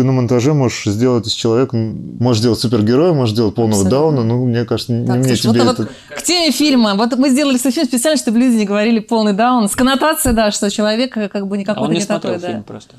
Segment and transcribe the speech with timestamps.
[0.00, 4.22] ты на монтаже можешь сделать из человека, можешь сделать супергероя, можешь сделать полного Абсолютно.
[4.22, 4.24] дауна.
[4.24, 5.82] Ну, мне кажется, не Так, мне слушай, тебе вот, это...
[5.82, 6.94] вот к теме фильма.
[6.94, 9.68] Вот мы сделали свой фильм специально, чтобы люди не говорили полный даун.
[9.68, 12.48] С коннотацией, да, что человек э, как бы не А он не не смотрел такой,
[12.48, 12.64] фильм да.
[12.64, 12.94] просто.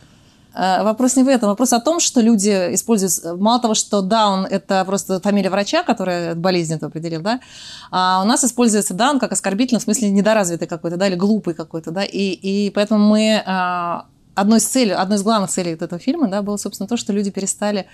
[0.53, 1.49] А, Вопрос не в этом.
[1.49, 3.39] Вопрос о том, что люди используют...
[3.41, 7.39] Мало того, что даун– это просто фамилия врача, которая болезнь эту определил, да,
[7.89, 11.89] а у нас используется даун как оскорбительно, в смысле недоразвитый какой-то, да, или глупый какой-то,
[11.89, 13.43] да, и, и поэтому мы...
[14.33, 17.31] Одной из целей, одной из главных целей этого фильма, да, было, собственно, то, что люди
[17.31, 17.85] перестали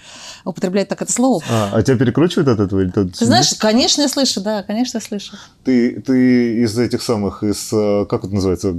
[0.45, 1.41] употреблять так это слово.
[1.50, 2.82] А, а тебя перекручивает от этого?
[2.82, 5.36] или ты- Ты знаешь, конечно, я слышу, да, конечно, я слышу.
[5.64, 8.75] Ты, ты из этих самых, из, э, как это называется,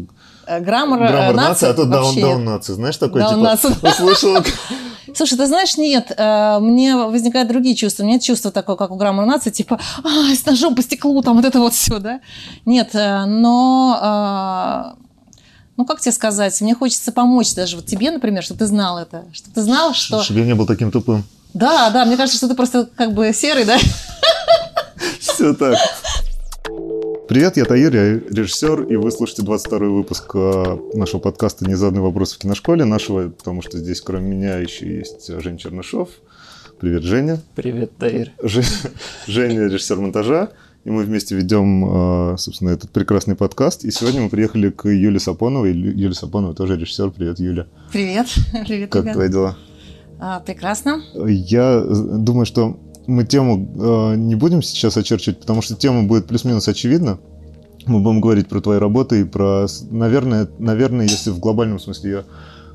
[0.46, 2.72] Э, Граммар, э, граммар нации нации, а то даун, даун нации.
[2.72, 4.36] Знаешь, такой, Даун типа, услышал,
[5.14, 8.04] Слушай, ты знаешь, нет, мне возникают другие чувства.
[8.04, 11.44] Нет чувства такое, как у граммар нации, типа, а, с ножом по стеклу, там вот
[11.44, 12.20] это вот все, да?
[12.66, 14.94] Нет, но,
[15.78, 19.26] ну, как тебе сказать, мне хочется помочь даже вот тебе, например, чтобы ты знал это,
[19.32, 20.24] чтобы ты знал, что...
[20.24, 21.22] чтобы я не был таким тупым.
[21.54, 23.78] Да, да, мне кажется, что ты просто как бы серый, да?
[25.20, 25.78] Все так.
[27.28, 32.32] Привет, я Таир, я режиссер, и вы слушаете 22 выпуск э, нашего подкаста «Незаданный вопрос
[32.32, 36.08] в киношколе», нашего, потому что здесь кроме меня еще есть Женя Чернышов.
[36.80, 37.40] Привет, Женя.
[37.54, 38.32] Привет, Таир.
[38.42, 38.64] Же-
[39.28, 40.48] Женя режиссер монтажа,
[40.84, 43.84] и мы вместе ведем, э, собственно, этот прекрасный подкаст.
[43.84, 45.72] И сегодня мы приехали к Юле Сапоновой.
[45.72, 47.10] Юля Сапонова тоже режиссер.
[47.10, 47.66] Привет, Юля.
[47.92, 48.26] Привет,
[48.66, 49.14] привет, Как ребят.
[49.14, 49.56] твои дела?
[50.20, 51.02] А, прекрасно.
[51.26, 56.26] Я э, думаю, что мы тему э, не будем сейчас очерчивать, потому что тема будет
[56.26, 57.18] плюс-минус очевидна.
[57.86, 62.24] Мы будем говорить про твои работы и про, наверное, наверное, если в глобальном смысле ее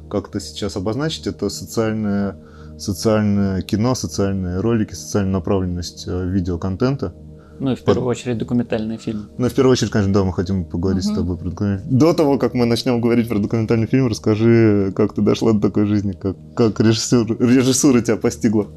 [0.09, 2.37] как-то сейчас обозначить, это социальное,
[2.77, 7.13] социальное кино, социальные ролики, социальная направленность видеоконтента.
[7.59, 9.29] Ну и в первую очередь документальный фильм.
[9.37, 11.15] Но в первую очередь, конечно, да, мы хотим поговорить с Мгм.
[11.15, 15.21] тобой про документальный До того, как мы начнем говорить про документальный фильм, расскажи, как ты
[15.21, 18.67] дошла до такой жизни, как, как режиссер, режиссура тебя постигла.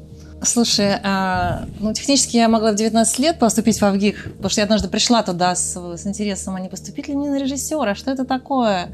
[0.43, 4.65] Слушай, а, ну, технически я могла в 19 лет поступить в АВГИК, потому что я
[4.65, 8.23] однажды пришла туда с, с интересом, а не поступить ли мне на режиссера, что это
[8.23, 8.89] такое?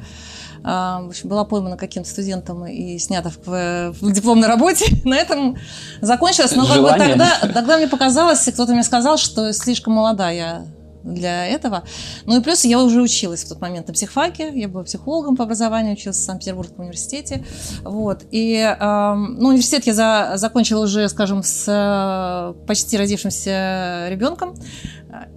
[0.63, 4.85] А, в общем, была поймана каким-то студентом и снята в, в дипломной работе.
[5.03, 5.57] На этом
[6.01, 6.55] закончилось.
[6.55, 10.65] Но как бы тогда, тогда мне показалось, кто-то мне сказал, что слишком молода я
[11.03, 11.83] для этого.
[12.25, 15.43] Ну и плюс я уже училась в тот момент на психфаке, я была психологом по
[15.43, 17.43] образованию, училась в Санкт-Петербургском университете.
[17.83, 18.23] Вот.
[18.31, 24.55] И эм, ну, университет я за- закончила уже, скажем, с э, почти родившимся ребенком.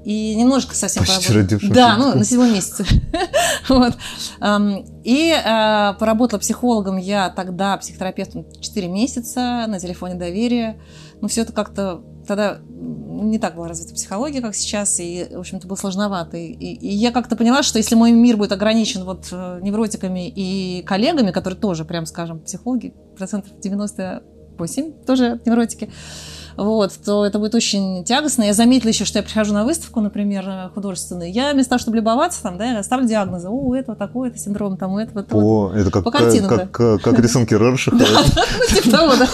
[0.07, 1.43] И немножко совсем Почти поработала.
[1.43, 2.87] родившимся Да, ну, на седьмом месяце.
[3.69, 3.95] Вот.
[4.41, 10.81] Эм, И э, поработала психологом я тогда, психотерапевтом 4 месяца на телефоне доверия.
[11.21, 15.67] Ну, все это как-то тогда не так была развита психология, как сейчас, и, в общем-то,
[15.67, 16.37] было сложновато.
[16.37, 20.83] И, и я как-то поняла, что если мой мир будет ограничен вот э, невротиками и
[20.83, 25.91] коллегами, которые тоже, прям скажем, психологи, процентов 98 тоже невротики,
[26.57, 28.43] вот, то это будет очень тягостно.
[28.43, 31.97] Я заметила еще, что я прихожу на выставку, например, э, художественную, я вместо того, чтобы
[31.99, 33.49] любоваться там, да, я ставлю диагнозы.
[33.49, 35.37] О, у этого такой, это синдром, там, у этого, то.
[35.37, 37.97] О, это как, По картинам, как, как, как рисунки Роршаха.
[37.97, 39.29] Ну, типа того, да.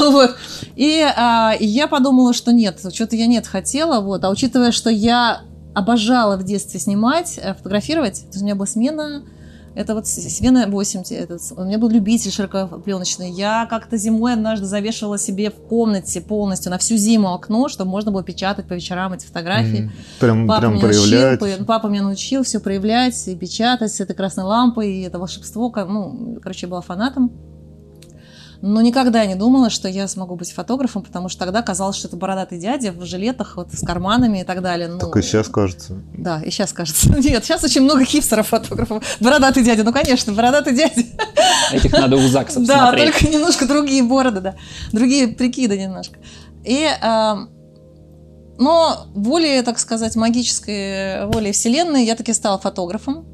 [0.10, 0.36] Вот.
[0.76, 4.24] И а, и я подумала, что нет, что-то я нет хотела, вот.
[4.24, 5.42] А учитывая, что я
[5.74, 9.22] обожала в детстве снимать, э, фотографировать, то есть у меня была смена,
[9.74, 13.30] это вот с- смена 8, этот, у меня был любитель широкопленочный.
[13.30, 18.10] Я как-то зимой однажды завешивала себе в комнате полностью на всю зиму окно, чтобы можно
[18.10, 19.84] было печатать по вечерам эти фотографии.
[19.84, 21.58] М, Прям, Папа прям меня научил, проявлять.
[21.58, 25.72] по- папа меня научил все проявлять и печатать с этой красной лампой, и это волшебство.
[25.76, 27.30] Ну, короче, я была фанатом.
[28.60, 32.16] Но никогда не думала, что я смогу быть фотографом, потому что тогда казалось, что это
[32.16, 34.88] бородатый дядя в жилетах вот, с карманами и так далее.
[34.88, 36.02] Ну, и сейчас кажется.
[36.16, 37.08] Да, и сейчас кажется.
[37.18, 39.04] Нет, сейчас очень много хипстеров-фотографов.
[39.20, 41.04] Бородатый дядя, ну, конечно, бородатый дядя.
[41.72, 43.12] Этих надо у ЗАГСов Да, смотреть.
[43.12, 44.56] только немножко другие бороды, да.
[44.92, 46.18] Другие прикиды немножко.
[46.64, 47.46] И, а,
[48.58, 53.24] но волей, так сказать, магической волей вселенной я таки стала фотографом.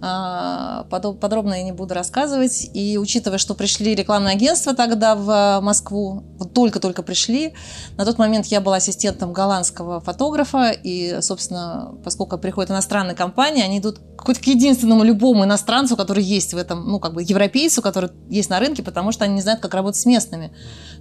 [0.00, 2.70] А, Подробно я не буду рассказывать.
[2.74, 7.54] И учитывая, что пришли рекламные агентства тогда в Москву, вот только-только пришли,
[7.96, 13.78] на тот момент я была ассистентом голландского фотографа, и, собственно, поскольку приходят иностранные компании, они
[13.78, 18.10] идут хоть к единственному любому иностранцу, который есть в этом, ну, как бы европейцу, который
[18.30, 20.48] есть на рынке, потому что они не знают, как работать с местными.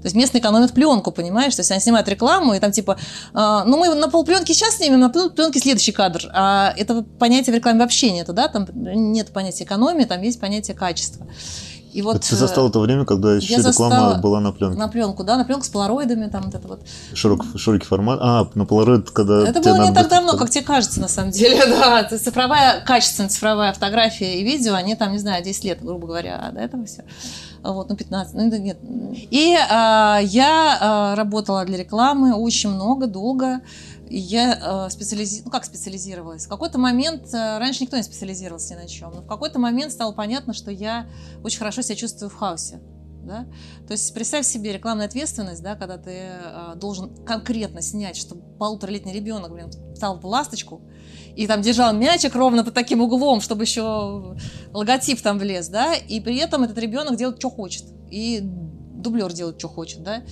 [0.02, 1.56] То есть местные экономят пленку, понимаешь?
[1.56, 2.98] То есть они снимают рекламу, и там типа,
[3.34, 6.30] а, ну, мы на полпленки сейчас снимем, на полпленке следующий кадр.
[6.34, 8.48] А это понятие в рекламе вообще нет, да?
[8.48, 11.28] Там нет понятия экономии, там есть понятие качества.
[11.94, 14.78] И вот Это ты застал э, то время, когда еще реклама была на пленке.
[14.78, 16.82] на пленку, да, на пленку с полароидами, там вот это вот.
[17.14, 18.20] Широк, широкий формат.
[18.22, 19.48] А, на полароид, когда...
[19.48, 22.04] Это было не так давно, как тебе кажется, на самом деле, да.
[22.06, 26.52] Цифровая, качественная цифровая фотография и видео, они там, не знаю, 10 лет, грубо говоря, а
[26.52, 27.04] до этого все.
[27.62, 28.78] Вот, ну, 15, ну, нет.
[29.30, 33.62] И а, я а, работала для рекламы очень много, долго.
[34.14, 36.46] Я специализировалась, ну как специализировалась?
[36.46, 39.94] В какой-то момент, а, раньше никто не специализировался ни на чем, но в какой-то момент
[39.94, 41.10] стало понятно, что я
[41.46, 42.82] очень хорошо себя чувствую в хаосе.
[43.24, 43.46] Да?
[43.88, 49.14] То есть представь себе рекламную ответственность, да, когда ты э, должен конкретно снять, чтобы полуторалетний
[49.14, 50.82] ребенок, блин, стал в ласточку
[51.36, 54.36] и там держал мячик ровно под таким углом, чтобы еще
[54.74, 59.60] логотип там влез, да, и при этом этот ребенок делает, что хочет, и дублер делает,
[59.60, 60.24] что хочет, да,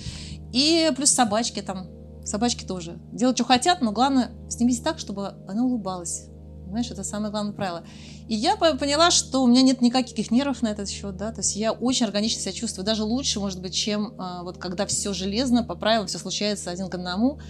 [0.52, 1.86] и плюс собачки там,
[2.30, 6.26] собачки тоже делают, что хотят, но главное снимись так, чтобы она улыбалась.
[6.64, 7.82] Понимаешь, это самое главное правило.
[8.28, 11.40] И я по- поняла, что у меня нет никаких нервов на этот счет, да, то
[11.40, 15.12] есть я очень органично себя чувствую, даже лучше, может быть, чем а, вот когда все
[15.12, 17.40] железно, по правилам все случается один к одному.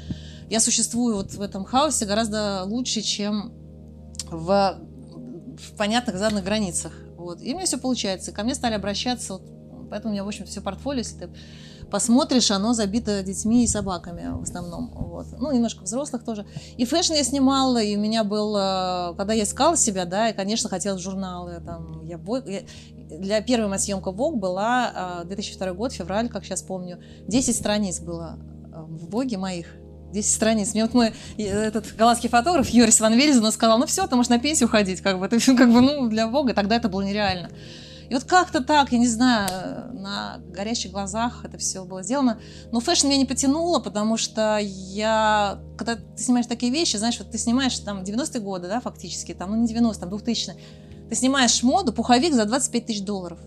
[0.48, 3.52] Я существую вот в этом хаосе гораздо лучше, чем
[4.30, 4.78] в,
[5.58, 6.92] в понятных заданных границах.
[7.16, 7.42] Вот.
[7.42, 8.32] И у меня все получается.
[8.32, 9.42] Ко мне стали обращаться, вот,
[9.90, 11.30] поэтому у меня, в общем, все портфолио, если ты
[11.90, 14.90] посмотришь, оно забито детьми и собаками в основном.
[14.94, 15.26] Вот.
[15.38, 16.46] Ну, немножко взрослых тоже.
[16.76, 20.32] И fashion я снимала, и у меня был, э, когда я искала себя, да, и,
[20.32, 21.60] конечно, хотела журналы.
[21.64, 22.62] Там, я, я-
[23.18, 27.00] для первой моя съемка Vogue была э, 2002 год, февраль, как сейчас помню.
[27.26, 28.38] 10 страниц было
[28.72, 29.66] э, в Vogue моих.
[30.12, 30.74] 10 страниц.
[30.74, 34.30] Мне вот мой э, этот голландский фотограф Йорис Ван Вельзен сказал, ну все, ты можешь
[34.30, 37.50] на пенсию уходить, как бы, всё как бы, ну, для Vogue-а, тогда это было нереально.
[38.10, 42.40] И вот как-то так, я не знаю, на горящих глазах это все было сделано.
[42.72, 47.30] Но fashion меня не потянуло, потому что я, когда ты снимаешь такие вещи, знаешь, вот
[47.30, 50.56] ты снимаешь там 90-е годы, да, фактически, там, ну не 90 там 2000
[51.10, 53.40] ты снимаешь моду, пуховик за 25 тысяч долларов.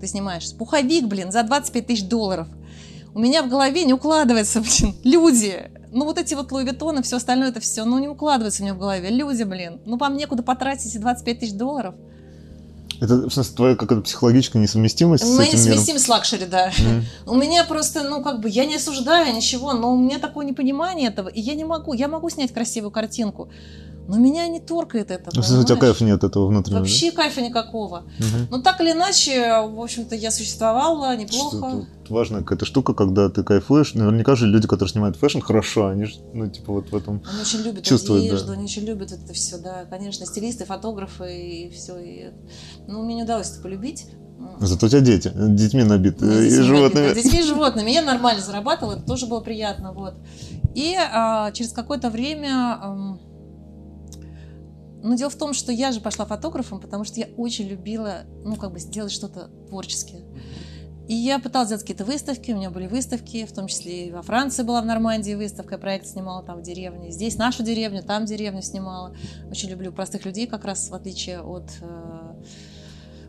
[0.00, 2.48] Ты снимаешь пуховик, блин, за 25 тысяч долларов.
[3.14, 5.70] У меня в голове не укладывается, блин, люди.
[5.92, 8.74] Ну, вот эти вот Луи Виттоны, все остальное, это все, ну, не укладывается у меня
[8.74, 9.10] в голове.
[9.10, 11.94] Люди, блин, ну, вам некуда потратить эти 25 тысяч долларов.
[13.00, 15.78] Это, в смысле, твоя какая-то психологическая несовместимость У с этим миром?
[15.78, 16.70] несовместим с luxury, да.
[16.78, 17.04] Мгм.
[17.26, 21.08] У меня просто, ну, как бы, я не осуждаю ничего, но у меня такое непонимание
[21.08, 23.48] этого, и я не могу, я могу снять красивую картинку,
[24.10, 26.84] но меня не торкает это, Ну, у тебя кайфа нет этого внутреннего, да?
[26.84, 28.02] Вообще кайфа никакого.
[28.18, 28.48] Мгм.
[28.50, 31.70] Но так или иначе, в общем-то, я существовала Что неплохо.
[31.70, 33.94] тут важная какая-то штука, когда ты кайфуешь.
[33.94, 37.22] Наверняка же люди, которые снимают fashion, хорошо, они же, ну, типа, вот в этом...
[37.30, 38.52] Они очень любят Чувствуют, одежду, да.
[38.54, 41.96] они очень любят это все, да, конечно, стилисты, фотографы и все.
[41.98, 42.30] И...
[42.88, 44.06] Ну, мне не удалось это полюбить.
[44.58, 47.08] Зато у тебя дети, детьми набиты, Ну, и животными.
[47.08, 47.22] набито.
[47.22, 47.90] Детьми и животными.
[47.90, 49.92] Я нормально зарабатывала, это тоже было приятно.
[49.92, 50.14] Вот.
[50.74, 52.78] И а, через какое-то время...
[52.82, 53.20] ам,
[55.02, 58.56] ну, дело в том, что я же пошла фотографом, потому что я очень любила, ну,
[58.56, 60.22] как бы сделать что-то творческое.
[61.08, 64.22] И я пыталась сделать какие-то выставки, у меня были выставки, в том числе и во
[64.22, 68.26] Франции была в Нормандии выставка, я проект снимала там в деревне, здесь нашу деревню, там
[68.26, 69.16] деревню снимала.
[69.50, 72.34] Очень люблю простых людей как раз, в отличие от э,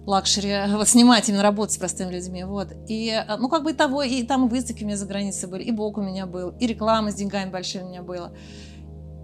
[0.06, 2.68] luxury, вот снимать именно работать с простыми людьми, вот.
[2.88, 5.64] И, э, ну, как бы и того, и там выставки у меня за границей были,
[5.64, 8.32] и Vogue у меня был, и реклама с деньгами большими у меня была.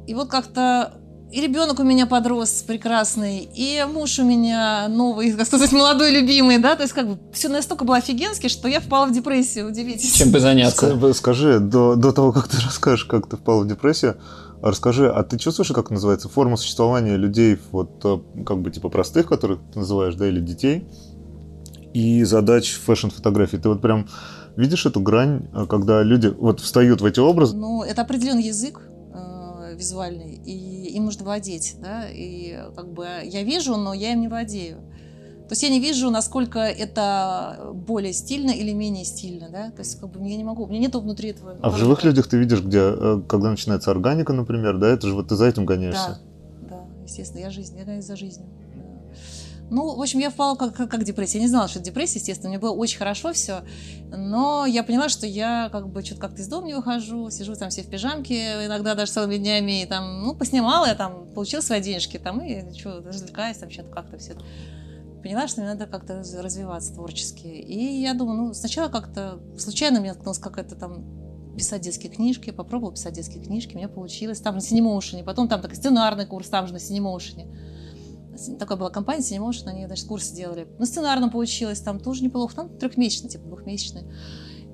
[0.07, 0.99] И вот как-то
[1.31, 6.57] и ребенок у меня подрос прекрасный, и муж у меня новый, так сказать, молодой, любимый,
[6.57, 10.13] да, то есть как бы все настолько было офигенски, что я впала в депрессию, удивитесь.
[10.13, 10.91] Чем бы заняться?
[10.94, 14.18] Ска- Скажи, до, до того, как ты расскажешь, как ты впал в депрессию,
[14.62, 19.27] расскажи, а ты чувствуешь, как называется, форма существования людей, вот, э, как бы, типа, простых,
[19.27, 20.88] которых ты называешь, да, или детей,
[21.94, 23.57] и задач фэшн-фотографии?
[23.57, 24.07] Ты вот прям
[24.56, 27.56] видишь эту грань, э, когда люди вот встают в эти образы?
[27.56, 28.81] Ну, это определенный язык
[29.77, 34.27] визуальный, и им нужно владеть, да, и как бы я вижу, но я им не
[34.27, 34.77] владею.
[35.47, 39.97] То есть я не вижу, насколько это более стильно или менее стильно, да, то есть
[39.99, 41.55] как бы я не могу, у меня нету внутри этого.
[41.61, 45.13] А в живых людях ты видишь, где, э, когда начинается органика, например, да, это же
[45.13, 46.19] вот ты за этим гоняешься.
[46.61, 48.49] Да, да, естественно, я жизнь, я гонюсь за жизнью.
[49.69, 51.40] Ну, в общем, я впала как, как, как депрессия.
[51.40, 52.50] Я не знала, что это депрессия, естественно.
[52.50, 53.64] Мне было очень хорошо все.
[54.12, 57.69] Но я поняла, что я как бы что-то как-то из дома не выхожу, сижу там
[57.69, 61.81] все в пижамке, иногда даже целыми днями, и там, ну, поснимала я там, получила свои
[61.81, 64.36] денежки там, и что, развлекаюсь там, что-то как-то все.
[65.21, 67.47] Поняла, что мне надо как-то раз- развиваться творчески.
[67.47, 71.04] И я думаю, ну, сначала как-то случайно мне наткнулась какая-то там
[71.57, 75.62] писать детские книжки, попробовала писать детские книжки, у меня получилось, там на Cinemotion, потом там
[75.62, 77.47] такой сценарный курс, там же на Cinemotion.
[78.59, 80.67] Такая была компания Cinemotion, они, значит, курсы делали.
[80.79, 84.03] На сценарном получилось, там тоже неплохо, там трехмесячный, типа двухмесячный.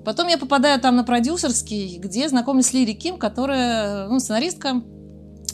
[0.05, 4.81] Потом я попадаю там на продюсерский, где знакомлюсь с Лири Ким, которая, ну, сценаристка,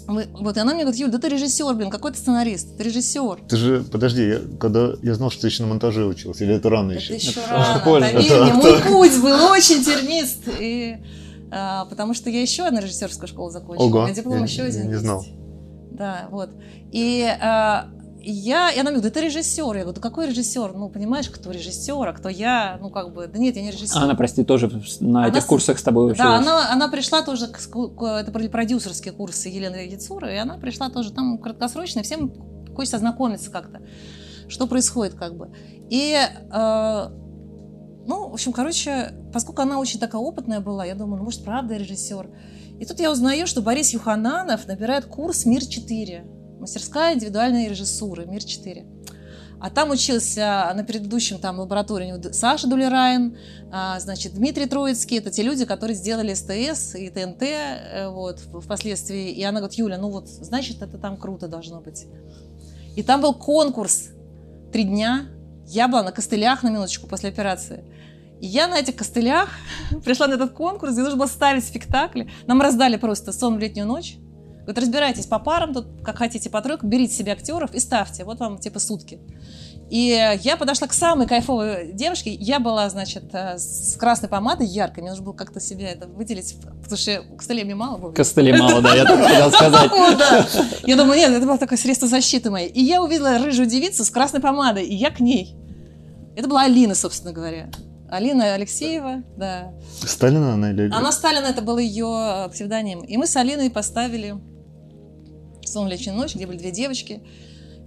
[0.07, 2.83] Мы- вот, и она мне говорит, Юль, да ты режиссер, блин, какой ты сценарист, ты
[2.83, 3.41] режиссер.
[3.47, 6.67] Ты же, подожди, я, когда я знал, что ты еще на монтаже учился, или это
[6.69, 7.15] рано Это еще?
[7.15, 8.07] еще Это рано, прикольно.
[8.07, 10.39] поверь мне, мой путь был очень тернист.
[10.59, 10.97] И,
[11.51, 13.85] а, потому что я еще одну режиссерскую школу закончила.
[13.85, 15.23] Ого, У меня диплом я еще один не знал.
[15.91, 16.49] Да, вот.
[16.91, 17.89] И а,
[18.31, 19.75] я, и она мне говорит, да ты режиссер.
[19.75, 20.73] Я говорю, да какой режиссер?
[20.73, 22.77] Ну, понимаешь, кто режиссер, а кто я?
[22.81, 23.97] Ну, как бы, да нет, я не режиссер.
[23.97, 24.69] А она, прости, тоже
[24.99, 26.29] на Она этих курсах с тобой училась?
[26.29, 27.57] Да, она, она пришла тоже, к,
[28.03, 32.33] это были продюсерские курсы Елены Яцуры, и она пришла тоже там краткосрочно, всем
[32.75, 33.81] хочется ознакомиться как-то,
[34.47, 35.49] что происходит как бы.
[35.89, 37.07] И, э,
[38.07, 41.75] ну, в общем, короче, поскольку она очень такая опытная была, я думаю, ну, может, правда
[41.75, 42.29] режиссер.
[42.79, 48.99] И тут я узнаю, что Борис Юхананов набирает курс «Мир-4», мастерская индивидуальной режиссуры «Мир-4».
[49.61, 53.37] А там учился на предыдущем там лаборатории Саша Дулерайн,
[53.71, 59.31] а, значит, Дмитрий Троицкий, это те люди, которые сделали СТС и ТНТ э, вот, впоследствии.
[59.31, 62.05] И она говорит, Юля, ну вот, значит, это там круто должно быть.
[62.95, 64.09] И там был конкурс
[64.71, 65.25] три дня.
[65.67, 67.83] Я была на костылях, на минуточку, после операции.
[68.39, 69.49] И я на этих костылях
[70.05, 72.29] пришла на этот конкурс, где нужно было ставить спектакли.
[72.47, 74.17] Нам раздали просто «Сон в летнюю ночь».
[74.69, 78.23] Вот разбирайтесь по парам, тут как хотите по тройку, берите себе актеров и ставьте.
[78.23, 79.19] Вот вам типа сутки.
[79.89, 82.31] И я подошла к самой кайфовой девушке.
[82.31, 85.01] Я была, значит, э, с красной помадой яркой.
[85.01, 88.11] Мне нужно было как-то себя это выделить, потому что костылей мне мало было.
[88.11, 89.91] Костыли мало, да, я так хотел сказать.
[90.83, 92.69] Я думаю, нет, это было такое средство защиты моей.
[92.69, 95.55] И я увидела рыжую девицу с красной помадой, и я к ней.
[96.35, 97.71] Это была Алина, собственно говоря.
[98.07, 99.71] Алина Алексеева, да.
[100.03, 100.91] Сталина она или...
[100.91, 103.01] Она Сталина, это был ее э, псевдоним.
[103.01, 104.35] И мы с Алиной поставили
[105.69, 107.21] «Сон летнюю ночь», где были две девочки.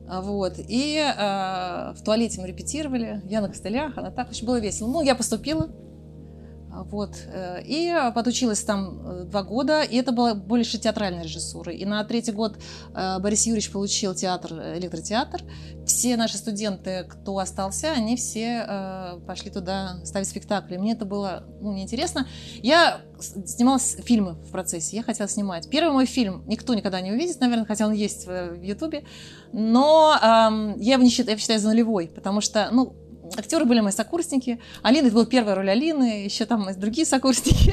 [0.08, 0.54] А, Вот.
[0.58, 3.22] И э, в туалете мы репетировали.
[3.28, 4.30] Я на костылях, она так.
[4.30, 4.88] Очень было весело.
[4.88, 5.70] Ну, я поступила.
[6.74, 7.16] Вот.
[7.26, 11.74] э, И подучилась там э, два года, и это была больше театральной режиссуры.
[11.74, 12.56] И на третий год
[12.94, 15.42] э, Борис Юрьевич получил театр, электротеатр.
[15.86, 20.76] Все наши студенты, кто остался, они все пошли туда ставить спектакли.
[20.76, 22.26] Мне это было ну, неинтересно.
[22.62, 25.68] Я с- снимала с- фильмы в процессе, я хотела снимать.
[25.68, 29.04] Первый мой фильм никто никогда не увидит, наверное, хотя он есть в Ютубе,
[29.52, 32.94] но эм, я его не считаю, я считаю за нулевой, потому что, ну,
[33.36, 34.60] актеры были мои сокурсники.
[34.82, 37.72] Алина, это была первая роль Алины, еще там другие сокурсники.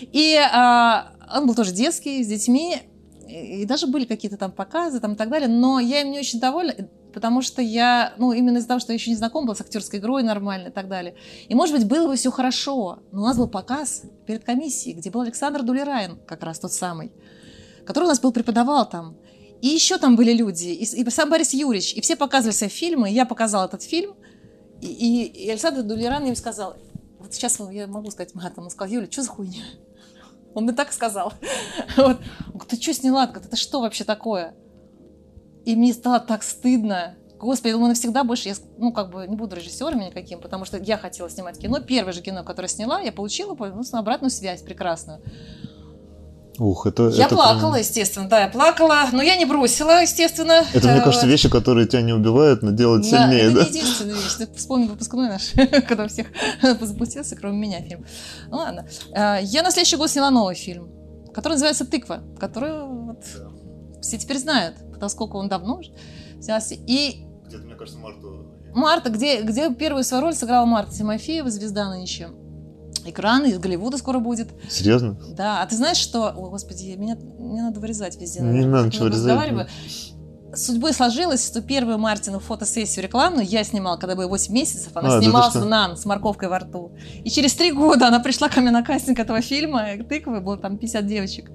[0.00, 2.82] И а, он был тоже детский, с детьми,
[3.28, 6.40] и даже были какие-то там показы там и так далее, но я им не очень
[6.40, 6.74] довольна,
[7.12, 9.98] потому что я, ну, именно из-за того, что я еще не знакома была с актерской
[9.98, 11.14] игрой нормально и так далее.
[11.48, 15.10] И, может быть, было бы все хорошо, но у нас был показ перед комиссией, где
[15.10, 17.12] был Александр Дулерайн, как раз тот самый,
[17.84, 19.16] который у нас был преподавал там.
[19.60, 23.10] И еще там были люди, и, и сам Борис Юрьевич, и все показывали свои фильмы,
[23.10, 24.14] и я показала этот фильм,
[24.80, 26.76] и, и, Александр Дулеран мне сказал,
[27.18, 29.64] вот сейчас я могу сказать матом, он сказал, Юля, что за хуйня?
[30.54, 31.32] Он мне так сказал.
[31.96, 32.18] Вот.
[32.52, 33.26] Он ты что сняла?
[33.26, 34.54] Говорит, это что вообще такое?
[35.64, 37.16] И мне стало так стыдно.
[37.38, 40.78] Господи, я думаю, навсегда больше я, ну, как бы не буду режиссером никаким, потому что
[40.78, 41.80] я хотела снимать кино.
[41.80, 45.20] Первое же кино, которое сняла, я получила ну, обратную связь прекрасную.
[46.58, 47.08] Ух, это...
[47.10, 50.64] Я это плакала, прям- естественно, да, я плакала, но я не бросила, естественно.
[50.72, 53.62] Это, мне Э, кажется, вещи, которые тебя не убивают, но делают да, сильнее, это да?
[53.70, 54.34] не единственная вещь.
[54.38, 55.52] Ты вспомни выпускной наш,
[55.88, 56.26] когда всех
[56.62, 58.04] запустился, кроме меня фильм.
[58.48, 58.88] Ну ладно.
[59.14, 60.90] А, Я на следующий год сняла новый фильм,
[61.32, 63.24] который называется «Тыква», который вот
[64.02, 65.92] все теперь знают, поскольку он давно уже
[66.40, 66.74] снялся.
[66.74, 68.46] И Где-то, мне кажется, Марту...
[68.74, 72.28] Марта, где, где первую свою роль сыграла Марта Тимофеева, звезда нынче.
[73.10, 74.48] Экран из Голливуда скоро будет.
[74.70, 75.18] Серьезно?
[75.36, 76.28] Да, а ты знаешь, что...
[76.28, 78.40] О, господи, меня не надо вырезать везде.
[78.40, 79.68] Не надо ничего вырезать.
[80.54, 84.92] Судьбой сложилось, что первую Мартину фотосессию рекламную я снимала, когда было 8 месяцев.
[84.94, 85.60] Она А, да снималась что?
[85.60, 86.92] в НАН с морковкой во рту.
[87.22, 89.84] И через три года она пришла ко мне на кастинг этого фильма.
[90.08, 91.50] Тыквы, было там 50 девочек.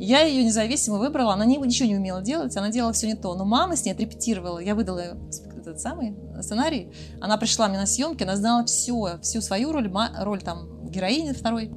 [0.00, 3.36] Я ее независимо выбрала, она ничего не умела делать, она делала все не то.
[3.36, 7.78] Но мама с ней отрепетировала, я выдала ей сп- этот самый сценарий, она пришла мне
[7.78, 9.90] на съемки, она знала все, всю свою роль,
[10.20, 11.70] роль там героини второй.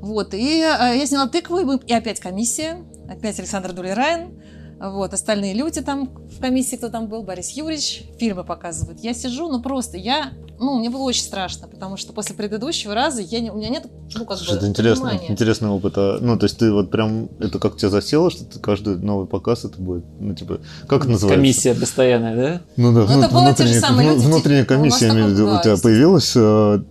[0.00, 4.40] Вот, и э, я сняла тыкву, и опять комиссия, опять Александр Дулерайн,
[4.80, 9.00] вот, остальные люди там в комиссии, кто там был, Борис Юрьевич, фильмы показывают.
[9.00, 10.30] Я сижу, ну просто я,
[10.60, 13.86] ну, мне было очень страшно, потому что после предыдущего раза я не, у меня нет,
[14.14, 15.30] ну, как Слушай, бы, это интересно, понимания.
[15.32, 15.94] интересный опыт.
[15.96, 19.26] А, ну, то есть ты вот прям, это как тебя засело, что ты каждый новый
[19.26, 21.36] показ это будет, ну, типа, как это называется?
[21.36, 22.60] Комиссия постоянная, да?
[22.76, 25.08] Ну да, Ну, это внут- было те же внутренняя, самые люди, внутренняя типа, у комиссия,
[25.08, 26.84] такой, виду, да, у тебя появилась, а,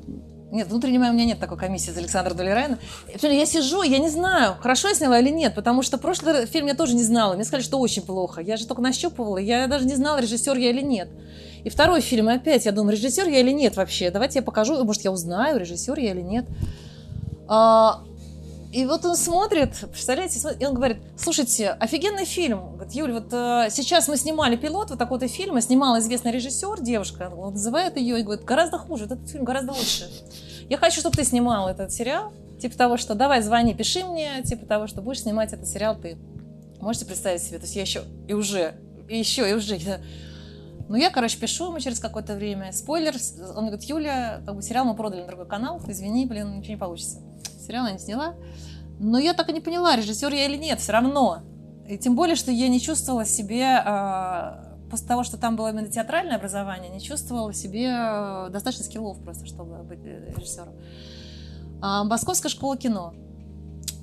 [0.50, 4.10] Нет, внутренней моей у меня нет такой комиссии за Александра причем Я сижу, я не
[4.10, 7.34] знаю, хорошо я сняла или нет, потому что прошлый фильм я тоже не знала.
[7.34, 8.42] Мне сказали, что очень плохо.
[8.42, 11.10] Я же только нащупывала, я даже не знала, режиссер я или нет.
[11.66, 14.10] И второй фильм, опять я думаю, режиссер я или нет вообще.
[14.10, 16.46] Давайте я покажу, может, я узнаю, режиссер я или нет.
[17.50, 18.04] А,
[18.78, 22.74] и вот он смотрит, представляете, и он говорит, слушайте, офигенный фильм.
[22.76, 27.32] Говорит, Юль, вот э, сейчас мы снимали пилот вот такой-то фильма, снимал известный режиссер, девушка,
[27.36, 30.08] он называет ее и говорит, гораздо хуже, вот этот фильм гораздо лучше.
[30.70, 32.32] Я хочу, чтобы ты снимал этот сериал,
[32.62, 36.18] типа того, что давай звони, пиши мне, типа того, что будешь снимать этот сериал ты.
[36.80, 38.76] Можете представить себе, то есть я еще и уже,
[39.10, 39.76] и еще, и уже.
[39.76, 40.02] Я-
[40.88, 42.72] Ну, я, короче, пишу ему через какое-то время.
[42.74, 43.16] Спойлер,
[43.56, 46.80] он говорит, Юля, как бы сериал мы продали на другой канал, извини, блин, ничего не
[46.80, 47.18] получится.
[47.66, 48.36] Сериал я не сняла.
[49.00, 51.44] Но я так и не поняла, режиссер я или нет, все равно.
[51.88, 55.88] И тем более, что я не чувствовала себе, а, после того, что там было именно
[55.88, 60.74] театральное образование, не чувствовала себе а, достаточно скиллов просто, чтобы быть э, режиссером.
[61.82, 63.14] А, Московская школа кино.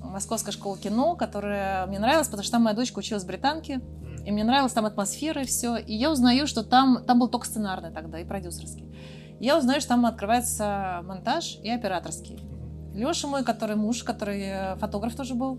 [0.03, 3.81] Московская школа кино, которая мне нравилась, потому что там моя дочка училась в британке,
[4.25, 5.77] и мне нравилась там атмосфера и все.
[5.77, 8.87] И я узнаю, что там, там был только сценарный тогда и продюсерский.
[9.41, 12.39] Я узнаю, что там открывается монтаж и операторский.
[12.95, 15.59] Леша мой, который муж, который э, фотограф тоже был,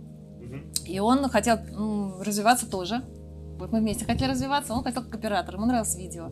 [0.86, 3.01] и он хотел м, развиваться тоже.
[3.60, 6.32] Вот мы вместе хотели развиваться, он хотел как оператор, ему нравилось видео.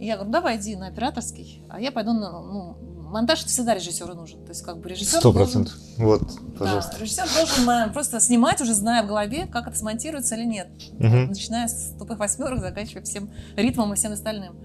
[0.00, 2.76] И я говорю, давай иди на операторский, а я пойду на ну,
[3.10, 4.42] монтаж, это всегда режиссеру нужен.
[4.44, 5.74] То есть как бы режиссер Сто должен- процентов.
[5.96, 6.96] Вот, да, пожалуйста.
[7.00, 10.68] режиссер должен э, просто снимать, уже зная в голове, как это смонтируется или нет.
[10.98, 11.28] Мгм.
[11.28, 14.56] Начиная с тупых восьмерок, заканчивая всем ритмом и всем остальным.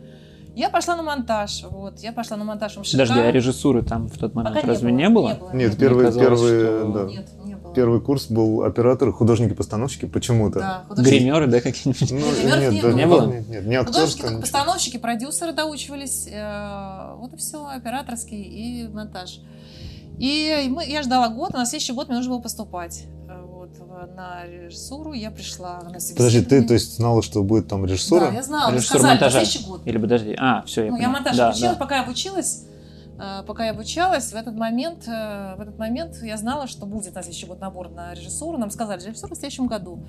[0.55, 1.63] Я пошла на монтаж.
[1.69, 2.91] Вот, я пошла на монтаж МШК.
[2.91, 5.29] Подожди, а режиссуры там в тот момент Пока разве не было?
[5.29, 5.51] Не было.
[5.53, 7.03] Нет, первый, казалось, первый, что- да.
[7.12, 7.74] нет, не было.
[7.74, 10.60] Первый курс был операторы, художники-постановщики почему-то.
[10.60, 12.12] Да, художники- Гримеры, да, какие-нибудь?
[12.12, 12.95] Ну, гримеров нет, не да, было.
[12.95, 13.25] Не было?
[13.33, 14.41] Нет, нет, не Художники, ничего.
[14.41, 16.27] постановщики, продюсеры доучивались.
[16.31, 19.39] э, Вот и все, операторский и монтаж.
[20.19, 23.05] И мы, я ждала год, а на следующий год мне нужно было поступать.
[23.93, 28.27] Э, на режиссуру я пришла на Подожди, ты, то есть, знала, что будет там режиссура?
[28.27, 29.45] Да, я знала, мне Режиссер сказали, на монтажа.
[29.45, 29.81] следующий год.
[29.85, 31.13] Или подожди, а, все, я Ну, я понял.
[31.13, 31.79] монтаж Да, обучилась, да.
[31.79, 32.65] пока я обучилась,
[33.19, 37.13] э, пока я обучалась, в этот момент, э, в этот момент я знала, что будет
[37.15, 38.57] на следующий год набор на режиссуру.
[38.57, 40.00] Нам сказали, режиссер в следующем году.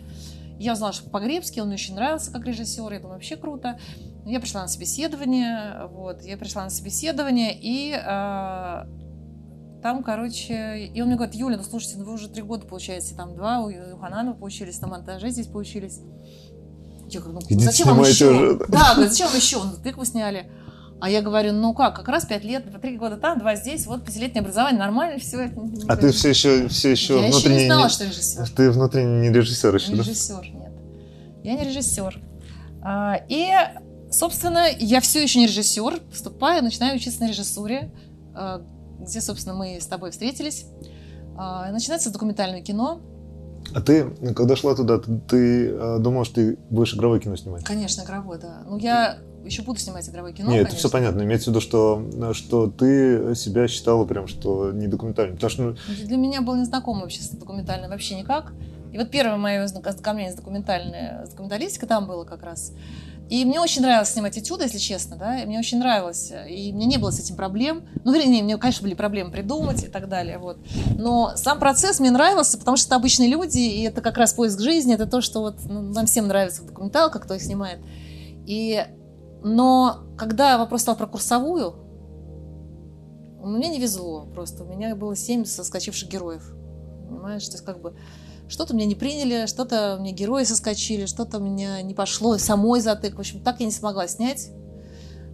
[0.58, 3.78] Я узнала, что Погребский, он мне очень нравился как режиссер, я думаю, вообще круто.
[4.24, 7.92] Я пришла на собеседование, вот, я пришла на собеседование, и
[9.84, 13.14] там, короче, и он мне говорит, Юля, ну слушайте, ну вы уже три года получаете,
[13.14, 16.00] там два у Юхананова поучились, на монтаже здесь поучились.
[17.10, 18.30] Я говорю, ну Идите зачем вам еще?
[18.30, 18.58] уже.
[18.68, 19.58] Да, говорит, зачем вам еще?
[19.62, 20.50] Ну, тык вы сняли.
[21.02, 24.06] А я говорю, ну как, как раз пять лет, три года там, два здесь, вот
[24.06, 25.52] пятилетнее образование, нормально все.
[25.86, 27.58] А ты все еще, все еще Я еще внутренне...
[27.58, 28.50] не знала, что режиссер.
[28.56, 30.02] Ты внутренне не режиссер еще, Не да?
[30.02, 30.72] режиссер, нет.
[31.42, 32.22] Я не режиссер.
[32.82, 33.50] А, И,
[34.10, 36.00] собственно, я все еще не режиссер.
[36.08, 37.92] Поступаю, начинаю учиться на режиссуре,
[38.34, 38.62] а,
[39.04, 40.66] где, собственно, мы с тобой встретились.
[41.36, 43.00] А, Начинается документальное кино.
[43.74, 47.64] А ты, когда шла туда, ты, ты, э, думал, что ты будешь игровое кино снимать?
[47.64, 48.62] Конечно, игровое, да.
[48.66, 50.88] Ну, я еще буду снимать игровое кино, Нет, это конечно.
[50.88, 51.22] все понятно.
[51.22, 55.36] Имеется в виду, что, что ты себя считала прям, что не документальным.
[55.36, 58.52] Потому что, ну, Для меня был незнаком вообще с документальным вообще никак.
[58.92, 62.72] И вот первое мое знак- ознакомление с документальной, с документалистикой там было как раз.
[63.30, 66.84] И мне очень нравилось снимать этюды, если честно, да, и мне очень нравилось, и мне
[66.84, 67.86] не было с этим проблем.
[68.04, 70.58] Ну, вернее, мне, конечно, были проблемы придумать и так далее, вот.
[70.96, 74.60] Но сам процесс мне нравился, потому что это обычные люди, и это как раз поиск
[74.60, 77.80] жизни, это то, что вот ну, нам всем нравится в документалках, кто их снимает.
[78.46, 78.84] И,
[79.42, 81.76] но когда вопрос стал про курсовую,
[83.42, 84.64] мне не везло просто.
[84.64, 86.54] У меня было семь соскочивших героев.
[87.08, 87.94] Понимаешь, то есть как бы
[88.48, 93.16] что-то меня не приняли, что-то мне герои соскочили, что-то меня не пошло, самой затык.
[93.16, 94.50] В общем, так я не смогла снять.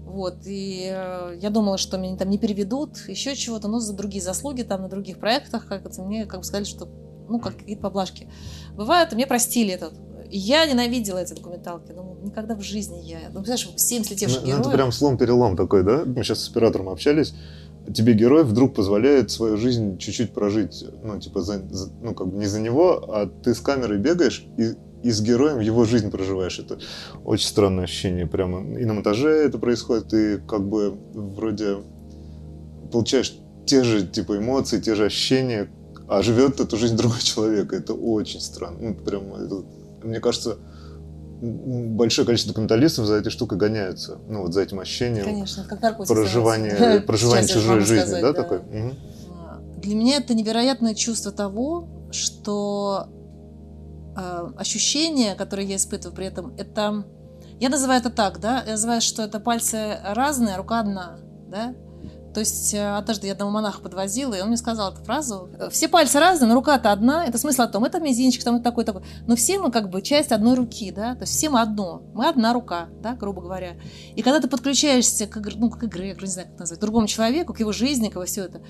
[0.05, 4.21] Вот, и э, я думала, что меня там не переведут, еще чего-то, но за другие
[4.21, 6.89] заслуги, там, на других проектах, как это, мне как бы сказали, что,
[7.29, 8.29] ну, как какие-то поблажки.
[8.75, 9.95] Бывает, мне простили этот.
[10.29, 11.93] Я ненавидела эти документалки.
[11.93, 13.19] Думаю, никогда в жизни я...
[13.33, 14.67] Ну, представляешь, семь слетевших ну, героев.
[14.67, 16.05] это прям слом-перелом такой, да?
[16.05, 17.33] Мы сейчас с оператором общались.
[17.95, 20.85] Тебе герой вдруг позволяет свою жизнь чуть-чуть прожить.
[21.03, 24.47] Ну, типа, за- за- ну, как бы не за него, а ты с камерой бегаешь
[24.59, 26.59] и, и с героем его жизнь проживаешь.
[26.59, 26.79] Это
[27.25, 28.27] очень странное ощущение.
[28.27, 31.79] Прямо и на монтаже это происходит, ты как бы вроде
[32.93, 35.71] получаешь те же типа эмоции, те же ощущения,
[36.09, 37.73] а живет эту жизнь другой человек.
[37.73, 38.79] Это очень странно.
[38.81, 39.65] Ну, прям, это-
[40.03, 40.57] мне кажется,
[41.41, 44.19] большое количество документалистов за этой штукой гоняются.
[44.29, 48.59] Ну, вот за этим ощущением Конечно, как наркотик проживания, проживания чужой жизни, сказать, да, такой?
[48.61, 48.95] Мгм.
[49.79, 53.09] Для меня это невероятное чувство того, что
[54.17, 57.05] э, ощущение, которое я испытываю при этом, это...
[57.59, 58.63] Я называю это так, да?
[58.67, 61.75] Я называю, что это пальцы разные, а рука одна, да?
[62.33, 65.49] То есть э, однажды я одного монаха подвозила, и он мне сказал эту фразу.
[65.71, 67.27] Все пальцы разные, но рука-то одна.
[67.27, 69.03] Это смысл о том, это мизинчик, там это такой, такой.
[69.27, 71.15] Но все мы как бы часть одной руки, да?
[71.17, 72.03] То есть все мы одно.
[72.15, 73.73] Мы одна рука, да, грубо говоря.
[74.15, 77.07] И когда ты подключаешься к, ну, к игре, я не знаю, как назвать, к другому
[77.09, 78.61] человеку, к его жизни, к его все это,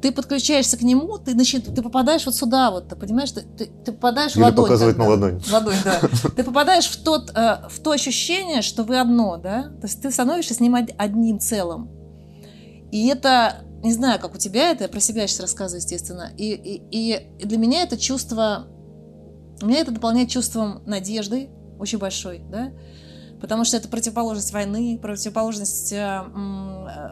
[0.00, 3.66] ты подключаешься к нему, ты, начи- ты попадаешь вот сюда вот, ты понимаешь, ты, ты,
[3.66, 4.64] ты попадаешь в Или ладонь.
[4.64, 5.26] показывать на тогда.
[5.26, 5.40] ладонь.
[5.40, 6.00] В ладонь, да.
[6.36, 9.64] Ты попадаешь в, тот, э, в то ощущение, что вы одно, да?
[9.80, 11.90] То есть ты становишься с ним од- одним целым.
[12.90, 16.30] И это, не знаю, как у тебя это, я про себя сейчас рассказываю, естественно.
[16.36, 18.66] И, и, и для меня это чувство,
[19.62, 22.72] меня это дополняет чувством надежды очень большой, да?
[23.40, 26.20] Потому что это противоположность войны, противоположность э,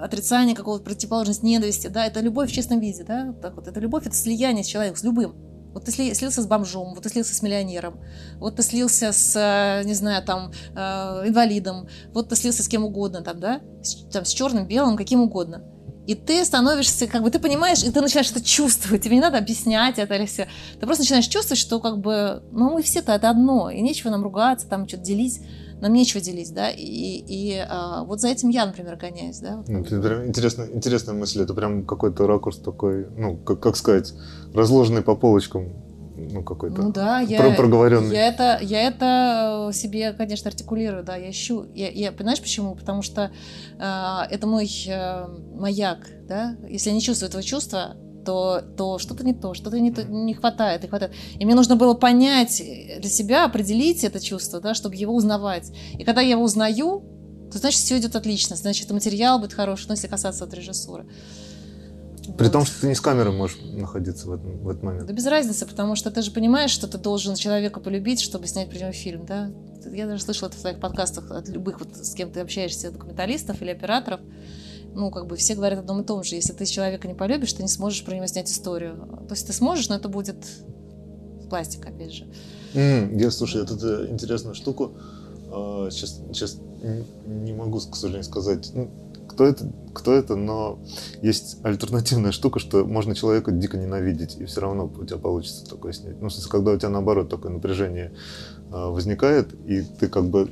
[0.03, 4.07] отрицания какого-то, противоположность ненависти, да, это любовь в чистом виде, да, так вот, это любовь,
[4.07, 5.35] это слияние с человеком, с любым.
[5.73, 8.01] Вот ты сли- слился с бомжом, вот ты слился с миллионером,
[8.39, 12.85] вот ты слился с, э, не знаю, там, э, инвалидом, вот ты слился с кем
[12.85, 15.63] угодно, там, да, с, там, с черным, белым, каким угодно.
[16.07, 19.03] И ты становишься, как бы, ты понимаешь, и ты начинаешь это чувствовать.
[19.03, 20.49] Тебе не надо объяснять это или все.
[20.81, 24.23] Ты просто начинаешь чувствовать, что, как бы, ну, мы все-то это одно, и нечего нам
[24.23, 25.39] ругаться, там, что-то делить.
[25.81, 29.59] Нам нечего делить, да, и, и а, вот за этим я, например, гоняюсь, да.
[29.59, 31.43] вот Ну, это интересная, интересная мысль.
[31.43, 34.13] Это прям какой-то ракурс такой, ну, как, как сказать,
[34.55, 35.69] разложенный по полочкам,
[36.17, 38.15] ну, какой-то Ну да, я, про- проговоренный.
[38.15, 41.67] я это, я это э, себе, конечно, артикулирую, да, я ищу.
[41.75, 42.75] Я, я- понимаешь почему?
[42.75, 43.31] Потому что
[43.79, 46.57] э, это мой э, маяк, да.
[46.69, 50.35] Если я не чувствую этого чувства, то, то что-то не то, что-то не, то- не
[50.35, 51.13] хватает, не хватает.
[51.39, 52.61] И мне нужно было понять
[53.01, 55.71] для себя, определить это чувство, да, чтобы его узнавать.
[55.99, 57.05] И когда я его узнаю,
[57.53, 61.07] то значит все идет отлично, значит материал будет хороший, ну если касаться от режиссуры.
[62.37, 62.53] При Вот.
[62.53, 65.07] том, что ты не с камерой можешь находиться в, этом, в этот момент.
[65.07, 68.69] Да без разницы, потому что ты же понимаешь, что ты должен человека полюбить, чтобы снять
[68.71, 69.51] про него фильм, да?
[69.93, 73.63] Я даже слышала это в твоих подкастах от любых, вот с кем ты общаешься, документалистов
[73.63, 74.21] или операторов.
[74.95, 76.35] Ну, как бы все говорят о одном и том же.
[76.35, 78.97] Если ты человека не полюбишь, ты не сможешь про него снять историю.
[79.29, 80.37] То есть ты сможешь, но это будет
[81.49, 82.27] пластик, опять же.
[82.75, 84.93] М, Я, слушай, вот эту интересную штуку
[85.51, 86.59] а, сейчас, сейчас
[87.27, 88.91] не могу, к сожалению, сказать, ну,
[89.39, 90.81] кто это, кто это, но
[91.23, 95.93] есть альтернативная штука, что можно человека дико ненавидеть, и все равно у тебя получится такое
[95.93, 96.21] снять.
[96.21, 98.13] Ну, в смысле, когда у тебя, наоборот, такое напряжение
[98.73, 100.51] а, возникает, и ты как бы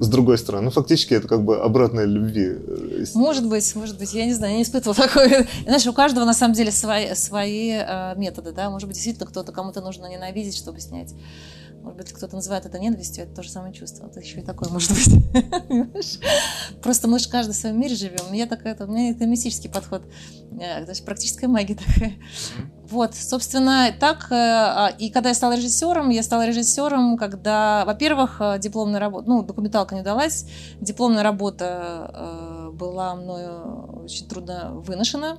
[0.00, 2.48] с другой стороны, ну, фактически это как бы обратная любви.
[2.48, 5.46] э, Может быть, может быть, я не знаю, я не испытывала такое.
[5.62, 8.70] Знаешь, у каждого на самом деле свои, свои э, методы, да.
[8.70, 11.14] Может быть, действительно кто-то кому-то нужно ненавидеть, чтобы снять.
[11.86, 14.06] Может быть, кто-то называет это ненавистью, это то же самое чувство.
[14.06, 15.08] Это еще и такое может быть.
[16.82, 18.32] Просто мы же каждый в своем мире живем.
[18.32, 20.02] Я такая, это, у меня это мистический подход.
[20.50, 22.14] Даже практическая магия такая.
[22.90, 24.32] Вот, собственно, так.
[24.32, 29.28] э, а, И когда я стала режиссером, я стала режиссером, когда, во-первых, э, дипломная работа,
[29.28, 30.46] ну, документалка не удалась,
[30.80, 35.38] дипломная работа э, была мною очень трудно выношена,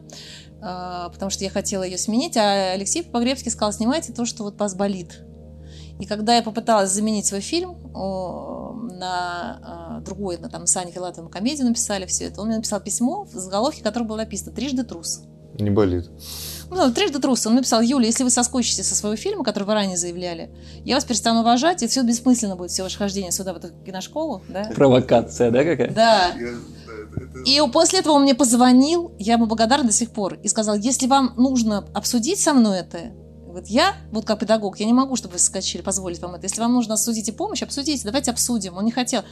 [0.60, 4.76] потому что я хотела ее сменить, а Алексей Погребский сказал, снимайте то, что вот вас
[4.76, 5.27] болит.
[6.00, 7.92] И когда я попыталась заменить свой фильм
[8.98, 12.58] на э, другой, на, там, с Аней Филатовой мы комедию написали, все это, он мне
[12.58, 15.22] написал письмо, в заголовке которого было написано «Трижды трус».
[15.60, 16.10] Не болит.
[16.70, 17.48] Ну, трижды трус.
[17.48, 20.52] Он написал, Юля, если вы соскучитесь со своего фильма, который вы ранее заявляли,
[20.84, 24.44] я вас перестану уважать, и все бессмысленно будет, все ваше хождение сюда, в эту киношколу.
[24.50, 24.70] Да?
[24.76, 25.92] Провокация, да, какая?
[25.92, 26.32] Да.
[27.46, 31.08] И после этого он мне позвонил, я ему благодарна до сих пор, и сказал, если
[31.08, 33.14] вам нужно обсудить со мной это,
[33.58, 36.46] вот я, вот как педагог, я не могу, чтобы вы соскочили, позволить вам это.
[36.46, 38.78] Если вам нужно обсудить и помощь, обсудите, давайте обсудим.
[38.78, 39.24] Он не хотел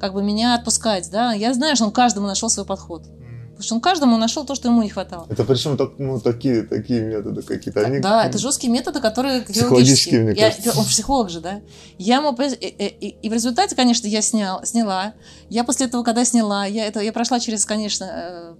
[0.00, 1.32] как бы меня отпускать, да.
[1.32, 3.02] Я знаю, что он каждому нашел свой подход.
[3.04, 5.26] Потому что он каждому нашел то, что ему не хватало.
[5.28, 7.80] Это причем так, ну, такие, такие методы какие-то.
[7.84, 10.78] Они, Да, это жесткие методы, которые Психологические, мне Я- кажется.
[10.78, 11.60] он психолог же, да?
[11.98, 15.14] Я ему, и, и- и в результате, конечно, я снял, сняла.
[15.50, 18.56] Я после этого, когда сняла, я это, я прошла через, конечно,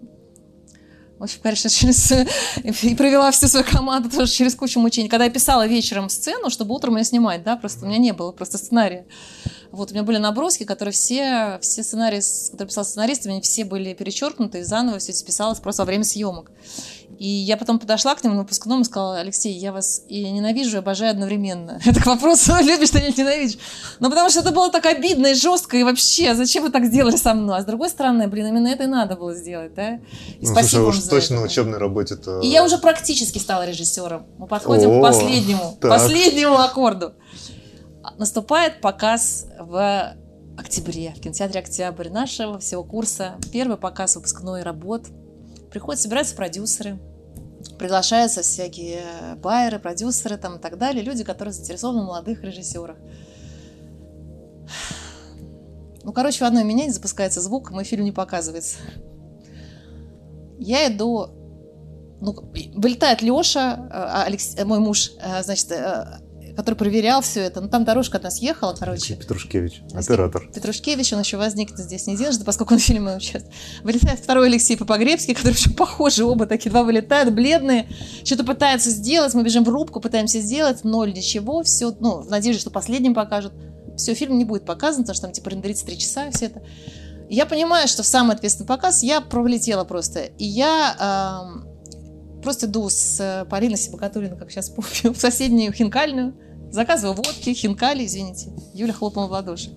[1.18, 2.12] в общем, конечно, через
[2.62, 5.08] и провела всю свою команду тоже через кучу мучений.
[5.08, 8.30] Когда я писала вечером сцену, чтобы утром ее снимать, да, просто у меня не было
[8.30, 9.06] просто сценария.
[9.70, 13.92] Вот у меня были наброски, которые все, все сценарии, которые писал сценарист, они все были
[13.94, 16.50] перечеркнуты, и заново все это списалось просто во время съемок.
[17.18, 20.76] И я потом подошла к нему на выпускном и сказала, Алексей, я вас и ненавижу,
[20.76, 21.80] и обожаю одновременно.
[21.84, 23.58] Это к вопросу, любишь ты или ненавидишь.
[23.98, 27.16] Ну, потому что это было так обидно и жестко, и вообще, зачем вы так сделали
[27.16, 27.58] со мной?
[27.58, 29.96] А с другой стороны, блин, именно это и надо было сделать, да?
[29.96, 31.40] И Ну, спасибо слушай, уж точно это.
[31.42, 32.40] на учебной работе-то...
[32.40, 34.26] И я уже практически стала режиссером.
[34.38, 35.90] Мы подходим О, к последнему, так.
[35.90, 37.14] последнему аккорду.
[38.16, 40.14] Наступает показ в
[40.56, 43.36] октябре, в кинотеатре «Октябрь» нашего всего курса.
[43.52, 45.06] Первый показ выпускной работ.
[45.70, 46.98] Приходят, собираются продюсеры,
[47.78, 52.96] приглашаются всякие байеры, продюсеры там и так далее, люди, которые заинтересованы в молодых режиссерах.
[56.02, 58.78] Ну, короче, в одной меня не запускается звук, мой фильм не показывается.
[60.58, 61.26] Я иду,
[62.20, 62.34] ну,
[62.74, 66.20] вылетает Леша, а, Алекс, мой муж, э, значит, э,
[66.58, 67.60] который проверял все это.
[67.60, 69.14] Ну, там дорожка от нас ехала, короче.
[69.14, 70.50] Петрушкевич, оператор.
[70.52, 73.54] Петрушкевич, он еще возникнет здесь не единожды, поскольку он в фильме участвует.
[73.84, 77.88] Вылетает второй Алексей Попогребский, который еще похожи, оба такие два вылетают, бледные,
[78.24, 82.60] что-то пытаются сделать, мы бежим в рубку, пытаемся сделать, ноль, ничего, все, ну, в надежде,
[82.60, 83.52] что последним покажут.
[83.96, 86.60] Все, фильм не будет показан, потому что там типа рендерится три часа, все это.
[87.30, 90.22] Я понимаю, что в самый ответственный показ я пролетела просто.
[90.38, 96.34] И я э, просто иду с Полиной Сибакатулиной, как сейчас помню, в соседнюю хинкальную,
[96.70, 98.50] Заказываю водки, хинкали, извините.
[98.74, 99.70] Юля хлопнула в ладоши.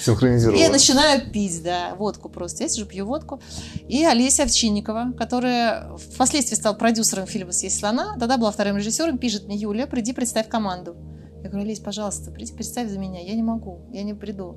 [0.00, 0.60] Синхронизировала.
[0.60, 2.64] И начинаю пить, да, водку просто.
[2.64, 3.40] Я сижу, пью водку.
[3.88, 9.46] И Олеся Овчинникова, которая впоследствии стала продюсером фильма «Съесть слона», тогда была вторым режиссером, пишет
[9.46, 10.96] мне, Юля, приди, представь команду.
[11.42, 13.20] Я говорю, Олесь, пожалуйста, приди, представь за меня.
[13.20, 14.56] Я не могу, я не приду.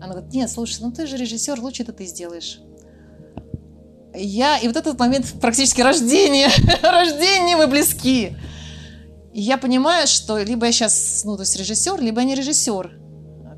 [0.00, 2.60] Она говорит, нет, слушай, ну ты же режиссер, лучше это ты сделаешь.
[4.14, 6.48] Я, и вот этот момент практически рождения,
[6.82, 8.36] рождения мы близки.
[9.36, 12.98] И я понимаю, что либо я сейчас, ну, то есть режиссер, либо я не режиссер.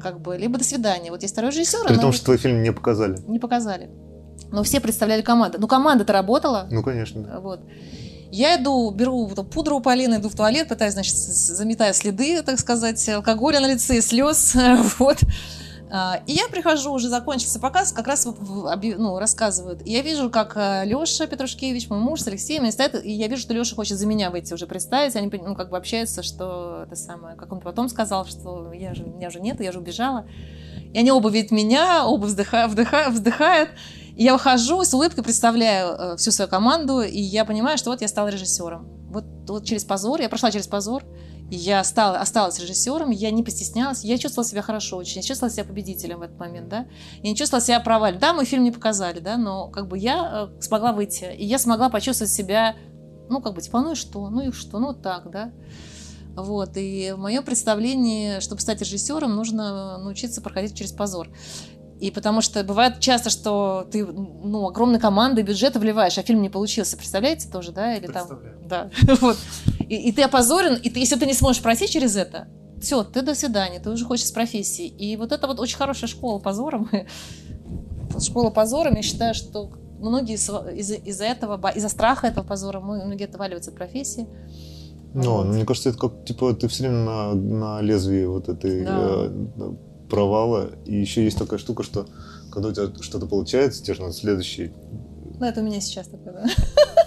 [0.03, 1.12] Как бы, либо до свидания.
[1.12, 1.87] Вот есть второй режиссер.
[1.87, 3.17] При том, что твой фильм не показали.
[3.29, 3.88] Не показали.
[4.51, 5.59] Но все представляли команду.
[5.61, 6.67] Ну, команда-то работала.
[6.69, 7.23] Ну, конечно.
[7.23, 7.38] Да.
[7.38, 7.61] Вот.
[8.33, 12.59] Я иду, беру там, пудру у Полины, иду в туалет, пытаюсь, значит, заметаю следы, так
[12.59, 14.57] сказать, алкоголя на лице, слез.
[14.99, 15.19] Вот.
[15.90, 19.87] А, и я прихожу, уже закончился показ, как раз ну, рассказывают.
[19.87, 23.29] И я вижу, как э, Леша Петрушкевич, мой муж с Алексеем, они стоят, и я
[23.29, 25.16] вижу, что Леша хочет за меня выйти уже представить.
[25.16, 29.05] Они ну, как бы общаются, что это самое, как он потом сказал, что я же,
[29.05, 30.27] меня уже нет, я же убежала.
[30.92, 33.70] И они оба видят меня, оба вздыхают, вздыхают, вздыхают.
[34.14, 38.03] И я выхожу с улыбкой представляю э, всю свою команду, и я понимаю, что вот
[38.03, 38.88] я стала режиссером.
[39.11, 41.05] Вот, вот через позор, я прошла через позор,
[41.51, 45.65] я стала, осталась режиссером, я не постеснялась, я чувствовала себя хорошо очень, я чувствовала себя
[45.65, 46.87] победителем в этот момент, да,
[47.23, 48.19] я не чувствовала себя провалом.
[48.19, 51.59] Да, мой фильм не показали, да, но как бы я э, смогла выйти, и я
[51.59, 52.77] смогла почувствовать себя,
[53.31, 55.53] ну, как бы, типа, ну и что, ну и что, ну так, да.
[56.37, 61.31] Вот, и в моем представлении, чтобы стать режиссером, нужно научиться проходить через позор.
[62.01, 66.49] И потому что бывает часто, что ты ну, огромной командой бюджета вливаешь, а фильм не
[66.49, 66.97] получился.
[66.97, 67.97] Представляете тоже, да?
[67.97, 68.29] Или там,
[68.65, 68.91] да.
[69.21, 69.37] вот.
[69.89, 72.49] И, и ты опозорен, и ты, если ты не сможешь пройти через это,
[72.81, 74.87] все, ты до свидания, ты уже хочешь с профессии.
[74.87, 76.89] И вот это вот очень хорошая школа позором.
[78.21, 83.71] школа позором, я считаю, что многие из-за из этого, из-за страха этого позора, многие отваливаются
[83.71, 84.29] от профессии.
[85.15, 85.47] Ну, вот.
[85.47, 89.27] мне кажется, это как, типа, ты все время на, на лезвии вот этой да.
[89.27, 89.73] э,
[90.09, 90.71] провала.
[90.85, 92.07] И еще есть такая штука, что
[92.51, 94.73] когда у тебя что-то получается, тебе же надо следующий.
[95.38, 96.47] Ну, это у меня сейчас такое, да.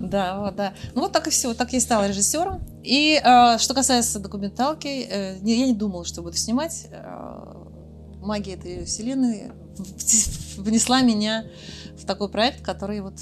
[0.00, 0.74] Да, вот, да.
[0.94, 1.54] Ну вот так и все.
[1.54, 2.62] Так я и стала режиссером.
[2.84, 6.86] И э, что касается документалки, э, я не думала, что буду снимать.
[6.90, 7.40] Э,
[8.20, 9.50] магия этой вселенной
[10.56, 11.46] внесла меня
[11.96, 13.14] в такой проект, который вот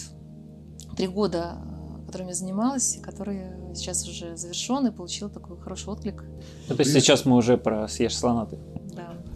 [0.97, 1.59] три года,
[2.07, 3.43] которым я занималась, который
[3.75, 6.25] сейчас уже завершен и получил такой хороший отклик.
[6.69, 8.59] То есть сейчас мы уже про «Съешь слона» ты.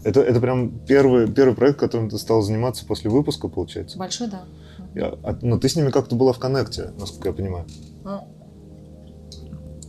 [0.03, 3.97] Это, это прям первый, первый проект, которым ты стал заниматься после выпуска, получается?
[3.97, 4.45] Большой, да.
[4.95, 7.65] Я, а, но ты с ними как-то была в коннекте, насколько я понимаю.
[8.03, 8.27] Ну,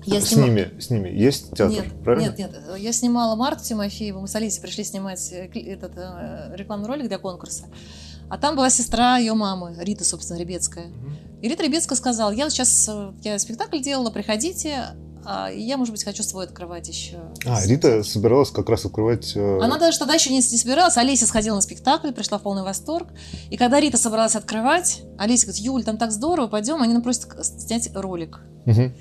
[0.05, 0.47] я с снима...
[0.49, 2.27] ними, с ними есть театр, нет, правильно?
[2.27, 2.51] Нет, нет.
[2.79, 7.19] Я снимала Марту Тимофееву, мы с Алисой пришли снимать э, этот э, рекламный ролик для
[7.19, 7.67] конкурса.
[8.29, 10.87] А там была сестра ее мамы, Рита, собственно, Ребецкая.
[11.41, 14.89] И Рита Ребецкая сказала, я сейчас, э, я спектакль делала, приходите,
[15.25, 17.19] а, я, может быть, хочу свой открывать еще.
[17.45, 19.33] А, Рита собиралась как раз открывать...
[19.37, 19.61] Э...
[19.61, 20.97] Она даже тогда еще не, не собиралась.
[20.97, 23.09] Олеся сходила на спектакль, пришла в полный восторг.
[23.51, 26.83] И когда Рита собралась открывать, Олеся говорит, Юль, там так здорово, пойдем.
[26.83, 28.41] Они нам просят снять ролик.
[28.67, 28.93] Угу.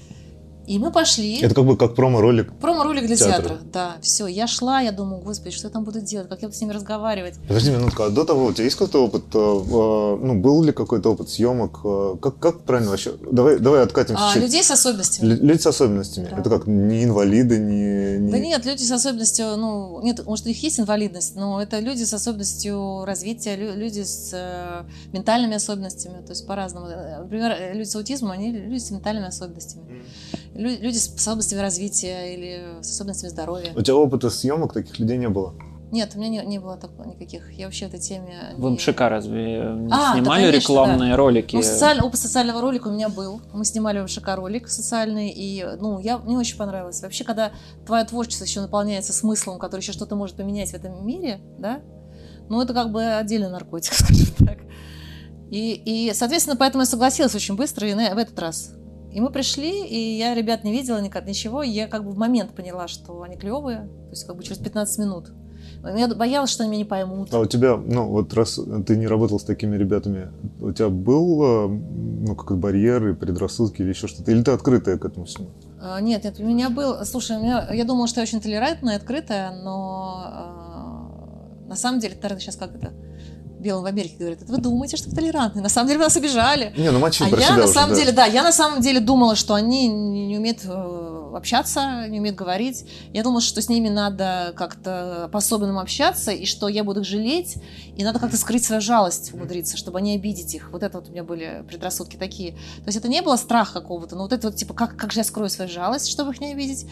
[0.72, 1.42] И мы пошли.
[1.42, 2.54] Это как бы как промо-ролик.
[2.62, 3.42] Промо-ролик для театра.
[3.42, 3.58] театра.
[3.74, 4.28] Да, все.
[4.28, 6.72] Я шла, я думаю, господи, что я там буду делать, как я буду с ними
[6.72, 7.34] разговаривать.
[7.46, 10.72] Подожди минутку, а до того у тебя есть какой-то опыт, э, э, ну, был ли
[10.72, 11.82] какой-то опыт съемок?
[11.84, 13.12] Э, как, как правильно вообще?
[13.32, 14.32] Давай, давай откатимся.
[14.32, 15.34] А, людей с особенностями.
[15.34, 16.30] люди с особенностями.
[16.32, 16.38] Да.
[16.38, 18.32] Это как, не инвалиды, не, не...
[18.32, 22.04] Да нет, люди с особенностью, ну, нет, может, у них есть инвалидность, но это люди
[22.04, 26.88] с особенностью развития, люди с э, ментальными особенностями, то есть по-разному.
[27.20, 29.84] Например, люди с аутизмом, они люди с ментальными особенностями.
[29.84, 33.74] Mm люди с способностями развития или с особенностями здоровья.
[33.76, 35.54] У тебя опыта съемок таких людей не было?
[35.92, 37.52] Нет, у меня не, не было такого никаких.
[37.52, 38.54] Я вообще в этой теме...
[38.56, 38.76] Вы не...
[38.78, 41.18] МШК разве не а, снимали да, конечно, рекламные да.
[41.18, 41.56] ролики?
[41.58, 42.00] Ну, социаль...
[42.00, 43.42] опыт социального ролика у меня был.
[43.52, 46.18] Мы снимали в МШК ролик социальный, и, ну, я...
[46.18, 47.02] мне очень понравилось.
[47.02, 47.52] Вообще, когда
[47.86, 51.82] твое творчество еще наполняется смыслом, который еще что-то может поменять в этом мире, да,
[52.48, 54.60] ну, это как бы отдельный наркотик, скажем так.
[55.50, 58.72] И, и, соответственно, поэтому я согласилась очень быстро и в этот раз
[59.14, 61.64] И мы пришли, и я ребят не видела никак, ничего.
[61.64, 63.90] И я как бы в момент поняла, что они клевые.
[64.06, 65.32] То есть как бы через 15 минут.
[65.84, 67.34] Я боялась, что они меня не поймут.
[67.34, 71.44] А у тебя, ну вот раз ты не работал с такими ребятами, у тебя был,
[71.44, 74.32] э, ну, как барьеры, предрассудки или еще что-то?
[74.32, 75.50] Или ты открытая к этому всему?
[75.80, 77.04] А, нет, нет, у меня был...
[77.06, 82.16] Слушай, у меня, я думала, что я очень толерантная, открытая, но а, на самом деле,
[82.16, 82.92] наверное, сейчас как это
[83.62, 85.62] белым в Америке говорят, это вы думаете, что вы толерантны.
[85.62, 86.74] На самом деле вы нас обижали.
[86.78, 87.96] Не, ну мочи а про я себя на уже, самом да.
[87.96, 92.38] деле, да, я на самом деле думала, что они не умеют э, общаться, не умеют
[92.38, 92.86] говорить.
[93.14, 97.58] Я думала, что с ними надо как-то по-особенному общаться, и что я буду их жалеть,
[97.96, 100.72] и надо как-то скрыть свою жалость, умудриться, чтобы не обидеть их.
[100.72, 102.52] Вот это вот у меня были предрассудки такие.
[102.52, 105.20] То есть это не было страх какого-то, но вот это вот типа, как, как же
[105.20, 106.86] я скрою свою жалость, чтобы их не обидеть,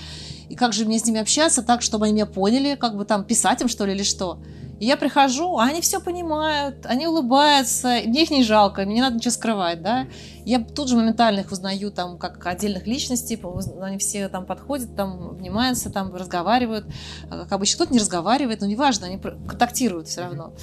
[0.49, 3.23] и как же мне с ними общаться так, чтобы они меня поняли, как бы там
[3.23, 4.39] писать им, что ли, или что.
[4.79, 9.01] И я прихожу, а они все понимают, они улыбаются, мне их не жалко, мне не
[9.01, 10.07] надо ничего скрывать, да.
[10.45, 13.39] Я тут же моментально их узнаю там как отдельных личностей,
[13.81, 16.85] они все там подходят, там внимаются, там разговаривают.
[17.29, 20.53] А, как обычно кто-то не разговаривает, но неважно, они контактируют все равно.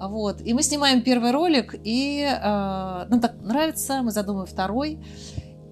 [0.00, 0.40] Вот.
[0.40, 4.98] И мы снимаем первый ролик, и э, нам так нравится, мы задумываем второй.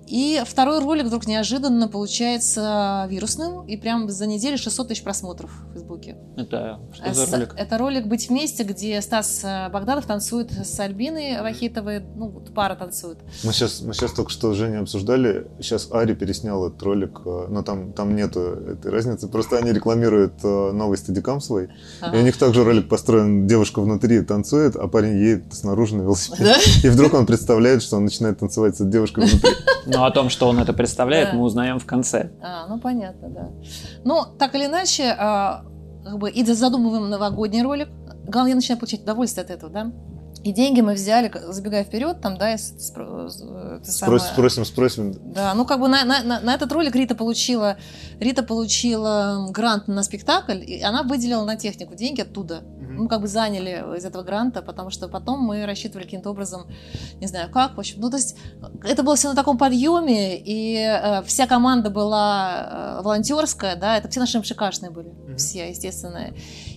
[0.09, 5.73] И второй ролик вдруг неожиданно получается вирусным, и прям за неделю 600 тысяч просмотров в
[5.73, 6.17] Фейсбуке.
[6.37, 7.55] Это что за ролик?
[7.57, 13.19] Это ролик «Быть вместе», где Стас э, Богданов танцует с Альбиной Вахитовой, ну, пара танцует.
[13.45, 17.47] Мы сейчас, мы сейчас только что с Женей обсуждали, сейчас Ари переснял этот ролик, э,
[17.51, 21.69] но там, там нету этой разницы, просто они рекламируют э, новый стадикам свой,
[22.01, 22.17] ага.
[22.17, 26.45] и у них также ролик построен, девушка внутри танцует, а парень едет снаружи на велосипеде.
[26.45, 26.57] Да?
[26.83, 29.51] И вдруг он представляет, что он начинает танцевать с девушкой внутри.
[29.99, 32.31] Но о том, что он это представляет, мы узнаем в конце.
[32.41, 33.49] А, ну понятно, да.
[34.05, 35.65] Ну, так или иначе, а,
[36.05, 37.89] как бы и задумываем новогодний ролик.
[38.29, 39.91] Главное, я начинаю получать удовольствие от этого, да.
[40.49, 43.29] И деньги мы взяли, забегая вперед, там, да, спро-
[43.83, 44.19] самое...
[44.19, 45.15] спросим, спросим.
[45.35, 47.77] Да, ну как бы на, на, на этот ролик Рита получила,
[48.19, 52.63] Рита получила грант на спектакль, и она выделила на технику деньги оттуда.
[52.63, 52.93] Mm-hmm.
[52.93, 56.67] Мы как бы заняли из этого гранта, потому что потом мы рассчитывали каким-то образом,
[57.21, 58.35] не знаю как, в общем, ну то есть
[58.85, 64.09] это было все на таком подъеме, и э, вся команда была э, волонтерская, да, это
[64.09, 65.37] все наши МШКшные были, mm-hmm.
[65.37, 66.31] все, естественно.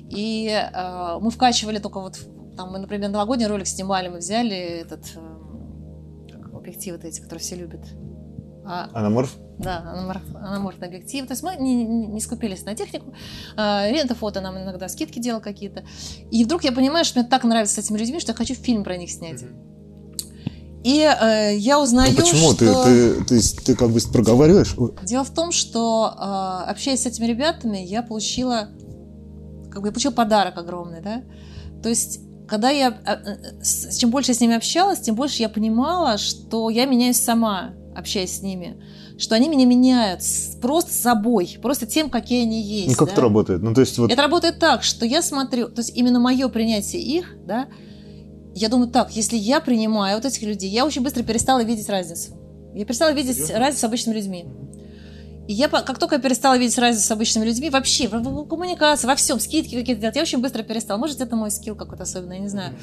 [0.09, 2.19] И э, мы вкачивали только вот
[2.55, 5.41] там мы, например, новогодний ролик снимали, мы взяли этот э,
[6.53, 7.81] объектив вот эти, которые все любят.
[8.65, 9.35] А, анаморф?
[9.57, 11.25] Да, анаморф, анаморфный объектив.
[11.27, 13.13] То есть мы не, не, не скупились на технику.
[13.55, 15.83] А, Рента фото нам иногда скидки делал какие-то.
[16.31, 18.83] И вдруг я понимаю, что мне так нравится с этими людьми, что я хочу фильм
[18.83, 19.43] про них снять.
[20.83, 22.53] И э, я узнаю, ну, почему?
[22.53, 22.85] что...
[22.85, 24.75] Ты, ты, ты, ты как бы проговариваешь?
[25.03, 28.69] Дело в том, что э, общаясь с этими ребятами, я получила,
[29.71, 31.21] как бы я получила подарок огромный, да.
[31.83, 33.63] То есть когда я, а, э,
[33.97, 38.39] чем больше я с ними общалась, тем больше я понимала, что я меняюсь сама, общаясь
[38.39, 38.75] с ними.
[39.17, 40.19] Что они меня меняют
[40.61, 42.89] просто собой, просто тем, какие они есть.
[42.89, 43.13] Ну, как да?
[43.13, 43.61] это работает?
[43.61, 44.11] Ну, то есть вот...
[44.11, 47.67] Это работает так, что я смотрю, то есть именно мое принятие их, да,
[48.53, 52.33] я думаю, так, если я принимаю вот этих людей, я очень быстро перестала видеть разницу.
[52.75, 54.45] Я перестала видеть разницу с обычными людьми.
[55.47, 58.47] И я, как только я перестала видеть разницу с обычными людьми, вообще, в, в, в
[58.47, 60.97] коммуникации, во всем, скидки какие-то делать, я очень быстро перестала.
[60.97, 62.75] Может, это мой скилл какой-то особенный, я не знаю.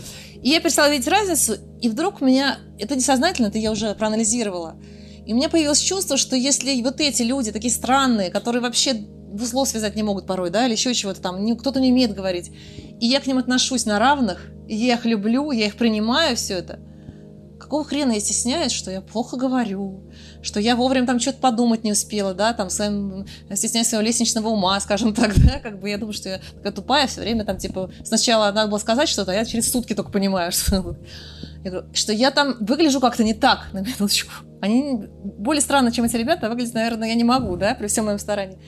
[0.43, 4.77] И я перестала видеть разницу, и вдруг у меня, это несознательно, это я уже проанализировала,
[5.25, 9.43] и у меня появилось чувство, что если вот эти люди, такие странные, которые вообще в
[9.43, 12.51] узло связать не могут порой, да, или еще чего-то там, кто-то не умеет говорить,
[12.99, 16.55] и я к ним отношусь на равных, и я их люблю, я их принимаю, все
[16.55, 16.81] это,
[17.61, 20.11] какого хрена я стесняюсь, что я плохо говорю,
[20.43, 24.79] что я вовремя там что-то подумать не успела, да, там своим, стесняюсь своего лестничного ума,
[24.81, 27.91] скажем так, да, как бы я думаю, что я такая тупая все время, там, типа,
[28.05, 30.97] сначала надо было сказать что-то, а я через сутки только понимаю, что,
[31.65, 34.33] я говорю, что я там выгляжу как-то не так, на минуточку.
[34.61, 38.19] Они более странно, чем эти ребята, выглядеть, наверное, я не могу, да, при всем моем
[38.19, 38.59] старании.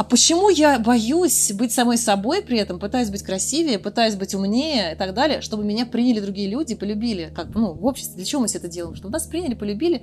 [0.00, 4.94] А почему я боюсь быть самой собой при этом, пытаюсь быть красивее, пытаюсь быть умнее
[4.94, 8.16] и так далее, чтобы меня приняли другие люди, полюбили, как ну, в обществе.
[8.16, 8.96] Для чего мы все это делаем?
[8.96, 10.02] Чтобы нас приняли, полюбили,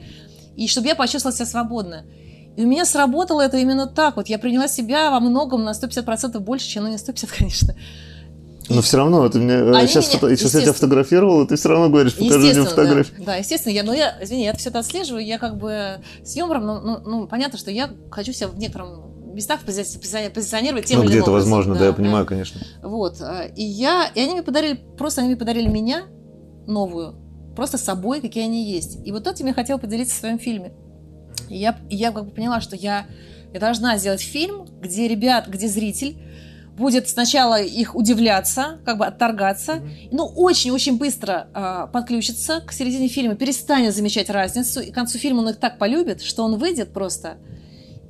[0.57, 2.05] и чтобы я почувствовала себя свободно.
[2.57, 4.17] И у меня сработало это именно так.
[4.17, 7.75] Вот я приняла себя во многом на 150% больше, чем, ну не 150, конечно.
[8.69, 11.69] Но все равно, ты мне Они сейчас, меня, сейчас я тебя фотографировал, и ты все
[11.69, 13.15] равно говоришь, покажи мне фотографию.
[13.19, 13.71] Да, да, естественно.
[13.71, 16.81] Я, ну, я, извини, я это все это отслеживаю, я как бы с юмором, ну,
[16.81, 21.19] ну, ну, понятно, что я хочу себя в некотором местах позиционировать тем ну, или иным
[21.19, 22.29] где-то возможно, да, да, я понимаю, да.
[22.29, 22.59] конечно.
[22.81, 23.21] Вот.
[23.21, 26.05] Э, и я, и они мне подарили, просто они мне подарили меня
[26.65, 27.15] новую,
[27.57, 28.99] просто собой, какие они есть.
[29.03, 30.73] И вот этим я хотела поделиться в своем фильме.
[31.49, 33.07] И я, и я как бы поняла, что я,
[33.51, 36.17] я должна сделать фильм, где ребят, где зритель
[36.77, 40.09] будет сначала их удивляться, как бы отторгаться, mm-hmm.
[40.11, 45.39] но очень-очень быстро э, подключится к середине фильма, перестанет замечать разницу, и к концу фильма
[45.39, 47.37] он их так полюбит, что он выйдет просто,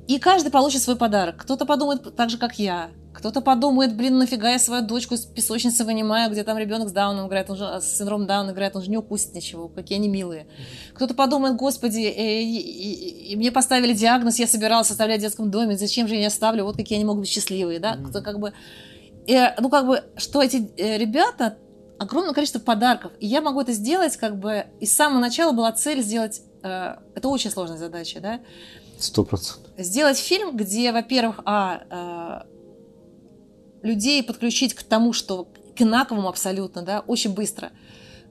[0.06, 1.38] и каждый получит свой подарок.
[1.38, 5.84] Кто-то подумает так же, как я, кто-то подумает, блин, нафига я свою дочку из песочницы
[5.84, 8.90] вынимаю, где там ребенок с Дауном играет, он же с синдромом Дауна играет, он же
[8.90, 10.46] не укусит ничего, какие они милые.
[10.94, 15.76] Кто-то подумает, господи, э, и, и мне поставили диагноз, я собиралась оставлять в детском доме,
[15.76, 17.96] зачем же я не оставлю, вот какие они могут быть счастливые, да?
[17.96, 18.52] Кто как бы,
[19.26, 21.56] э, ну как бы, что эти э, ребята,
[21.98, 25.72] огромное количество подарков, и я могу это сделать, как бы, и с самого начала была
[25.72, 28.40] цель сделать, э, это очень сложная задача, да?
[28.98, 29.72] Сто процентов.
[29.76, 32.57] Сделать фильм, где, во-первых, а, э,
[33.82, 37.70] людей подключить к тому, что к инаковому абсолютно, да, очень быстро.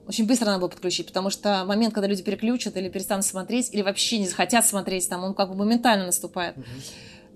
[0.06, 3.82] Очень быстро надо было подключить, потому что момент, когда люди переключат или перестанут смотреть, или
[3.82, 6.56] вообще не захотят смотреть, там он как бы моментально наступает.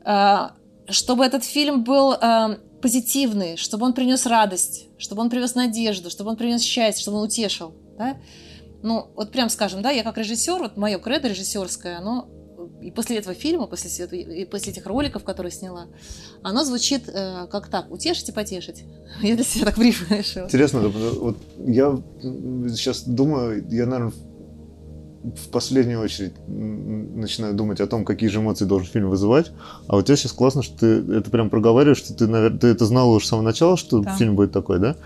[0.05, 0.53] Mm-hmm.
[0.89, 6.31] Чтобы этот фильм был а, позитивный, чтобы он принес радость, чтобы он привез надежду, чтобы
[6.31, 7.75] он принес счастье, чтобы он утешил.
[7.99, 8.17] Да?
[8.83, 12.29] Ну, вот прям скажем, да, я как режиссер, вот мое кредо режиссерское, оно
[12.83, 15.87] и после этого фильма, после, и после этих роликов, которые сняла,
[16.43, 18.85] оно звучит э, как так, утешить и потешить.
[19.23, 20.45] Я для себя так решила.
[20.45, 21.99] Интересно, вот я
[22.69, 24.13] сейчас думаю, я, наверное,
[25.23, 29.53] в последнюю очередь начинаю думать о том, какие же эмоции должен фильм вызывать.
[29.87, 32.87] А у тебя сейчас классно, что ты это прям проговариваешь, что ты, наверное, ты это
[32.87, 34.17] знала уже с самого начала, что да.
[34.17, 34.97] фильм будет такой, да?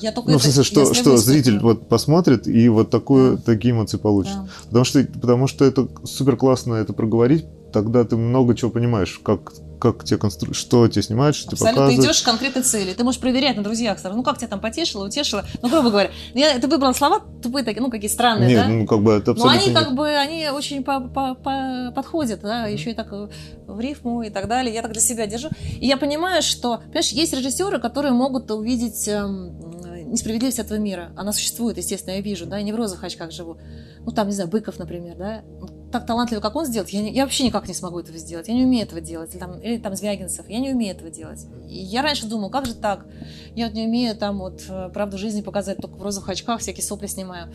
[0.00, 3.42] Я только ну, в смысле, что, что зритель вот посмотрит и вот такую, да.
[3.42, 4.34] такие эмоции получит.
[4.34, 4.48] Да.
[4.68, 9.52] Потому, что, потому что это супер классно это проговорить, тогда ты много чего понимаешь, как,
[9.78, 10.54] как тебе констру...
[10.54, 11.72] что тебе снимают, что Абсолютно.
[11.72, 12.00] тебе показывают.
[12.00, 12.94] Ты идешь к конкретной цели.
[12.94, 14.16] Ты можешь проверять на друзьях сразу.
[14.16, 15.44] Ну, как тебя там потешило, утешило.
[15.60, 18.68] Ну, грубо говоря, я, ты выбрал слова тупые такие, ну, какие странные, Нет, да?
[18.68, 19.60] ну, как бы это абсолютно...
[19.60, 23.80] Но они, как бы, они очень по -по -по подходят, да, еще и так в
[23.80, 24.74] рифму и так далее.
[24.74, 25.48] Я так для себя держу.
[25.78, 29.54] И я понимаю, что, понимаешь, есть режиссеры, которые могут увидеть эм,
[30.06, 31.12] несправедливость этого мира.
[31.16, 33.58] Она существует, естественно, я вижу, да, я не в розовых очках живу.
[34.00, 37.12] Ну, там, не знаю, Быков, например, да, ну, так талантливо, как он сделать, я, не,
[37.12, 38.48] я вообще никак не смогу этого сделать.
[38.48, 39.32] Я не умею этого делать.
[39.32, 41.46] Или там, или там Звягинцев, я не умею этого делать.
[41.68, 43.06] И я раньше думала, как же так?
[43.54, 46.84] Я вот не умею там вот э, правду жизни показать, только в розовых очках всякие
[46.84, 47.52] сопли снимаю.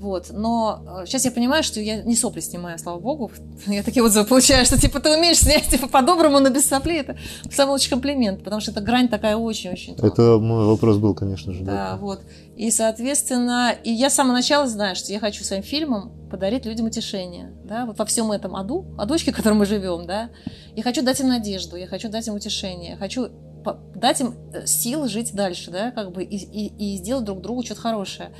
[0.00, 0.28] Вот.
[0.30, 3.30] Но сейчас э, я понимаю, что я не сопли снимаю, слава богу.
[3.66, 7.00] Я такие отзывы получаю, что типа ты умеешь снять типа по-доброму, но без соплей.
[7.00, 7.16] Это
[7.50, 11.62] самый лучший комплимент, потому что эта грань такая очень-очень Это мой вопрос был, конечно же.
[11.62, 12.22] Да, да, вот.
[12.56, 16.86] И, соответственно, и я с самого начала знаю, что я хочу своим фильмом подарить людям
[16.86, 17.52] утешение.
[17.64, 20.30] Да, вот во всем этом аду, адочке, в котором мы живем, да.
[20.74, 23.28] Я хочу дать им надежду, я хочу дать им утешение, я хочу
[23.94, 27.62] дать им э, сил жить дальше, да, как бы, и, и, и сделать друг другу
[27.62, 28.30] что-то хорошее.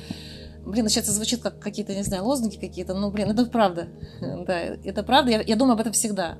[0.65, 3.87] Блин, сейчас это звучит как какие-то, не знаю, лозунги какие-то, но, блин, это правда.
[4.45, 6.37] Да, это правда, я, я думаю об этом всегда.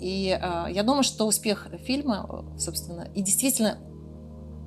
[0.00, 3.78] И э, я думаю, что успех фильма, собственно, и действительно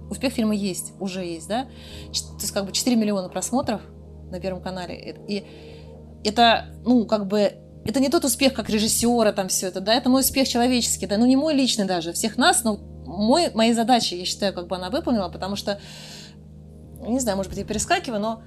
[0.10, 1.66] успех фильма есть, уже есть, да?
[1.66, 3.82] То есть как бы 4 миллиона просмотров
[4.32, 5.18] на Первом канале.
[5.28, 5.46] И
[6.24, 7.54] это, ну, как бы,
[7.86, 11.18] это не тот успех, как режиссера, там все это, да, это мой успех человеческий, да,
[11.18, 14.76] ну не мой личный даже, всех нас, но мой, мои задачи, я считаю, как бы
[14.76, 15.80] она выполнила, потому что,
[17.02, 18.44] не знаю, может быть, я перескакиваю, но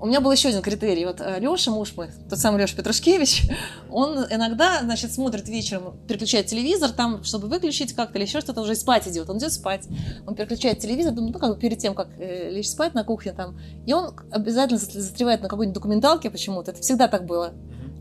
[0.00, 1.06] у меня был еще один критерий.
[1.06, 3.48] Вот э, Леша, муж мой, тот самый Леша Петрушкевич,
[3.90, 8.74] он иногда, значит, смотрит вечером, переключает телевизор там, чтобы выключить как-то или еще что-то, уже
[8.74, 9.30] спать идет.
[9.30, 9.86] Он идет спать,
[10.26, 13.58] он переключает телевизор, ну, как бы перед тем, как э, лечь спать на кухне там,
[13.86, 16.72] и он обязательно застревает на какой-нибудь документалке почему-то.
[16.72, 17.52] Это всегда так было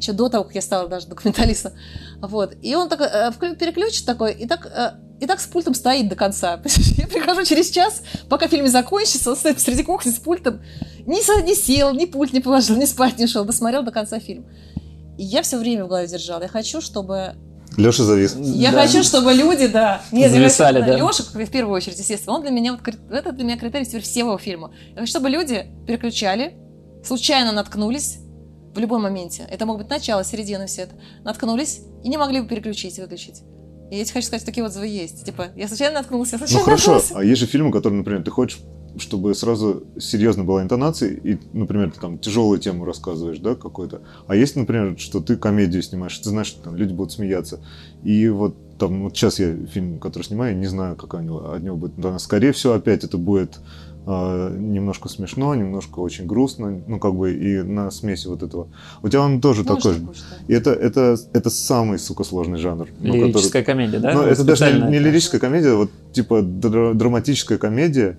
[0.05, 1.73] еще до того, как я стала даже документалистом.
[2.21, 2.55] Вот.
[2.61, 6.15] И он так э, переключит такой, и так, э, и так с пультом стоит до
[6.15, 6.61] конца.
[6.97, 10.61] Я прихожу через час, пока фильм закончится, он стоит посреди кухни с пультом.
[11.05, 14.45] Ни, не сел, ни пульт не положил, ни спать не шел, досмотрел до конца фильм.
[15.17, 16.43] И я все время в голове держала.
[16.43, 17.35] Я хочу, чтобы
[17.77, 18.35] Леша завис.
[18.37, 18.81] Я да.
[18.81, 20.01] хочу, чтобы люди, да.
[20.11, 20.95] Нет, Зависали, да.
[20.95, 22.81] Леша, в первую очередь, естественно, он для меня, вот,
[23.11, 24.71] это для меня критерий всего фильма.
[24.93, 26.55] Я хочу, чтобы люди переключали,
[27.03, 28.19] случайно наткнулись,
[28.75, 29.47] в любом моменте.
[29.49, 30.95] Это мог быть начало, середина, все это.
[31.23, 33.41] Наткнулись и не могли бы переключить, выключить.
[33.89, 35.25] И я тебе хочу сказать, такие отзывы есть.
[35.25, 37.19] Типа, я случайно наткнулся, случайно Ну хорошо, наткнулся.
[37.19, 38.59] а есть же фильмы, которые, например, ты хочешь
[38.97, 44.01] чтобы сразу серьезно была интонация, и, например, ты там тяжелую тему рассказываешь, да, какой-то.
[44.27, 47.59] А есть, например, что ты комедию снимаешь, ты знаешь, что там люди будут смеяться.
[48.03, 51.61] И вот там, вот сейчас я фильм, который снимаю, не знаю, как от него, от
[51.61, 51.95] него будет.
[51.97, 53.59] Да, скорее всего, опять это будет
[54.05, 58.67] немножко смешно, немножко очень грустно, ну как бы и на смеси вот этого.
[59.01, 60.07] У тебя он тоже ну, такой же.
[60.47, 62.87] И это, это, это самый, сука, сложный жанр.
[63.01, 63.63] Лирическая ну, который...
[63.63, 64.13] комедия, да?
[64.13, 68.17] Ну, это даже не, не лирическая комедия, вот типа драматическая комедия.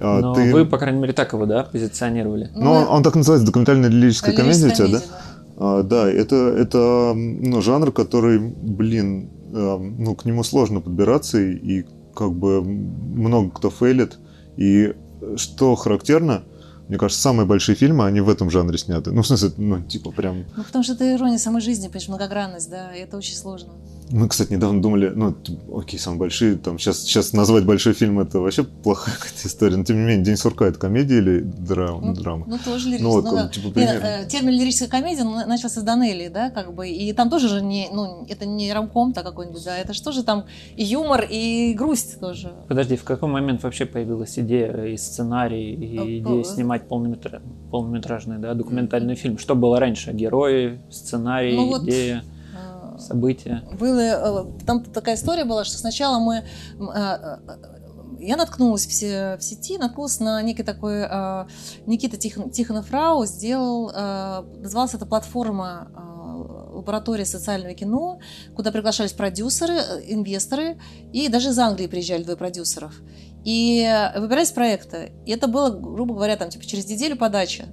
[0.00, 0.52] А, Но ты...
[0.52, 2.50] вы, по крайней мере, так его, да, позиционировали?
[2.56, 5.00] Ну, он, он так называется, документальная лирическая комедия у тебя, да?
[5.58, 12.32] А, да, это, это ну, жанр, который, блин, ну, к нему сложно подбираться, и как
[12.32, 14.18] бы много кто фейлит.
[14.56, 14.92] И
[15.36, 16.42] что характерно,
[16.88, 19.12] мне кажется, самые большие фильмы, они в этом жанре сняты.
[19.12, 20.44] Ну, в смысле, ну, типа прям...
[20.56, 23.70] Ну, потому что это ирония самой жизни, понимаешь, многогранность, да, и это очень сложно.
[24.12, 25.36] Мы, кстати, недавно думали, ну,
[25.76, 29.84] окей, самые большие, там, сейчас, сейчас назвать большой фильм, это вообще плохая какая-то история, но
[29.84, 32.08] тем не менее, День сурка, это комедия или драма?
[32.08, 32.44] Ну, драма?
[32.48, 33.22] ну тоже лирическая.
[33.22, 34.18] Ну, ну, типа, примерно.
[34.18, 37.88] Нет, термин лирическая комедия начался с Данелли, да, как бы, и там тоже же не,
[37.92, 40.46] ну, это не рамком-то какой-нибудь, да, это же тоже там
[40.76, 42.52] и юмор, и грусть тоже.
[42.66, 47.42] Подожди, в какой момент вообще появилась идея и сценарий, и а, идея снимать полнометра...
[47.70, 49.38] полнометражный, да, документальный фильм?
[49.38, 50.12] Что было раньше?
[50.12, 52.24] Герои, сценарий, ну, идея?
[52.24, 52.39] Вот
[53.00, 53.62] события?
[53.78, 56.44] Было, э, там такая история была, что сначала мы э,
[56.78, 57.38] э,
[58.20, 58.90] я наткнулась в,
[59.40, 61.06] сети, наткнулась на некий такой
[61.86, 63.86] Никита Тихон, Тихонов Рау сделал,
[64.58, 65.90] называлась эта платформа
[66.74, 68.20] лаборатория социального кино,
[68.54, 70.78] куда приглашались продюсеры, инвесторы,
[71.14, 72.94] и даже из Англии приезжали двое продюсеров.
[73.42, 75.12] И выбирались проекты.
[75.24, 77.64] И это было, грубо говоря, там, типа, через неделю подачи.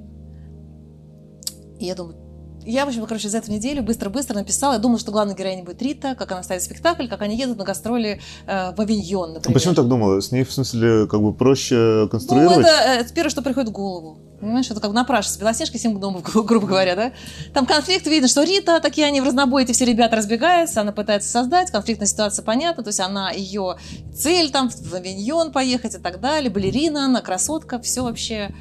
[1.79, 2.26] И я думаю,
[2.67, 4.73] я, в общем, короче, за эту неделю быстро-быстро написала.
[4.73, 7.63] Я думала, что главная героиня будет Рита, как она ставит спектакль, как они едут на
[7.63, 9.55] гастроли э, в Авиньон, например.
[9.55, 10.19] А почему так думала?
[10.19, 12.57] С ней, в смысле, как бы проще конструировать?
[12.57, 14.19] Ну, это, это первое, что приходит в голову.
[14.39, 15.39] Понимаешь, это как напрашивается.
[15.39, 17.11] Белоснежка семь гномов, грубо говоря, да?
[17.53, 21.29] Там конфликт, видно, что Рита, такие они в разнобой, эти все ребята разбегаются, она пытается
[21.29, 23.77] создать, конфликтная ситуация понятна, то есть она, ее
[24.13, 28.53] цель там в Авиньон поехать и так далее, балерина, она красотка, все вообще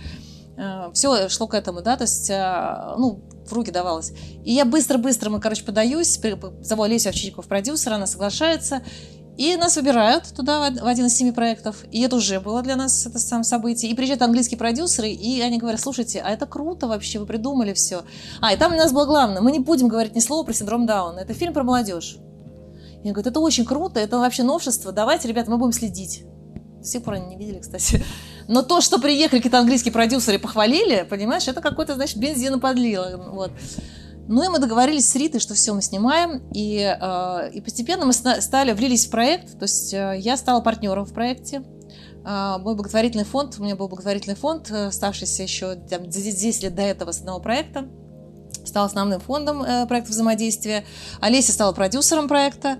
[0.57, 3.21] э, все шло к этому, да, то есть, э, ну,
[3.51, 4.13] в руки давалось.
[4.45, 6.21] И я быстро-быстро, мы, короче, подаюсь,
[6.63, 8.83] зову Олесю Овчинникову продюсера, она соглашается,
[9.37, 11.85] и нас выбирают туда в один из семи проектов.
[11.91, 13.91] И это уже было для нас это сам событие.
[13.91, 18.03] И приезжают английские продюсеры, и они говорят, слушайте, а это круто вообще, вы придумали все.
[18.41, 20.87] А, и там у нас было главное, мы не будем говорить ни слова про синдром
[20.87, 21.21] Дауна.
[21.21, 22.17] Это фильм про молодежь.
[23.05, 26.25] Я говорю, это очень круто, это вообще новшество, давайте, ребята, мы будем следить.
[26.79, 28.03] До сих пор они не видели, кстати.
[28.49, 33.17] Но то, что приехали какие-то английские продюсеры и похвалили, понимаешь, это какой-то, значит, бензин подлило.
[33.31, 33.53] Вот.
[34.29, 38.13] Ну и мы договорились с Ритой, что все мы снимаем, и, э, и постепенно мы
[38.13, 41.63] стали, влились в проект, то есть э, я стала партнером в проекте.
[42.25, 46.75] Э, мой благотворительный фонд, у меня был благотворительный фонд, э, оставшийся еще там, 10 лет
[46.75, 47.89] до этого с одного проекта,
[48.65, 50.85] стал основным фондом э, проекта взаимодействия.
[51.21, 52.79] Олеся стала продюсером проекта.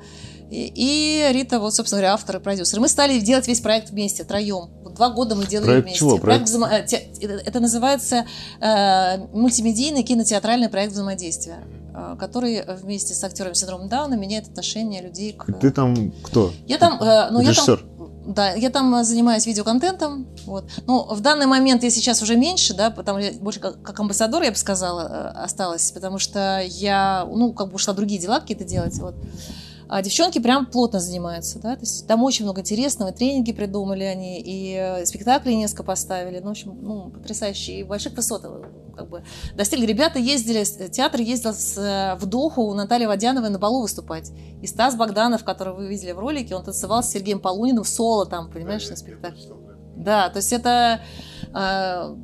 [0.51, 2.79] И, Рита, вот, собственно говоря, автор и продюсер.
[2.79, 4.71] Мы стали делать весь проект вместе, троем.
[4.83, 5.99] Вот два года мы делали проект вместе.
[5.99, 6.19] Чего?
[6.19, 6.69] Проект взаимо...
[6.69, 6.87] Э,
[7.21, 8.27] это называется
[8.61, 15.33] э, мультимедийный кинотеатральный проект взаимодействия э, который вместе с актерами синдрома Дауна меняет отношение людей
[15.33, 15.53] к...
[15.59, 16.53] Ты там кто?
[16.69, 17.03] Я там...
[17.03, 17.81] Э, ну, Режиссер?
[17.81, 17.97] Я там...
[18.27, 20.27] Да, я там занимаюсь видеоконтентом.
[20.47, 20.65] Вот.
[20.87, 24.43] Ну, в данный момент я сейчас уже меньше, да, потому что больше как, как амбассадор,
[24.43, 28.65] я бы сказала, э, осталась, потому что я, ну, как бы ушла другие дела какие-то
[28.65, 28.99] делать.
[28.99, 29.15] Вот.
[29.89, 34.41] А девчонки прям плотно занимаются, да, то есть там очень много интересного, тренинги придумали они,
[34.41, 38.63] и э, спектакли несколько поставили, ну, в общем, ну, потрясающие, и больших высот э,
[38.97, 39.23] как бы
[39.55, 39.87] достигли.
[39.87, 44.33] Ребята ездили, театр ездил с, э, в Духу у Натальи Водяновой на балу выступать.
[44.61, 48.27] И Стас Богданов, которого вы видели в ролике, он танцевал с Сергеем Полуниным в соло
[48.27, 49.43] там, понимаешь, да, на спектакле.
[49.97, 51.01] Да, то есть это...
[51.55, 52.17] Э,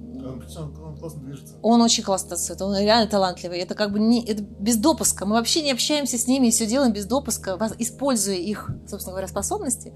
[0.99, 1.55] классно движется.
[1.63, 3.59] Он очень классно танцует, он реально талантливый.
[3.59, 5.27] Это как бы не, это без допуска.
[5.27, 9.29] Мы вообще не общаемся с ними и все делаем без допуска, используя их, собственно говоря,
[9.29, 9.93] способности.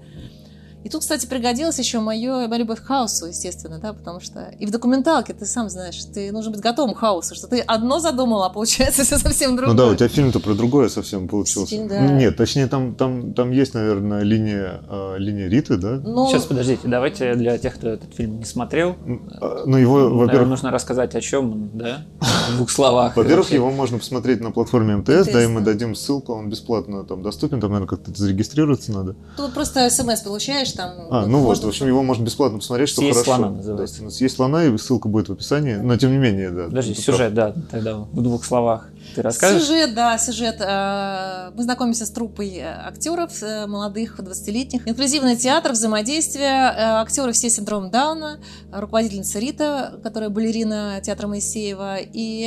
[0.87, 4.65] И тут, кстати, пригодилась еще моя, моя любовь к хаосу, естественно, да, потому что и
[4.65, 8.41] в документалке ты сам знаешь, ты нужно быть готовым к хаосу, что ты одно задумал,
[8.43, 9.75] а получается все совсем другое.
[9.75, 11.75] Ну да, у тебя фильм-то про другое совсем получился.
[11.75, 11.99] Фильм, да.
[11.99, 15.99] Нет, точнее, там, там, там есть, наверное, линия, э, линия Риты, да?
[16.01, 16.29] Ну...
[16.29, 18.95] Сейчас, подождите, давайте для тех, кто этот фильм не смотрел,
[19.41, 20.47] а, ну, его, во-первых...
[20.47, 23.17] нужно рассказать о чем, да, в двух словах.
[23.17, 27.23] Во-первых, его можно посмотреть на платформе МТС, да, и мы дадим ссылку, он бесплатно там
[27.23, 29.17] доступен, там, наверное, как-то зарегистрироваться надо.
[29.35, 30.91] Тут просто смс получаешь, там...
[31.09, 33.35] А, ну вот, в общем, его можно бесплатно посмотреть, что Съесть хорошо.
[33.35, 34.03] слона называется.
[34.03, 36.65] Да, съесть слона, и ссылка будет в описании, но тем не менее, да.
[36.65, 37.53] Подожди, сюжет, прав.
[37.55, 38.89] да, тогда в двух словах.
[39.17, 39.63] Ты расскажешь?
[39.63, 40.57] Сюжет, да, сюжет.
[40.59, 44.87] Э, мы знакомимся с труппой э, актеров, э, молодых, 20-летних.
[44.87, 46.71] Инклюзивный театр, взаимодействие.
[47.01, 48.39] Актеры все синдром Дауна,
[48.71, 51.97] руководительница Рита, которая балерина театра Моисеева.
[51.99, 52.43] И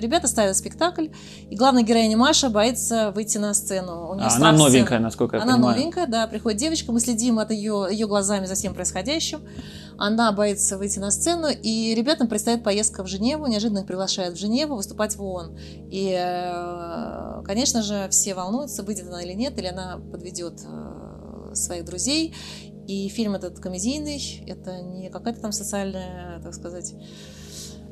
[0.00, 1.08] ребята ставят спектакль.
[1.50, 4.10] И главная героиня Маша боится выйти на сцену.
[4.10, 5.72] У нее а, она новенькая, насколько я она понимаю.
[5.72, 6.28] Она новенькая, да.
[6.28, 9.40] Приходит девочка, мы следим от ее, ее глазами за всем происходящим.
[9.98, 14.40] Она боится выйти на сцену, и ребятам предстоит поездка в Женеву, неожиданно их приглашают в
[14.40, 15.58] Женеву выступать в ООН.
[15.90, 21.84] И, э, конечно же, все волнуются, выйдет она или нет, или она подведет э, своих
[21.84, 22.34] друзей.
[22.86, 26.94] И фильм этот комедийный, это не какая-то там социальная, так сказать,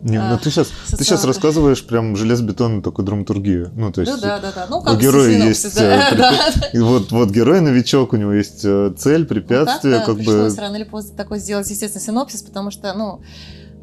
[0.04, 3.72] Не, ну ты сейчас, ты сейчас рассказываешь прям железобетонную такую драматургию.
[3.74, 4.66] Ну, то есть, ну, да, да, да.
[4.68, 5.74] Ну, как у героя есть...
[5.74, 6.52] Да, э, да.
[6.74, 10.54] Вот, вот герой новичок, у него есть э, цель, препятствие, ну, как бы...
[10.58, 13.22] рано или поздно такой сделать, естественно, синопсис, потому что, ну,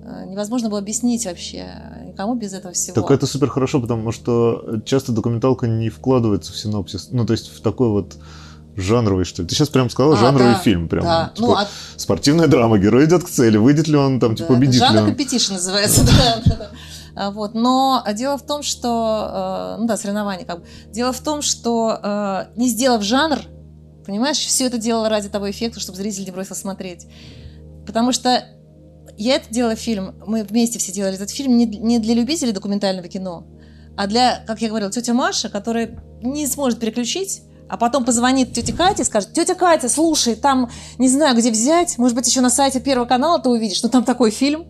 [0.04, 1.66] э, невозможно было объяснить вообще
[2.06, 2.94] никому без этого всего.
[2.94, 7.08] Так это супер хорошо, потому что часто документалка не вкладывается в синопсис.
[7.10, 8.16] Ну, то есть в такой вот
[8.76, 9.48] жанровый, что ли?
[9.48, 10.88] Ты сейчас прям сказала а, жанровый да, фильм.
[10.88, 11.32] Прям, да.
[11.36, 11.68] типа, ну, а...
[11.98, 14.94] Спортивная драма, герой идет к цели, выйдет ли он там, типа, да, победит ли он.
[14.94, 15.16] Жанр
[15.52, 16.72] называется, да.
[17.16, 17.54] А, вот.
[17.54, 19.76] Но дело в том, что...
[19.78, 20.66] Э, ну да, соревнования как бы.
[20.92, 23.40] Дело в том, что э, не сделав жанр,
[24.06, 27.08] понимаешь, все это делало ради того эффекта, чтобы зритель не бросил смотреть.
[27.86, 28.46] Потому что
[29.18, 33.08] я это делала фильм, мы вместе все делали этот фильм не, не для любителей документального
[33.08, 33.46] кино,
[33.98, 38.74] а для, как я говорила, тетя Маша, которая не сможет переключить а потом позвонит тете
[38.74, 42.50] Кате и скажет, тетя Катя, слушай, там не знаю, где взять, может быть, еще на
[42.50, 44.66] сайте Первого канала ты увидишь, но там такой фильм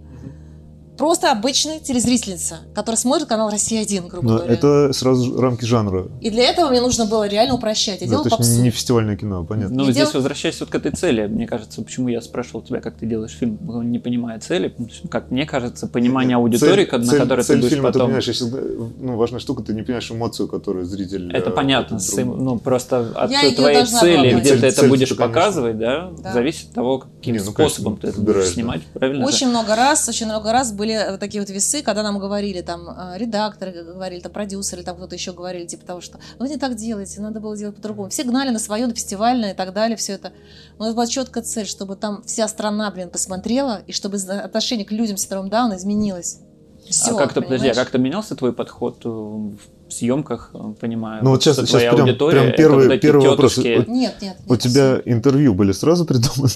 [0.97, 4.53] просто обычная телезрительница, которая смотрит канал «Россия-1», грубо Но говоря.
[4.53, 6.07] это сразу рамки жанра.
[6.21, 8.01] И для этого мне нужно было реально упрощать.
[8.01, 8.43] Я да, то попсу.
[8.43, 9.75] есть не фестивальное кино, понятно.
[9.75, 10.11] Ну, здесь дел...
[10.13, 13.57] возвращаясь вот к этой цели, мне кажется, почему я спрашивал тебя, как ты делаешь фильм,
[13.89, 14.75] не понимая цели,
[15.09, 18.01] как мне кажется, понимание аудитории, цель, на цель, которой цель ты будешь фильма, потом...
[18.01, 21.31] ты понимаешь, если, ну, важная штука, ты не понимаешь эмоцию, которую зритель...
[21.33, 25.77] Это э, понятно, с, ну, просто от я твоей цели, где ты это будешь показывать,
[25.77, 29.25] да, зависит от того, каким ну, способом ты это будешь снимать, правильно?
[29.25, 33.17] Очень много раз, очень много раз были такие вот весы когда нам говорили, там, э,
[33.17, 37.21] редакторы говорили, там, продюсеры, там, кто-то еще говорили, типа того, что вы не так делаете,
[37.21, 38.09] надо было делать по-другому.
[38.09, 40.31] Все гнали на свое, на фестивальное и так далее, все это.
[40.79, 44.91] Но это была четкая цель, чтобы там вся страна, блин, посмотрела, и чтобы отношение к
[44.91, 46.39] людям с Дауна изменилось.
[46.89, 49.59] Все, а как-то, подожди, а как-то менялся твой подход в
[49.89, 51.23] съемках, понимаю?
[51.23, 53.57] Ну вот сейчас, сейчас прям, прям первый, вот первый вопрос.
[53.57, 54.37] Нет, нет, нет.
[54.47, 56.49] У тебя интервью были сразу придуманы?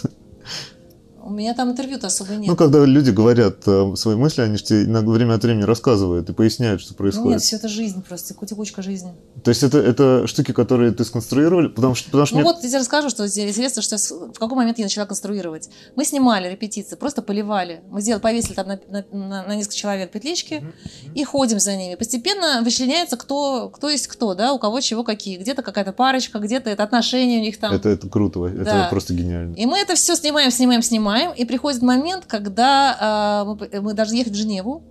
[1.35, 2.47] Меня там интервью-то особо нет.
[2.47, 6.29] Ну, когда люди говорят э, свои мысли, они же тебе иногда время от времени рассказывают
[6.29, 7.31] и поясняют, что происходит.
[7.31, 9.13] Нет, все это жизнь просто, текучка жизни.
[9.43, 11.67] То есть это, это штуки, которые ты сконструировали?
[11.67, 12.51] Потому что, потому что ну мне...
[12.51, 15.69] вот, я тебе расскажу, что интересно, что в какой момент я начала конструировать.
[15.95, 17.81] Мы снимали репетиции, просто поливали.
[17.89, 21.13] Мы сделали, повесили там на, на, на, на несколько человек петлички mm-hmm.
[21.13, 21.95] и ходим за ними.
[21.95, 25.37] Постепенно вычленяется, кто, кто есть кто, да, у кого чего какие.
[25.37, 27.73] Где-то какая-то парочка, где-то это отношения у них там.
[27.73, 28.87] Это, это круто, это да.
[28.89, 29.55] просто гениально.
[29.55, 33.93] И мы это все снимаем, снимаем, снимаем снимаем, и приходит момент, когда э, мы, мы
[33.93, 34.83] должны ехать в Женеву.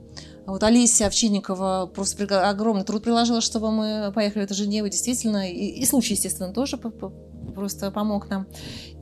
[0.47, 5.87] Вот Олеся Овчинникова просто огромный труд приложила, чтобы мы поехали в Женеву, действительно, и, и
[5.87, 8.47] случай, естественно, тоже просто помог нам.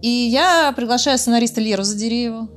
[0.03, 2.49] И я приглашаю сценариста Леру Задерееву,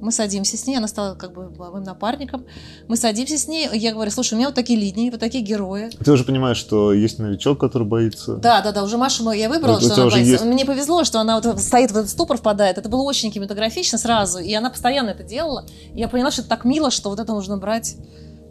[0.00, 2.46] мы садимся с ней, она стала как бы моим напарником.
[2.86, 5.90] Мы садимся с ней, я говорю, слушай, у меня вот такие линии, вот такие герои.
[5.90, 8.36] Ты уже понимаешь, что есть новичок, который боится.
[8.36, 10.32] Да, да, да, уже Машу я выбрала, вот, что она боится.
[10.32, 10.44] Есть...
[10.44, 12.78] Мне повезло, что она вот стоит в этот ступор, впадает.
[12.78, 15.64] Это было очень кинематографично сразу, и она постоянно это делала.
[15.94, 17.96] И я поняла, что это так мило, что вот это нужно брать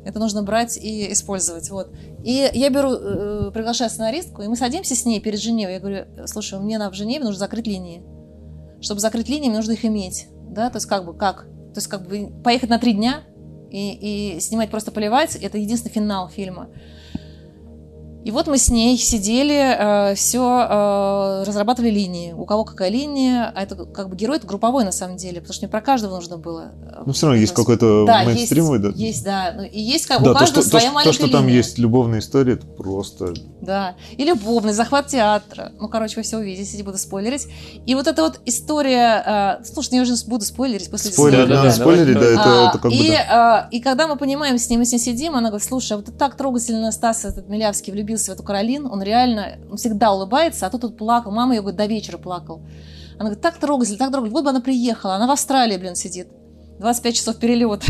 [0.05, 1.69] это нужно брать и использовать.
[1.69, 1.89] Вот.
[2.23, 5.73] И я беру, э, приглашаю сценаристку, и мы садимся с ней перед Женевой.
[5.73, 8.01] Я говорю, слушай, мне на, в Женеве нужно закрыть линии.
[8.79, 10.27] Чтобы закрыть линии, мне нужно их иметь
[10.58, 13.22] да, то есть как бы как, то есть как бы поехать на три дня
[13.70, 16.70] и, и снимать просто поливать, это единственный финал фильма.
[18.28, 22.34] И вот мы с ней сидели, э, все э, разрабатывали линии.
[22.34, 25.53] У кого какая линия, а это как бы герой это групповой на самом деле, потому
[25.53, 26.73] что мне про каждого нужно было.
[26.82, 28.89] Э, ну, все равно есть какой-то да, мейнстримовый, да?
[28.93, 29.53] Есть, да.
[29.55, 31.39] Ну, и есть как, да, у каждого то, своя то, маленькая То, что линия.
[31.39, 33.34] там есть любовная история, это просто...
[33.61, 33.95] Да.
[34.17, 35.71] И любовный, захват театра.
[35.80, 37.47] Ну, короче, вы все увидите, не буду спойлерить.
[37.86, 39.61] И вот эта вот история...
[39.63, 42.91] Слушай, я уже буду спойлерить после Спойлер, да, да, спойлерить, да, это, а, это как
[42.91, 43.13] и, бы...
[43.13, 43.69] Да.
[43.71, 46.17] и когда мы понимаем, с ним, мы с ним сидим, она говорит, слушай, а вот
[46.17, 50.70] так трогательно Стас этот Милявский влюбился в эту Каролин, он реально он всегда улыбается, а
[50.70, 51.32] тут тут плакал.
[51.32, 52.61] Мама ее говорит, до вечера плакал.
[53.15, 54.36] Она говорит, так трогательно, так трогательно.
[54.36, 56.28] Вот бы она приехала, она в Австралии, блин, сидит.
[56.80, 57.86] 25 часов перелета.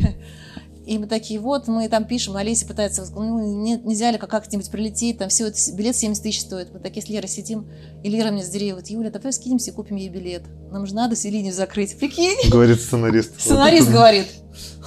[0.87, 5.17] И мы такие, вот, мы там пишем, Олеся пытается, ну, не, нельзя ли как-нибудь прилететь,
[5.17, 6.73] там все это, билет 70 тысяч стоит.
[6.73, 7.67] Мы такие с Лерой сидим,
[8.05, 10.43] и Лера мне с говорит, Юля, давай скинемся и купим ей билет.
[10.71, 11.99] Нам же надо линию закрыть.
[11.99, 12.49] Прикинь?
[12.49, 13.37] Говорит сценарист.
[13.37, 14.27] Сценарист говорит.